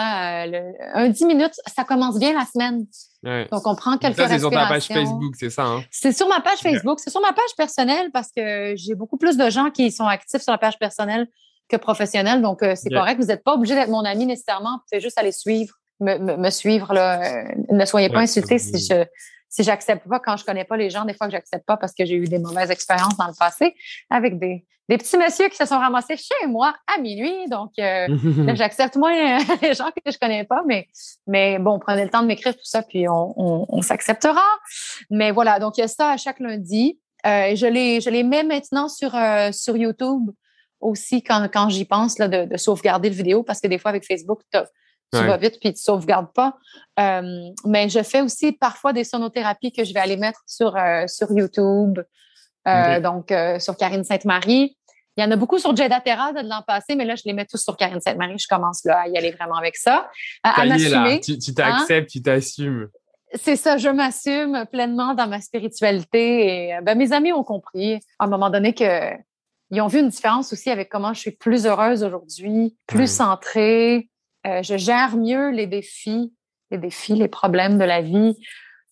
Euh, 0.48 0.72
un 0.94 1.10
10 1.10 1.26
minutes, 1.26 1.54
ça 1.76 1.84
commence 1.84 2.18
bien 2.18 2.34
la 2.34 2.46
semaine. 2.46 2.86
Donc, 3.52 3.68
on 3.68 3.76
prend 3.76 3.98
quelques 3.98 4.16
ça, 4.16 4.30
c'est 4.30 4.40
sur 4.40 4.50
ta 4.50 4.68
page 4.68 4.88
Facebook, 4.88 5.36
c'est 5.38 5.50
ça? 5.50 5.66
Hein? 5.66 5.84
C'est 5.92 6.14
sur 6.14 6.28
ma 6.30 6.40
page 6.40 6.60
Facebook. 6.60 7.00
C'est 7.00 7.10
sur 7.10 7.22
ma 7.22 7.34
page 7.34 7.54
personnelle 7.58 8.10
parce 8.12 8.30
que 8.36 8.74
j'ai 8.78 8.96
beaucoup 8.96 9.18
plus 9.18 9.36
de 9.36 9.50
gens 9.50 9.70
qui 9.70 9.92
sont 9.92 10.06
actifs 10.06 10.42
sur 10.42 10.54
la 10.54 10.58
page 10.58 10.80
personnelle 10.80 11.28
que 11.68 11.76
professionnelle. 11.76 12.42
Donc, 12.42 12.64
euh, 12.64 12.76
c'est 12.76 12.90
correct. 12.90 13.20
Vous 13.20 13.28
n'êtes 13.28 13.44
pas 13.44 13.54
obligé 13.54 13.76
d'être 13.76 13.90
mon 13.90 14.06
ami 14.06 14.26
nécessairement. 14.26 14.78
Vous 14.78 14.84
pouvez 14.90 15.02
juste 15.02 15.18
aller 15.18 15.34
suivre, 15.34 15.76
me, 16.00 16.38
me, 16.38 16.50
suivre. 16.50 16.94
Là. 16.94 17.44
ne 17.70 17.86
soyez 17.86 18.10
pas 18.10 18.22
insultés 18.22 18.58
si 18.58 18.80
je 18.80 19.06
si 19.50 19.64
j'accepte 19.64 20.08
pas 20.08 20.20
quand 20.20 20.38
je 20.38 20.46
connais 20.46 20.64
pas 20.64 20.78
les 20.78 20.90
gens, 20.90 21.06
des 21.06 21.14
fois 21.14 21.28
que 21.28 21.34
j'accepte 21.34 21.66
pas 21.66 21.76
parce 21.76 21.94
que 21.94 22.06
j'ai 22.06 22.16
eu 22.16 22.26
des 22.26 22.40
mauvaises 22.40 22.72
expériences 22.72 23.18
dans 23.18 23.28
le 23.28 23.34
passé 23.38 23.76
avec 24.10 24.40
des, 24.40 24.66
des 24.90 24.98
petits 24.98 25.18
messieurs 25.18 25.50
qui 25.50 25.58
se 25.58 25.66
sont 25.66 25.78
ramassés 25.78 26.18
chez 26.18 26.48
moi 26.48 26.76
à 26.88 27.00
minuit. 27.00 27.48
Donc, 27.50 27.72
euh, 27.80 28.08
j'accepte 28.56 28.96
moins 28.96 29.38
les 29.62 29.74
gens 29.74 29.90
que 29.90 30.12
je 30.12 30.18
connais 30.18 30.44
pas, 30.44 30.62
mais, 30.66 30.88
mais 31.28 31.60
bon, 31.60 31.80
prenez 31.80 32.04
le 32.04 32.10
temps 32.10 32.22
de 32.22 32.28
m'écrire 32.28 32.54
tout 32.54 32.64
ça, 32.64 32.84
puis 32.84 33.08
on, 33.08 33.34
on, 33.38 33.82
s'acceptera. 33.82 34.46
Mais 35.10 35.32
voilà, 35.32 35.60
donc 35.60 35.78
il 35.78 35.82
y 35.82 35.84
a 35.84 35.88
ça 35.88 36.12
à 36.12 36.18
chaque 36.18 36.40
lundi. 36.40 37.00
Euh, 37.26 37.56
je, 37.56 37.68
les, 37.68 38.02
je 38.02 38.10
les 38.10 38.24
mets 38.24 38.44
maintenant 38.44 38.88
sur, 38.88 39.14
euh, 39.14 39.52
sur 39.52 39.76
YouTube 39.76 40.30
aussi 40.80 41.22
quand, 41.22 41.50
quand 41.52 41.70
j'y 41.70 41.86
pense 41.86 42.18
là, 42.18 42.28
de, 42.28 42.46
de, 42.46 42.58
sauvegarder 42.58 43.10
le 43.10 43.16
vidéo 43.16 43.44
parce 43.44 43.60
que 43.60 43.68
des 43.68 43.78
fois 43.78 43.90
avec 43.90 44.06
Facebook, 44.06 44.42
tu 44.52 44.60
tu 45.14 45.26
vas 45.26 45.38
vite 45.38 45.58
puis 45.60 45.74
tu 45.74 45.82
sauvegardes 45.82 46.32
pas. 46.34 46.58
Euh, 47.00 47.50
mais 47.66 47.90
je 47.90 48.04
fais 48.04 48.22
aussi 48.22 48.52
parfois 48.52 48.94
des 48.94 49.04
sonothérapies 49.04 49.72
que 49.72 49.84
je 49.84 49.94
vais 49.94 50.00
aller 50.00 50.18
mettre 50.18 50.42
sur, 50.46 50.76
euh, 50.76 51.06
sur 51.08 51.32
YouTube, 51.32 52.00
euh, 52.68 53.00
donc 53.00 53.34
sur 53.60 53.78
Karine 53.78 54.04
Sainte-Marie. 54.04 54.76
Il 55.18 55.24
y 55.24 55.26
en 55.26 55.32
a 55.32 55.36
beaucoup 55.36 55.60
sur 55.60 55.76
Jada 55.76 56.00
Terra 56.00 56.32
de 56.32 56.48
l'an 56.48 56.62
passé, 56.66 56.96
mais 56.96 57.04
là, 57.04 57.16
je 57.16 57.24
les 57.26 57.34
mets 57.34 57.46
tous 57.46 57.62
sur 57.62 57.76
Karine 57.76 58.00
Sainte-Marie. 58.00 58.38
Je 58.38 58.48
commence 58.48 58.86
là 58.86 59.02
à 59.02 59.08
y 59.08 59.18
aller 59.18 59.32
vraiment 59.32 59.56
avec 59.56 59.76
ça. 59.76 60.10
À, 60.44 60.64
tu 61.22 61.54
t'acceptes, 61.54 61.92
hein? 61.92 62.06
tu 62.10 62.22
t'assumes. 62.22 62.88
C'est 63.34 63.58
ça, 63.58 63.78
je 63.78 63.90
m'assume 63.90 64.66
pleinement 64.72 65.14
dans 65.14 65.28
ma 65.28 65.42
spiritualité. 65.42 66.70
Et 66.70 66.80
ben, 66.84 66.98
mes 66.98 67.12
amis 67.12 67.34
ont 67.34 67.44
compris 67.44 67.96
à 68.18 68.26
un 68.26 68.28
moment 68.28 68.50
donné 68.50 68.74
que 68.74 69.14
ils 69.72 69.82
ont 69.82 69.88
vu 69.88 70.00
une 70.00 70.10
différence 70.10 70.52
aussi 70.52 70.70
avec 70.70 70.90
comment 70.90 71.14
je 71.14 71.20
suis 71.20 71.32
plus 71.32 71.66
heureuse 71.66 72.04
aujourd'hui, 72.04 72.76
plus 72.88 73.12
centrée, 73.12 74.09
euh, 74.48 74.64
je 74.64 74.78
gère 74.78 75.18
mieux 75.18 75.50
les 75.50 75.68
défis, 75.68 76.34
les 76.72 76.78
défis, 76.78 77.16
les 77.16 77.28
problèmes 77.28 77.78
de 77.78 77.84
la 77.84 78.02
vie 78.02 78.36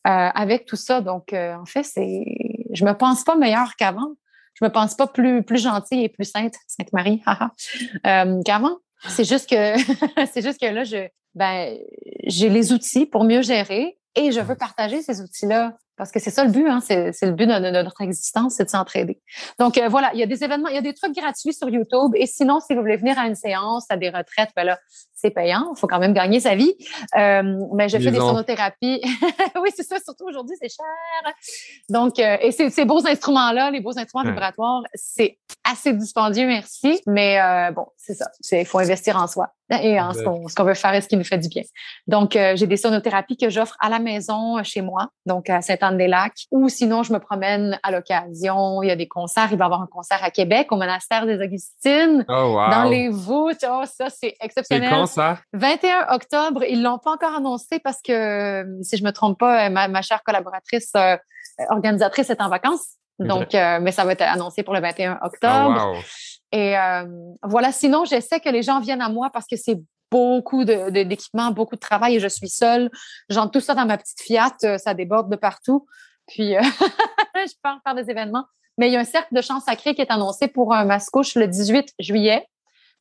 euh, 0.08 0.30
avec 0.34 0.66
tout 0.66 0.76
ça. 0.76 1.02
Donc, 1.02 1.34
euh, 1.34 1.56
en 1.56 1.66
fait, 1.66 1.84
c'est, 1.84 2.24
je 2.72 2.86
me 2.86 2.94
pense 2.94 3.24
pas 3.24 3.36
meilleure 3.36 3.76
qu'avant. 3.76 4.14
je 4.54 4.64
me 4.64 4.70
pense 4.70 4.96
pas 4.96 5.08
plus, 5.08 5.44
plus 5.44 5.62
gentille 5.62 6.04
et 6.04 6.10
plus 6.10 6.26
sainte, 6.26 6.56
Sainte 6.68 6.94
Marie, 6.94 7.22
euh, 8.08 8.42
qu'avant. 8.46 8.78
C'est 9.08 9.28
juste 9.28 9.50
que, 9.50 9.78
c'est 10.32 10.42
juste 10.42 10.62
que 10.62 10.68
là, 10.68 10.84
je, 10.84 11.08
ben, 11.36 11.78
j'ai 12.26 12.50
les 12.50 12.72
outils 12.72 13.06
pour 13.06 13.26
mieux 13.26 13.42
gérer 13.42 13.98
et 14.16 14.32
je 14.32 14.40
veux 14.40 14.56
partager 14.56 15.02
ces 15.02 15.22
outils-là 15.22 15.78
parce 15.98 16.12
que 16.12 16.20
c'est 16.20 16.30
ça 16.30 16.44
le 16.44 16.52
but, 16.52 16.68
hein? 16.68 16.80
c'est, 16.80 17.12
le 17.24 17.32
but 17.32 17.48
de, 17.48 17.72
notre 17.72 18.02
existence, 18.02 18.54
c'est 18.56 18.66
de 18.66 18.70
s'entraider. 18.70 19.20
Donc 19.60 19.80
euh, 19.80 19.90
voilà, 19.90 20.12
il 20.14 20.20
y 20.20 20.24
a 20.24 20.28
des 20.28 20.44
événements, 20.44 20.70
il 20.70 20.76
y 20.76 20.78
a 20.78 20.82
des 20.82 20.94
trucs 20.94 21.16
gratuits 21.16 21.54
sur 21.54 21.70
YouTube. 21.70 22.12
Et 22.14 22.28
sinon, 22.28 22.60
si 22.60 22.76
vous 22.76 22.82
voulez 22.82 22.98
venir 22.98 23.18
à 23.18 23.26
une 23.28 23.36
séance, 23.36 23.86
à 23.90 23.98
des 23.98 24.10
retraites, 24.10 24.52
ben 24.56 24.64
là, 24.64 24.80
c'est 25.18 25.32
payant. 25.32 25.74
Il 25.76 25.80
faut 25.80 25.88
quand 25.88 26.00
même 26.00 26.14
gagner 26.14 26.40
sa 26.40 26.56
vie. 26.56 26.74
Euh, 27.18 27.66
mais 27.74 27.90
je 27.90 27.98
fais 27.98 28.12
des 28.12 28.20
sonothérapies. 28.20 29.02
oui, 29.62 29.70
c'est 29.76 29.84
ça. 29.84 29.98
Surtout 30.00 30.26
aujourd'hui, 30.26 30.56
c'est 30.62 30.70
cher. 30.70 31.34
Donc, 31.90 32.20
euh, 32.20 32.38
et 32.40 32.52
ces, 32.52 32.70
ces 32.70 32.86
beaux 32.86 33.06
instruments-là, 33.06 33.72
les 33.72 33.82
beaux 33.82 33.98
instruments 33.98 34.24
vibratoires, 34.30 34.84
c'est 34.94 35.40
assez 35.64 35.92
dispendieux, 35.94 36.46
merci. 36.46 37.02
Mais 37.08 37.42
euh, 37.42 37.72
bon, 37.72 37.88
c'est 37.98 38.14
ça. 38.14 38.30
Il 38.52 38.66
faut 38.66 38.80
investir 38.80 39.18
en 39.18 39.28
soi 39.28 39.50
et 39.70 40.00
en 40.00 40.14
ce 40.14 40.56
qu'on 40.56 40.64
veut 40.64 40.74
faire 40.74 40.94
et 40.94 41.02
ce 41.02 41.08
qui 41.08 41.18
nous 41.18 41.24
fait 41.24 41.38
du 41.38 41.50
bien. 41.50 41.64
Donc, 42.08 42.36
euh, 42.36 42.56
j'ai 42.56 42.68
des 42.68 42.78
sonothérapies 42.78 43.38
que 43.38 43.50
j'offre 43.50 43.76
à 43.80 43.90
la 43.90 44.00
maison 44.00 44.64
chez 44.64 44.82
moi, 44.82 45.10
donc 45.26 45.50
à 45.50 45.62
Sainte-Anne-des-Lacs, 45.62 46.46
ou 46.52 46.70
sinon, 46.70 47.04
je 47.04 47.12
me 47.12 47.20
promène 47.20 47.78
à 47.84 47.92
l'occasion. 47.92 48.82
Il 48.82 48.88
y 48.88 48.92
a 48.92 48.96
des 48.96 49.08
concerts. 49.08 49.50
Il 49.52 49.58
va 49.58 49.66
y 49.66 49.68
avoir 49.68 49.82
un 49.82 49.88
concert 49.88 50.24
à 50.24 50.32
Québec, 50.32 50.72
au 50.72 50.78
monastère 50.78 51.26
des 51.26 51.44
Augustines, 51.44 52.26
oh, 52.30 52.56
wow. 52.56 52.70
dans 52.70 52.84
les 52.90 53.10
voûtes. 53.10 53.66
Oh, 53.70 53.84
ça, 53.86 54.10
c'est 54.10 54.36
exceptionnel. 54.40 55.07
21 55.54 56.08
octobre. 56.10 56.64
Ils 56.64 56.82
l'ont 56.82 57.00
pas 57.00 57.12
encore 57.12 57.36
annoncé 57.36 57.80
parce 57.80 58.02
que, 58.02 58.66
si 58.82 58.98
je 58.98 59.04
me 59.04 59.12
trompe 59.12 59.40
pas, 59.40 59.70
ma, 59.70 60.02
chère 60.02 60.24
collaboratrice 60.24 60.92
euh, 60.96 61.16
organisatrice 61.70 62.30
est 62.30 62.42
en 62.42 62.50
vacances. 62.50 62.86
Donc, 63.20 63.56
euh, 63.56 63.80
mais 63.82 63.92
ça 63.92 64.06
va 64.06 64.12
être 64.12 64.22
annoncé 64.22 64.62
pour 64.62 64.74
le 64.76 64.80
21 64.80 65.20
octobre. 65.24 65.94
Oh, 65.96 65.98
Et 66.52 66.78
euh, 66.78 67.06
voilà. 67.44 67.72
Sinon, 67.72 68.06
j'essaie 68.06 68.40
que 68.40 68.50
les 68.50 68.62
gens 68.62 68.80
viennent 68.80 69.02
à 69.02 69.10
moi 69.10 69.32
parce 69.34 69.48
que 69.48 69.56
c'est 69.56 69.80
beaucoup 70.12 70.66
d'équipements, 70.66 71.50
de, 71.50 71.56
beaucoup 71.56 71.76
de 71.76 71.80
travail 71.80 72.16
et 72.16 72.20
je 72.20 72.28
suis 72.28 72.50
seule. 72.50 72.92
J'entre 73.30 73.52
tout 73.52 73.60
ça 73.60 73.74
dans 73.74 73.86
ma 73.86 73.98
petite 73.98 74.22
Fiat, 74.22 74.78
ça 74.78 74.94
déborde 74.94 75.32
de 75.32 75.36
partout. 75.36 75.88
Puis, 76.28 76.54
je 77.36 77.54
pars 77.64 77.80
faire 77.84 77.96
des 77.96 78.10
événements. 78.10 78.46
Mais 78.78 78.90
il 78.90 78.94
y 78.94 78.96
a 78.96 79.00
un 79.00 79.06
cercle 79.06 79.34
de 79.34 79.42
chants 79.42 79.60
sacrés 79.60 79.96
qui 79.96 80.02
est 80.02 80.12
annoncé 80.12 80.48
pour 80.48 80.74
un 80.74 80.86
mascouche 80.86 81.34
le 81.36 81.48
18 81.48 81.94
juillet. 82.00 82.46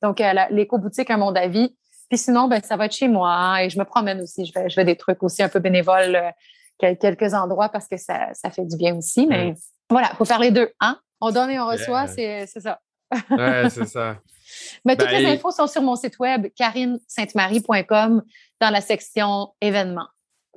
Donc, 0.03 0.23
l'éco-boutique 0.51 1.11
Un 1.11 1.19
Monde 1.19 1.37
à 1.37 1.49
Vie. 1.49 1.77
Puis 2.09 2.19
sinon, 2.19 2.49
ben, 2.49 2.62
ça 2.62 2.77
va 2.77 2.87
être 2.87 2.95
chez 2.95 3.09
moi 3.09 3.62
et 3.62 3.71
je 3.71 3.79
me 3.79 3.85
promène 3.85 4.21
aussi. 4.21 4.45
Je 4.45 4.53
fais, 4.53 4.69
je 4.69 4.75
fais 4.75 4.85
des 4.85 4.97
trucs 4.97 5.23
aussi 5.23 5.42
un 5.42 5.49
peu 5.49 5.59
bénévoles, 5.59 6.16
euh, 6.16 6.95
quelques 6.99 7.35
endroits 7.35 7.69
parce 7.69 7.88
que 7.88 7.97
ça, 7.97 8.29
ça 8.33 8.51
fait 8.51 8.64
du 8.64 8.77
bien 8.77 8.97
aussi. 8.97 9.27
Mais 9.27 9.55
voilà, 9.90 10.11
il 10.12 10.16
faut 10.16 10.25
faire 10.25 10.38
les 10.38 10.51
deux. 10.51 10.71
Hein? 10.81 10.99
On 11.21 11.31
donne 11.31 11.51
et 11.51 11.59
on 11.59 11.66
reçoit, 11.66 12.07
c'est 12.07 12.47
ça. 12.47 12.81
ouais, 13.31 13.71
c'est 13.71 13.87
ça. 13.87 14.16
Mais 14.85 14.97
toutes 14.97 15.09
ben, 15.09 15.23
les 15.23 15.33
infos 15.33 15.51
sont 15.51 15.66
sur 15.66 15.83
mon 15.83 15.97
site 15.97 16.19
web, 16.19 16.47
carinesaintemarie.com, 16.57 18.23
dans 18.61 18.71
la 18.71 18.81
section 18.81 19.53
événements, 19.61 20.09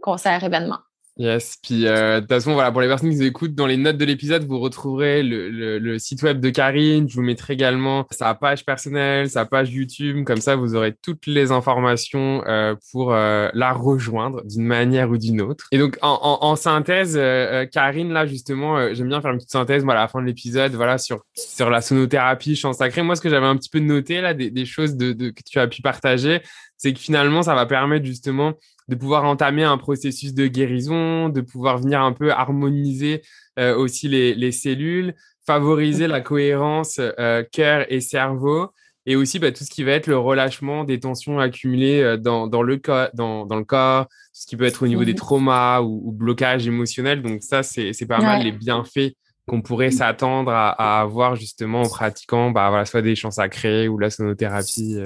concert 0.02 0.44
événements. 0.44 0.80
Yes, 1.20 1.58
puis 1.62 1.86
euh, 1.86 2.16
de 2.16 2.20
toute 2.22 2.30
façon, 2.30 2.54
voilà, 2.54 2.72
pour 2.72 2.80
les 2.80 2.88
personnes 2.88 3.10
qui 3.10 3.18
nous 3.18 3.24
écoutent, 3.24 3.54
dans 3.54 3.68
les 3.68 3.76
notes 3.76 3.98
de 3.98 4.06
l'épisode, 4.06 4.46
vous 4.46 4.58
retrouverez 4.58 5.22
le, 5.22 5.50
le, 5.50 5.78
le, 5.78 6.00
site 6.00 6.24
web 6.24 6.40
de 6.40 6.50
Karine. 6.50 7.10
Je 7.10 7.16
vous 7.16 7.22
mettrai 7.22 7.56
également 7.56 8.08
sa 8.10 8.34
page 8.36 8.64
personnelle, 8.64 9.30
sa 9.30 9.46
page 9.46 9.70
YouTube. 9.70 10.24
Comme 10.24 10.40
ça, 10.40 10.56
vous 10.56 10.76
aurez 10.76 10.96
toutes 11.04 11.28
les 11.28 11.52
informations 11.52 12.42
euh, 12.48 12.74
pour 12.94 13.14
euh, 13.14 13.50
la 13.54 13.74
rejoindre 13.74 14.46
d'une 14.46 14.64
manière 14.64 15.10
ou 15.10 15.18
d'une 15.18 15.42
autre. 15.42 15.68
Et 15.74 15.78
donc, 15.78 15.98
en, 16.02 16.18
en, 16.22 16.48
en 16.48 16.56
synthèse, 16.56 17.18
euh, 17.20 17.66
Karine, 17.66 18.14
là, 18.14 18.26
justement, 18.26 18.94
j'aime 18.94 19.10
bien 19.10 19.20
faire 19.20 19.32
une 19.32 19.40
petite 19.40 19.52
synthèse 19.52 19.84
moi, 19.84 19.96
à 19.96 19.98
la 19.98 20.08
fin 20.08 20.22
de 20.22 20.26
l'épisode, 20.26 20.72
voilà, 20.72 20.98
sur, 20.98 21.26
sur 21.36 21.70
la 21.70 21.82
sonothérapie, 21.82 22.56
chant 22.56 22.72
sacré. 22.72 23.02
Moi, 23.02 23.18
ce 23.18 23.22
que 23.22 23.30
j'avais 23.30 23.46
un 23.46 23.58
petit 23.58 23.70
peu 23.70 23.80
noté, 23.80 24.22
là, 24.22 24.34
des, 24.34 24.52
des 24.52 24.66
choses 24.66 24.96
de, 24.96 25.12
de, 25.12 25.32
que 25.32 25.42
tu 25.46 25.60
as 25.60 25.68
pu 25.68 25.82
partager, 25.82 26.42
c'est 26.80 26.94
que 26.94 27.00
finalement, 27.00 27.44
ça 27.44 27.54
va 27.54 27.66
permettre 27.68 28.06
justement 28.06 28.54
de 28.88 28.96
pouvoir 28.96 29.26
entamer 29.26 29.64
un 29.64 29.78
processus 29.78 30.34
de 30.34 30.48
guérison, 30.48 31.30
de 31.30 31.42
pouvoir 31.42 31.78
venir 31.78 32.02
un 32.02 32.14
peu 32.14 32.32
harmoniser 32.32 33.22
euh, 33.60 33.78
aussi 33.78 34.08
les, 34.08 34.34
les, 34.34 34.52
cellules, 34.52 35.14
favoriser 35.46 36.08
la 36.08 36.22
cohérence 36.22 37.00
euh, 37.00 37.44
cœur 37.52 37.86
et 37.90 38.00
cerveau, 38.00 38.70
et 39.06 39.18
aussi 39.18 39.40
bah, 39.40 39.52
tout 39.52 39.66
ce 39.66 39.70
qui 39.70 39.84
va 39.84 39.92
être 39.92 40.08
le 40.08 40.18
relâchement 40.18 40.86
des 40.86 41.02
tensions 41.02 41.38
accumulées 41.38 42.02
euh, 42.02 42.18
dans, 42.18 42.48
dans, 42.48 42.64
le, 42.64 42.78
corps, 42.78 43.10
dans, 43.14 43.46
dans, 43.46 43.58
le 43.58 43.66
corps, 43.66 44.08
ce 44.32 44.48
qui 44.48 44.56
peut 44.56 44.66
être 44.66 44.84
au 44.84 44.88
niveau 44.88 45.04
des 45.04 45.16
traumas 45.16 45.82
ou, 45.82 46.02
ou 46.06 46.12
blocages 46.14 46.66
émotionnels. 46.66 47.22
Donc 47.22 47.44
ça, 47.44 47.62
c'est 47.62 47.94
pas 48.08 48.22
mal 48.22 48.44
les 48.44 48.54
bienfaits 48.54 49.12
qu'on 49.48 49.62
pourrait 49.62 49.92
s'attendre 49.92 50.52
à, 50.52 50.70
à, 50.70 51.02
avoir 51.02 51.36
justement 51.36 51.82
en 51.82 51.90
pratiquant 51.90 52.52
bah, 52.52 52.70
voilà, 52.70 52.86
soit 52.86 53.02
des 53.02 53.16
chants 53.16 53.32
sacrés 53.32 53.90
ou 53.90 53.98
la 53.98 54.10
sonothérapie. 54.10 54.98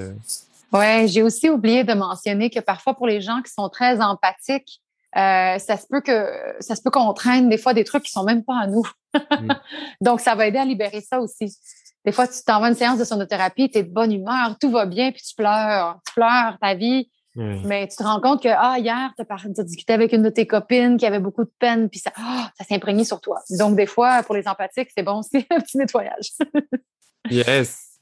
Oui, 0.72 1.08
j'ai 1.08 1.22
aussi 1.22 1.48
oublié 1.48 1.84
de 1.84 1.94
mentionner 1.94 2.50
que 2.50 2.60
parfois 2.60 2.94
pour 2.94 3.06
les 3.06 3.20
gens 3.20 3.42
qui 3.42 3.52
sont 3.52 3.68
très 3.68 4.00
empathiques, 4.00 4.80
euh, 5.16 5.58
ça 5.58 5.76
se 5.76 5.86
peut 5.88 6.00
que 6.00 6.32
ça 6.58 6.74
se 6.74 6.82
peut 6.82 6.90
qu'on 6.90 7.12
traîne 7.12 7.48
des 7.48 7.58
fois 7.58 7.72
des 7.72 7.84
trucs 7.84 8.02
qui 8.02 8.10
sont 8.10 8.24
même 8.24 8.44
pas 8.44 8.58
à 8.58 8.66
nous. 8.66 8.84
Mm. 9.14 9.52
Donc, 10.00 10.20
ça 10.20 10.34
va 10.34 10.46
aider 10.46 10.58
à 10.58 10.64
libérer 10.64 11.00
ça 11.00 11.20
aussi. 11.20 11.56
Des 12.04 12.12
fois, 12.12 12.26
tu 12.26 12.42
t'envoies 12.44 12.68
une 12.68 12.74
séance 12.74 12.98
de 12.98 13.04
sonothérapie, 13.04 13.70
tu 13.70 13.78
es 13.78 13.82
de 13.84 13.92
bonne 13.92 14.12
humeur, 14.12 14.56
tout 14.60 14.70
va 14.70 14.86
bien, 14.86 15.12
puis 15.12 15.22
tu 15.22 15.34
pleures. 15.34 16.00
Tu 16.06 16.14
pleures 16.14 16.58
ta 16.60 16.74
vie. 16.74 17.08
Mais 17.36 17.88
tu 17.88 17.96
te 17.96 18.02
rends 18.04 18.20
compte 18.20 18.42
que, 18.42 18.48
ah, 18.48 18.78
hier, 18.78 19.12
tu 19.16 19.24
as, 19.28 19.64
discuté 19.64 19.92
avec 19.92 20.12
une 20.12 20.22
de 20.22 20.30
tes 20.30 20.46
copines 20.46 20.96
qui 20.96 21.04
avait 21.04 21.18
beaucoup 21.18 21.42
de 21.42 21.50
peine, 21.58 21.88
puis 21.88 21.98
ça, 21.98 22.12
oh, 22.16 22.42
ça 22.56 22.64
s'est 22.64 22.74
imprégné 22.74 23.04
sur 23.04 23.20
toi. 23.20 23.40
Donc, 23.58 23.74
des 23.74 23.86
fois, 23.86 24.22
pour 24.22 24.36
les 24.36 24.46
empathiques, 24.46 24.90
c'est 24.96 25.02
bon 25.02 25.18
aussi 25.18 25.38
un 25.50 25.60
petit 25.60 25.76
nettoyage. 25.76 26.30
yes. 27.30 27.98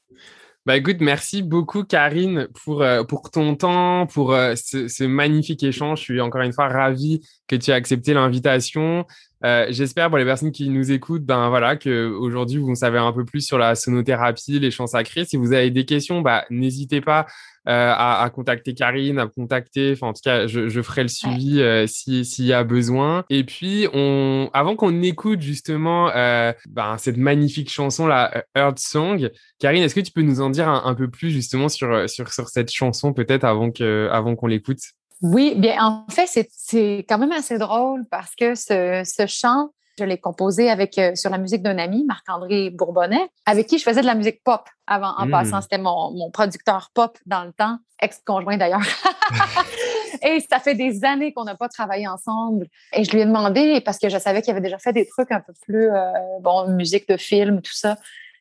Bah 0.64 0.77
écoute, 0.77 0.98
merci 1.01 1.42
beaucoup 1.42 1.83
Karine 1.83 2.46
pour, 2.62 2.83
euh, 2.83 3.03
pour 3.03 3.33
ton 3.33 3.57
temps, 3.57 4.07
pour 4.07 4.33
euh, 4.33 4.55
ce, 4.55 4.87
ce, 4.87 5.03
magnifique 5.03 5.64
échange. 5.64 5.98
Je 5.98 6.05
suis 6.05 6.20
encore 6.20 6.42
une 6.42 6.53
fois 6.53 6.68
ravi 6.68 7.20
que 7.48 7.57
tu 7.57 7.72
aies 7.72 7.75
accepté 7.75 8.14
l'invitation. 8.14 9.05
Euh, 9.44 9.66
J'espère 9.70 10.09
pour 10.09 10.18
les 10.18 10.24
personnes 10.24 10.52
qui 10.52 10.68
nous 10.68 10.92
écoutent, 10.92 11.24
ben 11.24 11.48
voilà, 11.48 11.76
que 11.76 12.09
aujourd'hui 12.09 12.59
vous 12.59 12.70
en 12.70 12.74
savez 12.74 12.98
un 12.98 13.12
peu 13.12 13.24
plus 13.24 13.40
sur 13.40 13.59
la 13.59 13.74
sonothérapie, 13.74 14.59
les 14.59 14.70
chants 14.70 14.87
sacrés. 14.87 15.24
Si 15.24 15.37
vous 15.37 15.52
avez 15.52 15.70
des 15.70 15.85
questions, 15.85 16.20
bah 16.20 16.44
n'hésitez 16.50 17.00
pas 17.00 17.26
euh, 17.68 17.92
à, 17.94 18.22
à, 18.24 18.31
contacter 18.31 18.74
Karine, 18.74 19.20
à 19.20 19.28
contacter. 19.28 19.92
Enfin, 19.92 20.09
en 20.09 20.12
tout 20.12 20.22
cas, 20.24 20.48
je, 20.48 20.68
je 20.68 20.83
ferai 20.83 21.02
le 21.02 21.09
suivi 21.09 21.61
euh, 21.61 21.87
s'il 21.87 22.44
y 22.44 22.52
a 22.52 22.64
besoin. 22.64 23.24
Et 23.31 23.44
puis, 23.44 23.87
on, 23.92 24.50
avant 24.52 24.74
qu'on 24.74 25.00
écoute 25.02 25.40
justement 25.42 26.11
euh, 26.11 26.52
ben, 26.68 26.98
cette 26.98 27.16
magnifique 27.16 27.70
chanson 27.70 28.09
la 28.09 28.44
Earth 28.57 28.81
Song, 28.81 29.31
Karine, 29.61 29.85
est-ce 29.85 29.94
que 29.94 30.00
tu 30.00 30.11
peux 30.11 30.22
nous 30.22 30.40
en 30.40 30.50
dire 30.50 30.68
un, 30.68 30.83
un 30.85 30.94
peu 30.96 31.09
plus 31.09 31.31
justement 31.31 31.68
sur 31.68 32.11
sur 32.11 32.33
sur 32.33 32.48
cette 32.48 32.72
chanson 32.72 33.12
peut-être 33.12 33.44
avant 33.44 33.70
que 33.70 34.09
avant 34.11 34.35
qu'on 34.35 34.48
l'écoute? 34.48 34.81
Oui, 35.22 35.54
bien, 35.56 35.76
en 35.85 36.04
fait, 36.11 36.28
c'est 36.50 36.98
quand 37.08 37.18
même 37.18 37.32
assez 37.32 37.56
drôle 37.56 38.04
parce 38.11 38.35
que 38.35 38.56
ce, 38.56 39.02
ce 39.04 39.26
chant, 39.26 39.70
je 39.98 40.04
l'ai 40.04 40.18
composé 40.18 40.68
avec 40.68 40.98
euh, 40.98 41.14
sur 41.14 41.30
la 41.30 41.38
musique 41.38 41.62
d'un 41.62 41.78
ami, 41.78 42.04
Marc-André 42.04 42.70
Bourbonnais, 42.70 43.28
avec 43.46 43.68
qui 43.68 43.78
je 43.78 43.85
faisais 43.85 44.00
de 44.00 44.06
la 44.06 44.16
musique 44.16 44.42
pop 44.42 44.62
avant. 44.87 45.14
En 45.18 45.26
hmm. 45.26 45.30
passant, 45.30 45.61
c'était 45.61 45.78
mon, 45.78 46.12
mon, 46.12 46.30
producteur 46.30 46.90
pop 46.92 47.16
dans 47.26 47.44
le 47.44 47.52
temps, 47.52 47.78
ex-conjoint 48.00 48.56
d'ailleurs. 48.56 48.80
et 50.22 50.40
ça 50.40 50.58
fait 50.58 50.74
des 50.74 51.04
années 51.04 51.32
qu'on 51.32 51.44
n'a 51.44 51.54
pas 51.54 51.68
travaillé 51.68 52.08
ensemble. 52.08 52.66
Et 52.92 53.04
je 53.04 53.12
lui 53.12 53.20
ai 53.20 53.24
demandé, 53.24 53.80
parce 53.80 53.98
que 53.98 54.08
je 54.08 54.18
savais 54.18 54.42
qu'il 54.42 54.50
avait 54.50 54.61
déjà 54.61 54.78
fait 54.78 54.92
des 54.92 55.06
trucs 55.06 55.30
un 55.30 55.40
peu 55.40 55.52
plus, 55.62 55.88
euh, 55.88 56.12
bon, 56.40 56.68
musique 56.68 57.08
de 57.08 57.16
film, 57.16 57.61
tout 57.61 57.74
ça. 57.74 57.96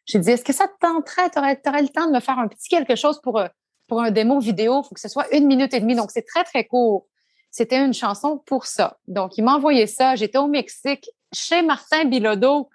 J'ai 0.06 0.20
dit, 0.20 0.32
est-ce 0.32 0.44
que 0.44 0.54
ça 0.54 0.68
te 0.68 0.74
tenterait, 0.80 1.30
tu 1.30 1.38
aurais, 1.38 1.82
le 1.82 1.90
temps 1.90 2.08
de 2.08 2.14
me 2.14 2.20
faire 2.20 2.40
un 2.40 2.48
petit 2.48 2.70
quelque 2.70 2.96
chose 2.96 3.22
pour, 3.22 3.38
euh, 3.38 3.48
pour 3.92 4.02
un 4.02 4.10
démo 4.10 4.40
vidéo, 4.40 4.80
il 4.82 4.88
faut 4.88 4.96
que 4.96 5.02
ce 5.02 5.10
soit 5.10 5.28
une 5.36 5.48
minute 5.48 5.74
et 5.74 5.82
demie. 5.82 5.96
Donc, 5.96 6.12
c'est 6.12 6.26
très, 6.26 6.46
très 6.46 6.64
court. 6.64 7.08
C'était 7.50 7.84
une 7.84 7.94
chanson 7.94 8.42
pour 8.46 8.66
ça. 8.66 8.98
Donc, 9.10 9.38
il 9.38 9.44
m'a 9.44 9.54
envoyé 9.54 9.86
ça. 9.86 10.16
J'étais 10.16 10.38
au 10.38 10.48
Mexique 10.48 11.10
chez 11.34 11.62
Martin 11.62 12.06
Bilodeau, 12.06 12.70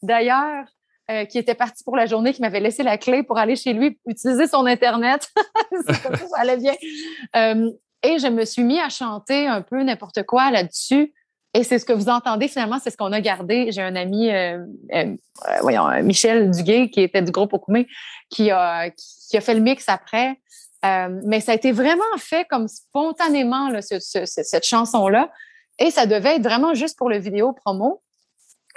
d'ailleurs, 0.00 0.64
euh, 1.10 1.26
qui 1.26 1.36
était 1.36 1.54
parti 1.54 1.84
pour 1.84 1.94
la 1.94 2.06
journée, 2.06 2.32
qui 2.32 2.40
m'avait 2.40 2.60
laissé 2.60 2.82
la 2.82 2.96
clé 2.96 3.22
pour 3.22 3.36
aller 3.36 3.54
chez 3.54 3.74
lui 3.74 4.00
utiliser 4.06 4.46
son 4.46 4.64
Internet. 4.64 5.30
ça, 5.86 5.92
allait 6.38 6.56
bien. 6.56 6.72
Euh, 7.36 7.70
et 8.02 8.18
je 8.18 8.28
me 8.28 8.46
suis 8.46 8.62
mis 8.62 8.80
à 8.80 8.88
chanter 8.88 9.46
un 9.46 9.60
peu 9.60 9.82
n'importe 9.82 10.22
quoi 10.22 10.50
là-dessus. 10.50 11.12
Et 11.52 11.64
c'est 11.64 11.78
ce 11.78 11.84
que 11.84 11.92
vous 11.92 12.08
entendez 12.08 12.48
finalement, 12.48 12.78
c'est 12.82 12.88
ce 12.88 12.96
qu'on 12.96 13.12
a 13.12 13.20
gardé. 13.20 13.72
J'ai 13.72 13.82
un 13.82 13.94
ami, 13.94 14.30
euh, 14.30 14.64
voyons, 15.60 15.86
Michel 16.02 16.50
Duguay, 16.50 16.88
qui 16.88 17.02
était 17.02 17.20
du 17.20 17.30
groupe 17.30 17.52
Okoumé, 17.52 17.86
qui 18.30 18.50
a, 18.50 18.88
qui 18.88 19.36
a 19.36 19.42
fait 19.42 19.52
le 19.52 19.60
mix 19.60 19.86
après. 19.90 20.38
Euh, 20.84 21.20
mais 21.24 21.40
ça 21.40 21.52
a 21.52 21.54
été 21.54 21.72
vraiment 21.72 22.02
fait 22.18 22.46
comme 22.48 22.68
spontanément, 22.68 23.68
là, 23.68 23.82
ce, 23.82 24.00
ce, 24.00 24.24
cette 24.24 24.66
chanson-là. 24.66 25.30
Et 25.78 25.90
ça 25.90 26.06
devait 26.06 26.36
être 26.36 26.42
vraiment 26.42 26.74
juste 26.74 26.98
pour 26.98 27.08
le 27.08 27.18
vidéo 27.18 27.52
promo. 27.52 28.02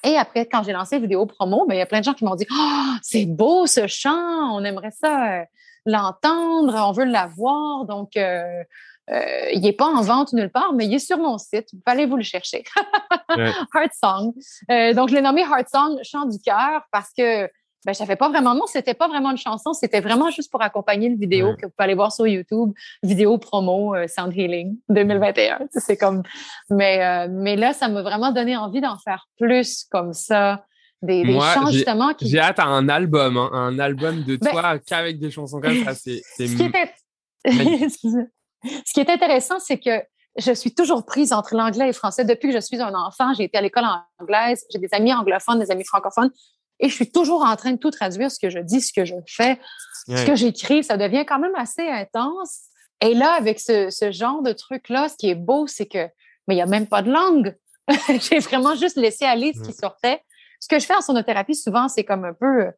Et 0.04 0.18
après, 0.18 0.46
quand 0.46 0.64
j'ai 0.64 0.72
lancé 0.72 1.00
vidéo 1.00 1.26
promo, 1.26 1.66
ben, 1.68 1.76
il 1.76 1.80
y 1.80 1.82
a 1.82 1.86
plein 1.86 2.00
de 2.00 2.06
gens 2.06 2.14
qui 2.14 2.26
m'ont 2.26 2.36
dit 2.36 2.46
Oh, 2.52 2.94
c'est 3.02 3.26
beau 3.26 3.66
ce 3.66 3.88
chant, 3.88 4.56
on 4.56 4.64
aimerait 4.64 4.92
ça. 4.92 5.44
l'entendre, 5.86 6.76
on 6.88 6.92
veut 6.92 7.06
l'avoir. 7.06 7.86
Donc, 7.86 8.16
euh, 8.18 8.64
euh, 9.12 9.50
il 9.54 9.62
n'est 9.62 9.74
pas 9.74 9.86
en 9.86 10.02
vente 10.02 10.34
nulle 10.34 10.50
part, 10.50 10.74
mais 10.74 10.86
il 10.86 10.94
est 10.94 11.00
sur 11.00 11.18
mon 11.18 11.38
site. 11.38 11.70
Vous 11.74 11.82
allez 11.86 12.06
vous 12.06 12.18
le 12.18 12.24
chercher. 12.24 12.64
Heart 13.30 13.94
Song. 13.94 14.34
Euh, 14.72 14.94
donc, 14.94 15.10
je 15.10 15.16
l'ai 15.16 15.22
nommé 15.22 15.42
Heart 15.42 15.70
Song, 15.70 16.00
chant 16.04 16.26
du 16.26 16.40
cœur, 16.40 16.84
parce 16.92 17.12
que 17.16 17.50
ben, 17.86 17.94
je 17.94 18.00
savais 18.00 18.16
pas 18.16 18.30
vraiment 18.30 18.56
non, 18.56 18.66
c'était 18.66 18.94
pas 18.96 19.08
vraiment 19.08 19.32
une 19.32 19.38
chanson, 19.38 19.74
c'était 19.74 20.02
vraiment 20.02 20.32
juste 20.32 20.52
pour 20.52 20.62
accompagner 20.62 21.08
le 21.10 21.18
vidéo 21.18 21.56
que 21.56 21.68
vous 21.68 21.72
pouvez 21.72 21.86
aller 21.86 21.94
voir 21.94 22.12
sur 22.12 22.28
YouTube, 22.28 22.74
vidéo 23.04 23.38
promo 23.38 23.96
euh, 23.96 24.08
Sound 24.08 24.36
Healing 24.36 24.78
2021. 24.90 25.60
C'est 25.72 25.96
comme, 25.96 26.24
mais 26.70 27.28
mais 27.30 27.56
là, 27.56 27.74
ça 27.74 27.88
m'a 27.88 28.02
vraiment 28.02 28.32
donné 28.32 28.58
envie 28.58 28.82
d'en 28.82 28.98
faire 28.98 29.28
plus 29.40 29.86
comme 29.90 30.14
ça. 30.14 30.66
Des, 31.02 31.24
des 31.24 31.40
chants 31.40 31.70
justement 31.70 32.14
qui. 32.16 32.28
J'ai 32.28 32.40
hâte 32.40 32.58
à 32.58 32.66
un 32.66 32.90
album, 32.90 33.38
hein, 33.38 33.50
un 33.54 33.78
album 33.78 34.24
de 34.24 34.38
ben 34.38 34.50
toi 34.50 34.80
qu'avec 34.80 35.20
des 35.20 35.30
chansons 35.30 35.62
comme 35.62 35.84
ça. 35.84 35.94
C'est. 35.94 36.22
Ce 38.86 38.94
qui 38.94 39.00
est 39.00 39.10
intéressant, 39.10 39.60
c'est 39.60 39.78
que 39.78 40.02
je 40.38 40.52
suis 40.52 40.74
toujours 40.74 41.06
prise 41.06 41.32
entre 41.32 41.56
l'anglais 41.56 41.86
et 41.86 41.88
le 41.88 41.94
français. 41.94 42.26
Depuis 42.26 42.50
que 42.50 42.56
je 42.56 42.60
suis 42.60 42.82
un 42.82 42.94
enfant, 42.94 43.34
j'ai 43.34 43.44
été 43.46 43.58
à 43.58 43.62
l'école 43.62 43.86
anglaise, 44.20 44.66
j'ai 44.72 44.80
des 44.80 44.90
amis 44.92 45.14
anglophones, 45.14 45.60
des 45.60 45.72
amis 45.72 45.86
francophones, 45.86 46.32
et 46.80 46.90
je 46.90 46.94
suis 46.94 47.12
toujours 47.12 47.44
en 47.44 47.56
train 47.56 47.72
de 47.72 47.78
tout 47.78 47.92
traduire 47.92 48.32
ce 48.32 48.40
que 48.40 48.50
je 48.50 48.60
dis, 48.60 48.82
ce 48.82 48.92
que 48.94 49.06
je 49.06 49.16
fais, 49.28 49.60
ce 50.08 50.26
que 50.26 50.36
j'écris. 50.36 50.84
Ça 50.84 50.98
devient 50.98 51.26
quand 51.26 51.40
même 51.40 51.56
assez 51.56 51.88
intense. 51.88 52.62
Et 53.02 53.14
là, 53.14 53.34
avec 53.34 53.60
ce, 53.60 53.90
genre 54.12 54.42
de 54.42 54.52
truc-là, 54.52 55.10
ce 55.10 55.16
qui 55.16 55.30
est 55.30 55.36
beau, 55.36 55.68
c'est 55.68 55.86
que 55.86 56.08
mais 56.48 56.54
il 56.54 56.58
n'y 56.58 56.62
a 56.62 56.68
même 56.68 56.88
pas 56.88 57.02
de 57.02 57.12
langue. 57.12 57.56
j'ai 58.20 58.40
vraiment 58.40 58.76
juste 58.76 58.98
laissé 58.98 59.26
aller 59.26 59.54
ce 59.54 59.62
qui 59.62 59.74
sortait. 59.74 60.22
Ce 60.60 60.68
que 60.68 60.80
je 60.80 60.86
fais 60.86 60.96
en 60.96 61.02
sonothérapie, 61.02 61.56
souvent, 61.56 61.88
c'est 61.88 62.04
comme 62.04 62.24
un 62.24 62.34
peu, 62.34 62.66
euh, 62.66 62.72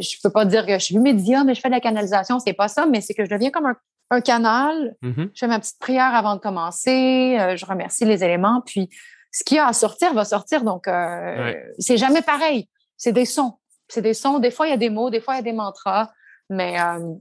je 0.00 0.16
peux 0.22 0.30
pas 0.30 0.44
dire 0.44 0.64
que 0.66 0.72
je 0.74 0.84
suis 0.84 0.98
médium, 0.98 1.46
mais 1.46 1.54
je 1.54 1.60
fais 1.60 1.68
de 1.68 1.74
la 1.74 1.80
canalisation, 1.80 2.38
c'est 2.38 2.54
pas 2.54 2.68
ça, 2.68 2.86
mais 2.86 3.00
c'est 3.00 3.14
que 3.14 3.24
je 3.24 3.30
deviens 3.30 3.50
comme 3.50 3.66
un, 3.66 3.76
un 4.10 4.20
canal. 4.20 4.96
Mm-hmm. 5.02 5.30
Je 5.34 5.38
fais 5.38 5.46
ma 5.46 5.58
petite 5.58 5.78
prière 5.78 6.14
avant 6.14 6.34
de 6.34 6.40
commencer. 6.40 7.36
Euh, 7.38 7.56
je 7.56 7.66
remercie 7.66 8.04
les 8.04 8.24
éléments. 8.24 8.62
Puis, 8.64 8.88
ce 9.32 9.44
qui 9.44 9.58
a 9.58 9.68
à 9.68 9.72
sortir 9.72 10.12
va 10.12 10.24
sortir. 10.24 10.64
Donc, 10.64 10.88
euh, 10.88 11.54
c'est 11.78 11.96
jamais 11.96 12.22
pareil. 12.22 12.68
C'est 13.00 13.12
des 13.12 13.24
sons. 13.24 13.54
C'est 13.88 14.02
des 14.02 14.14
sons. 14.14 14.38
Des 14.38 14.50
fois, 14.50 14.66
il 14.66 14.70
y 14.70 14.74
a 14.74 14.76
des 14.76 14.90
mots. 14.90 15.10
Des 15.10 15.20
fois, 15.20 15.34
il 15.34 15.36
y 15.38 15.40
a 15.40 15.42
des 15.42 15.52
mantras. 15.52 16.12
Mais 16.50 16.78
euh, 16.80 17.14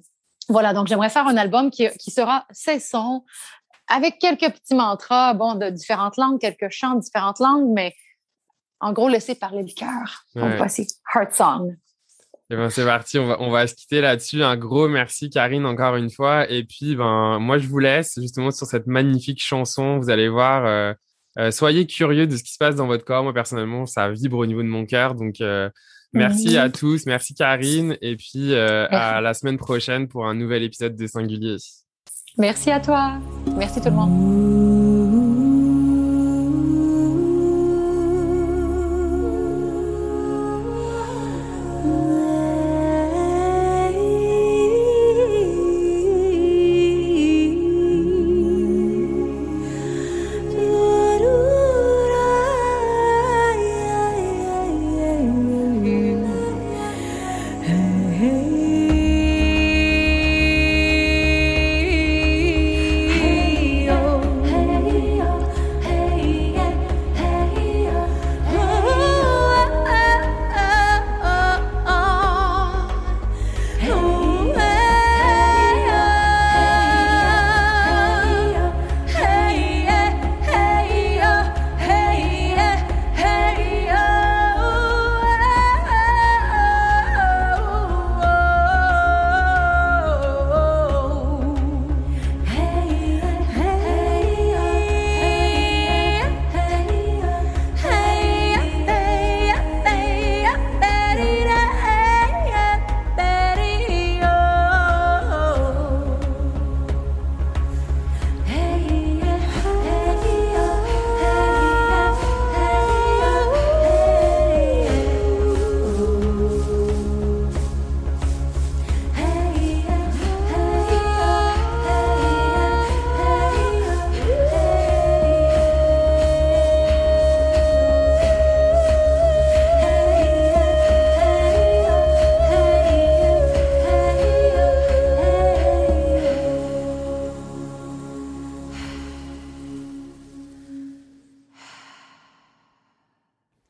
voilà. 0.50 0.74
Donc, 0.74 0.88
j'aimerais 0.88 1.10
faire 1.10 1.26
un 1.26 1.38
album 1.38 1.72
qui, 1.72 1.88
qui 1.98 2.12
sera 2.12 2.46
ces 2.52 2.80
sons 2.80 3.24
avec 3.88 4.20
quelques 4.20 4.52
petits 4.54 4.76
mantras, 4.76 5.34
bon, 5.34 5.56
de 5.56 5.70
différentes 5.70 6.18
langues, 6.18 6.40
quelques 6.40 6.70
chants 6.70 6.96
de 6.96 7.02
différentes 7.02 7.40
langues, 7.40 7.70
mais 7.74 7.96
en 8.80 8.94
gros, 8.94 9.10
laisser 9.10 9.36
parler 9.36 9.64
le 9.64 9.74
cœur. 9.74 10.26
Donc, 10.36 10.56
voici 10.58 10.86
Heart 11.16 11.34
Song. 11.34 11.76
Eh 12.52 12.56
ben, 12.56 12.70
c'est 12.70 12.86
parti, 12.86 13.20
on 13.20 13.28
va, 13.28 13.38
on 13.42 13.52
va 13.52 13.68
se 13.68 13.76
quitter 13.76 14.02
là-dessus. 14.02 14.44
Un 14.44 14.58
gros 14.58 14.88
merci 14.88 15.30
Karine 15.30 15.66
encore 15.68 15.96
une 15.96 16.10
fois. 16.10 16.50
Et 16.50 16.64
puis 16.64 16.96
ben 16.96 17.38
moi 17.38 17.60
je 17.60 17.68
vous 17.68 17.78
laisse 17.78 18.18
justement 18.20 18.50
sur 18.50 18.66
cette 18.66 18.88
magnifique 18.88 19.40
chanson. 19.40 20.00
Vous 20.00 20.10
allez 20.10 20.30
voir, 20.30 20.66
euh, 20.66 20.92
euh, 21.40 21.52
soyez 21.52 21.88
curieux 21.88 22.28
de 22.28 22.36
ce 22.36 22.44
qui 22.44 22.52
se 22.52 22.58
passe 22.58 22.76
dans 22.76 22.88
votre 22.88 23.06
corps. 23.06 23.24
Moi 23.24 23.34
personnellement, 23.34 23.86
ça 23.86 24.12
vibre 24.12 24.38
au 24.38 24.46
niveau 24.46 24.62
de 24.62 24.68
mon 24.68 24.86
cœur. 24.86 25.16
Donc 25.16 25.42
euh, 25.42 25.70
merci 26.14 26.58
à 26.58 26.70
tous, 26.70 27.06
merci 27.06 27.34
Karine. 27.34 27.98
Et 28.02 28.16
puis 28.16 28.54
à 28.56 29.22
la 29.22 29.34
semaine 29.34 29.58
prochaine 29.58 30.08
pour 30.08 30.28
un 30.28 30.36
nouvel 30.36 30.64
épisode 30.64 30.96
de 30.96 31.08
Singulier. 31.08 31.58
Merci 32.38 32.72
à 32.72 32.80
toi. 32.80 33.20
Merci 33.58 33.82
tout 33.82 33.90
le 33.90 33.96
monde. 33.96 34.59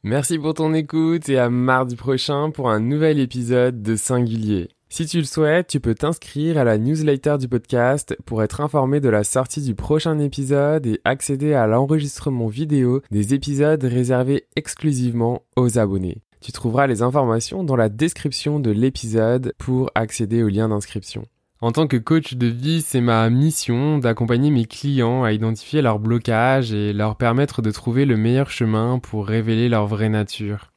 Merci 0.10 0.39
pour 0.39 0.55
ton 0.55 0.74
écoute 0.74 1.30
et 1.30 1.38
à 1.38 1.51
mardi 1.51 1.95
prochain 1.95 2.49
pour 2.49 2.72
un 2.72 2.80
nouvel 2.80 3.20
épisode 3.20 3.84
de 3.84 3.95
Singulier. 3.95 4.70
Si 4.89 5.05
tu 5.05 5.20
le 5.20 5.24
souhaites, 5.24 5.68
tu 5.68 5.80
peux 5.80 5.93
t'inscrire 5.93 6.57
à 6.57 6.64
la 6.64 6.80
newsletter 6.80 7.38
du 7.38 7.47
podcast 7.47 8.18
pour 8.26 8.41
être 8.41 8.60
informé 8.60 9.01
de 9.01 9.10
la 9.10 9.24
sortie 9.24 9.62
du 9.62 9.76
prochain 9.76 10.18
épisode 10.18 10.88
et 10.88 10.99
accéder 11.05 11.53
à 11.53 11.68
l'enregistrement 11.68 12.47
vidéo 12.47 13.03
des 13.12 13.36
épisodes 13.36 13.84
réservés 13.84 14.47
exclusivement 14.55 15.43
aux 15.55 15.78
abonnés. 15.78 16.24
Tu 16.41 16.51
trouveras 16.51 16.88
les 16.88 17.03
informations 17.03 17.64
dans 17.64 17.76
la 17.76 17.89
description 17.89 18.60
de 18.60 18.72
l'épisode 18.72 19.53
pour 19.60 19.91
accéder 19.93 20.41
au 20.41 20.49
lien 20.49 20.70
d'inscription. 20.70 21.28
En 21.62 21.74
tant 21.74 21.88
que 21.88 21.97
coach 21.97 22.36
de 22.36 22.47
vie, 22.47 22.82
c'est 22.82 23.01
ma 23.01 23.30
mission 23.30 23.97
d'accompagner 23.97 24.49
mes 24.49 24.64
clients 24.64 25.26
à 25.26 25.34
identifier 25.34 25.82
leurs 25.82 25.99
blocages 25.99 26.72
et 26.72 26.93
leur 26.93 27.18
permettre 27.18 27.62
de 27.62 27.70
trouver 27.70 28.05
le 28.05 28.16
meilleur 28.16 28.49
chemin 28.49 28.97
pour 28.97 29.28
révéler 29.28 29.68
leur 29.68 29.86
vraie 29.86 30.07
nature. 30.07 30.72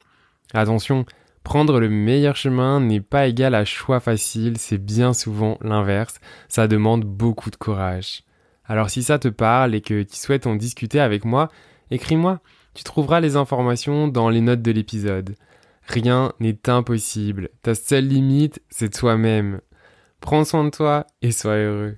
Attention, 0.53 1.05
prendre 1.45 1.79
le 1.79 1.87
meilleur 1.87 2.35
chemin 2.35 2.81
n'est 2.81 2.99
pas 2.99 3.27
égal 3.27 3.55
à 3.55 3.63
choix 3.63 4.01
facile, 4.01 4.57
c'est 4.57 4.77
bien 4.77 5.13
souvent 5.13 5.57
l'inverse, 5.61 6.19
ça 6.49 6.67
demande 6.67 7.05
beaucoup 7.05 7.49
de 7.49 7.55
courage. 7.55 8.23
Alors 8.65 8.89
si 8.89 9.03
ça 9.03 9.19
te 9.19 9.29
parle 9.29 9.75
et 9.75 9.81
que 9.81 10.03
tu 10.03 10.17
souhaites 10.17 10.47
en 10.47 10.55
discuter 10.55 10.99
avec 10.99 11.23
moi, 11.23 11.49
écris-moi, 11.91 12.41
tu 12.73 12.83
trouveras 12.83 13.21
les 13.21 13.37
informations 13.37 14.09
dans 14.09 14.29
les 14.29 14.41
notes 14.41 14.61
de 14.61 14.71
l'épisode. 14.71 15.35
Rien 15.87 16.33
n'est 16.41 16.69
impossible, 16.69 17.51
ta 17.61 17.73
seule 17.73 18.07
limite, 18.07 18.61
c'est 18.69 18.93
toi-même. 18.93 19.61
Prends 20.23 20.45
soin 20.45 20.63
de 20.63 20.69
toi 20.69 21.05
et 21.21 21.33
sois 21.33 21.57
heureux. 21.57 21.97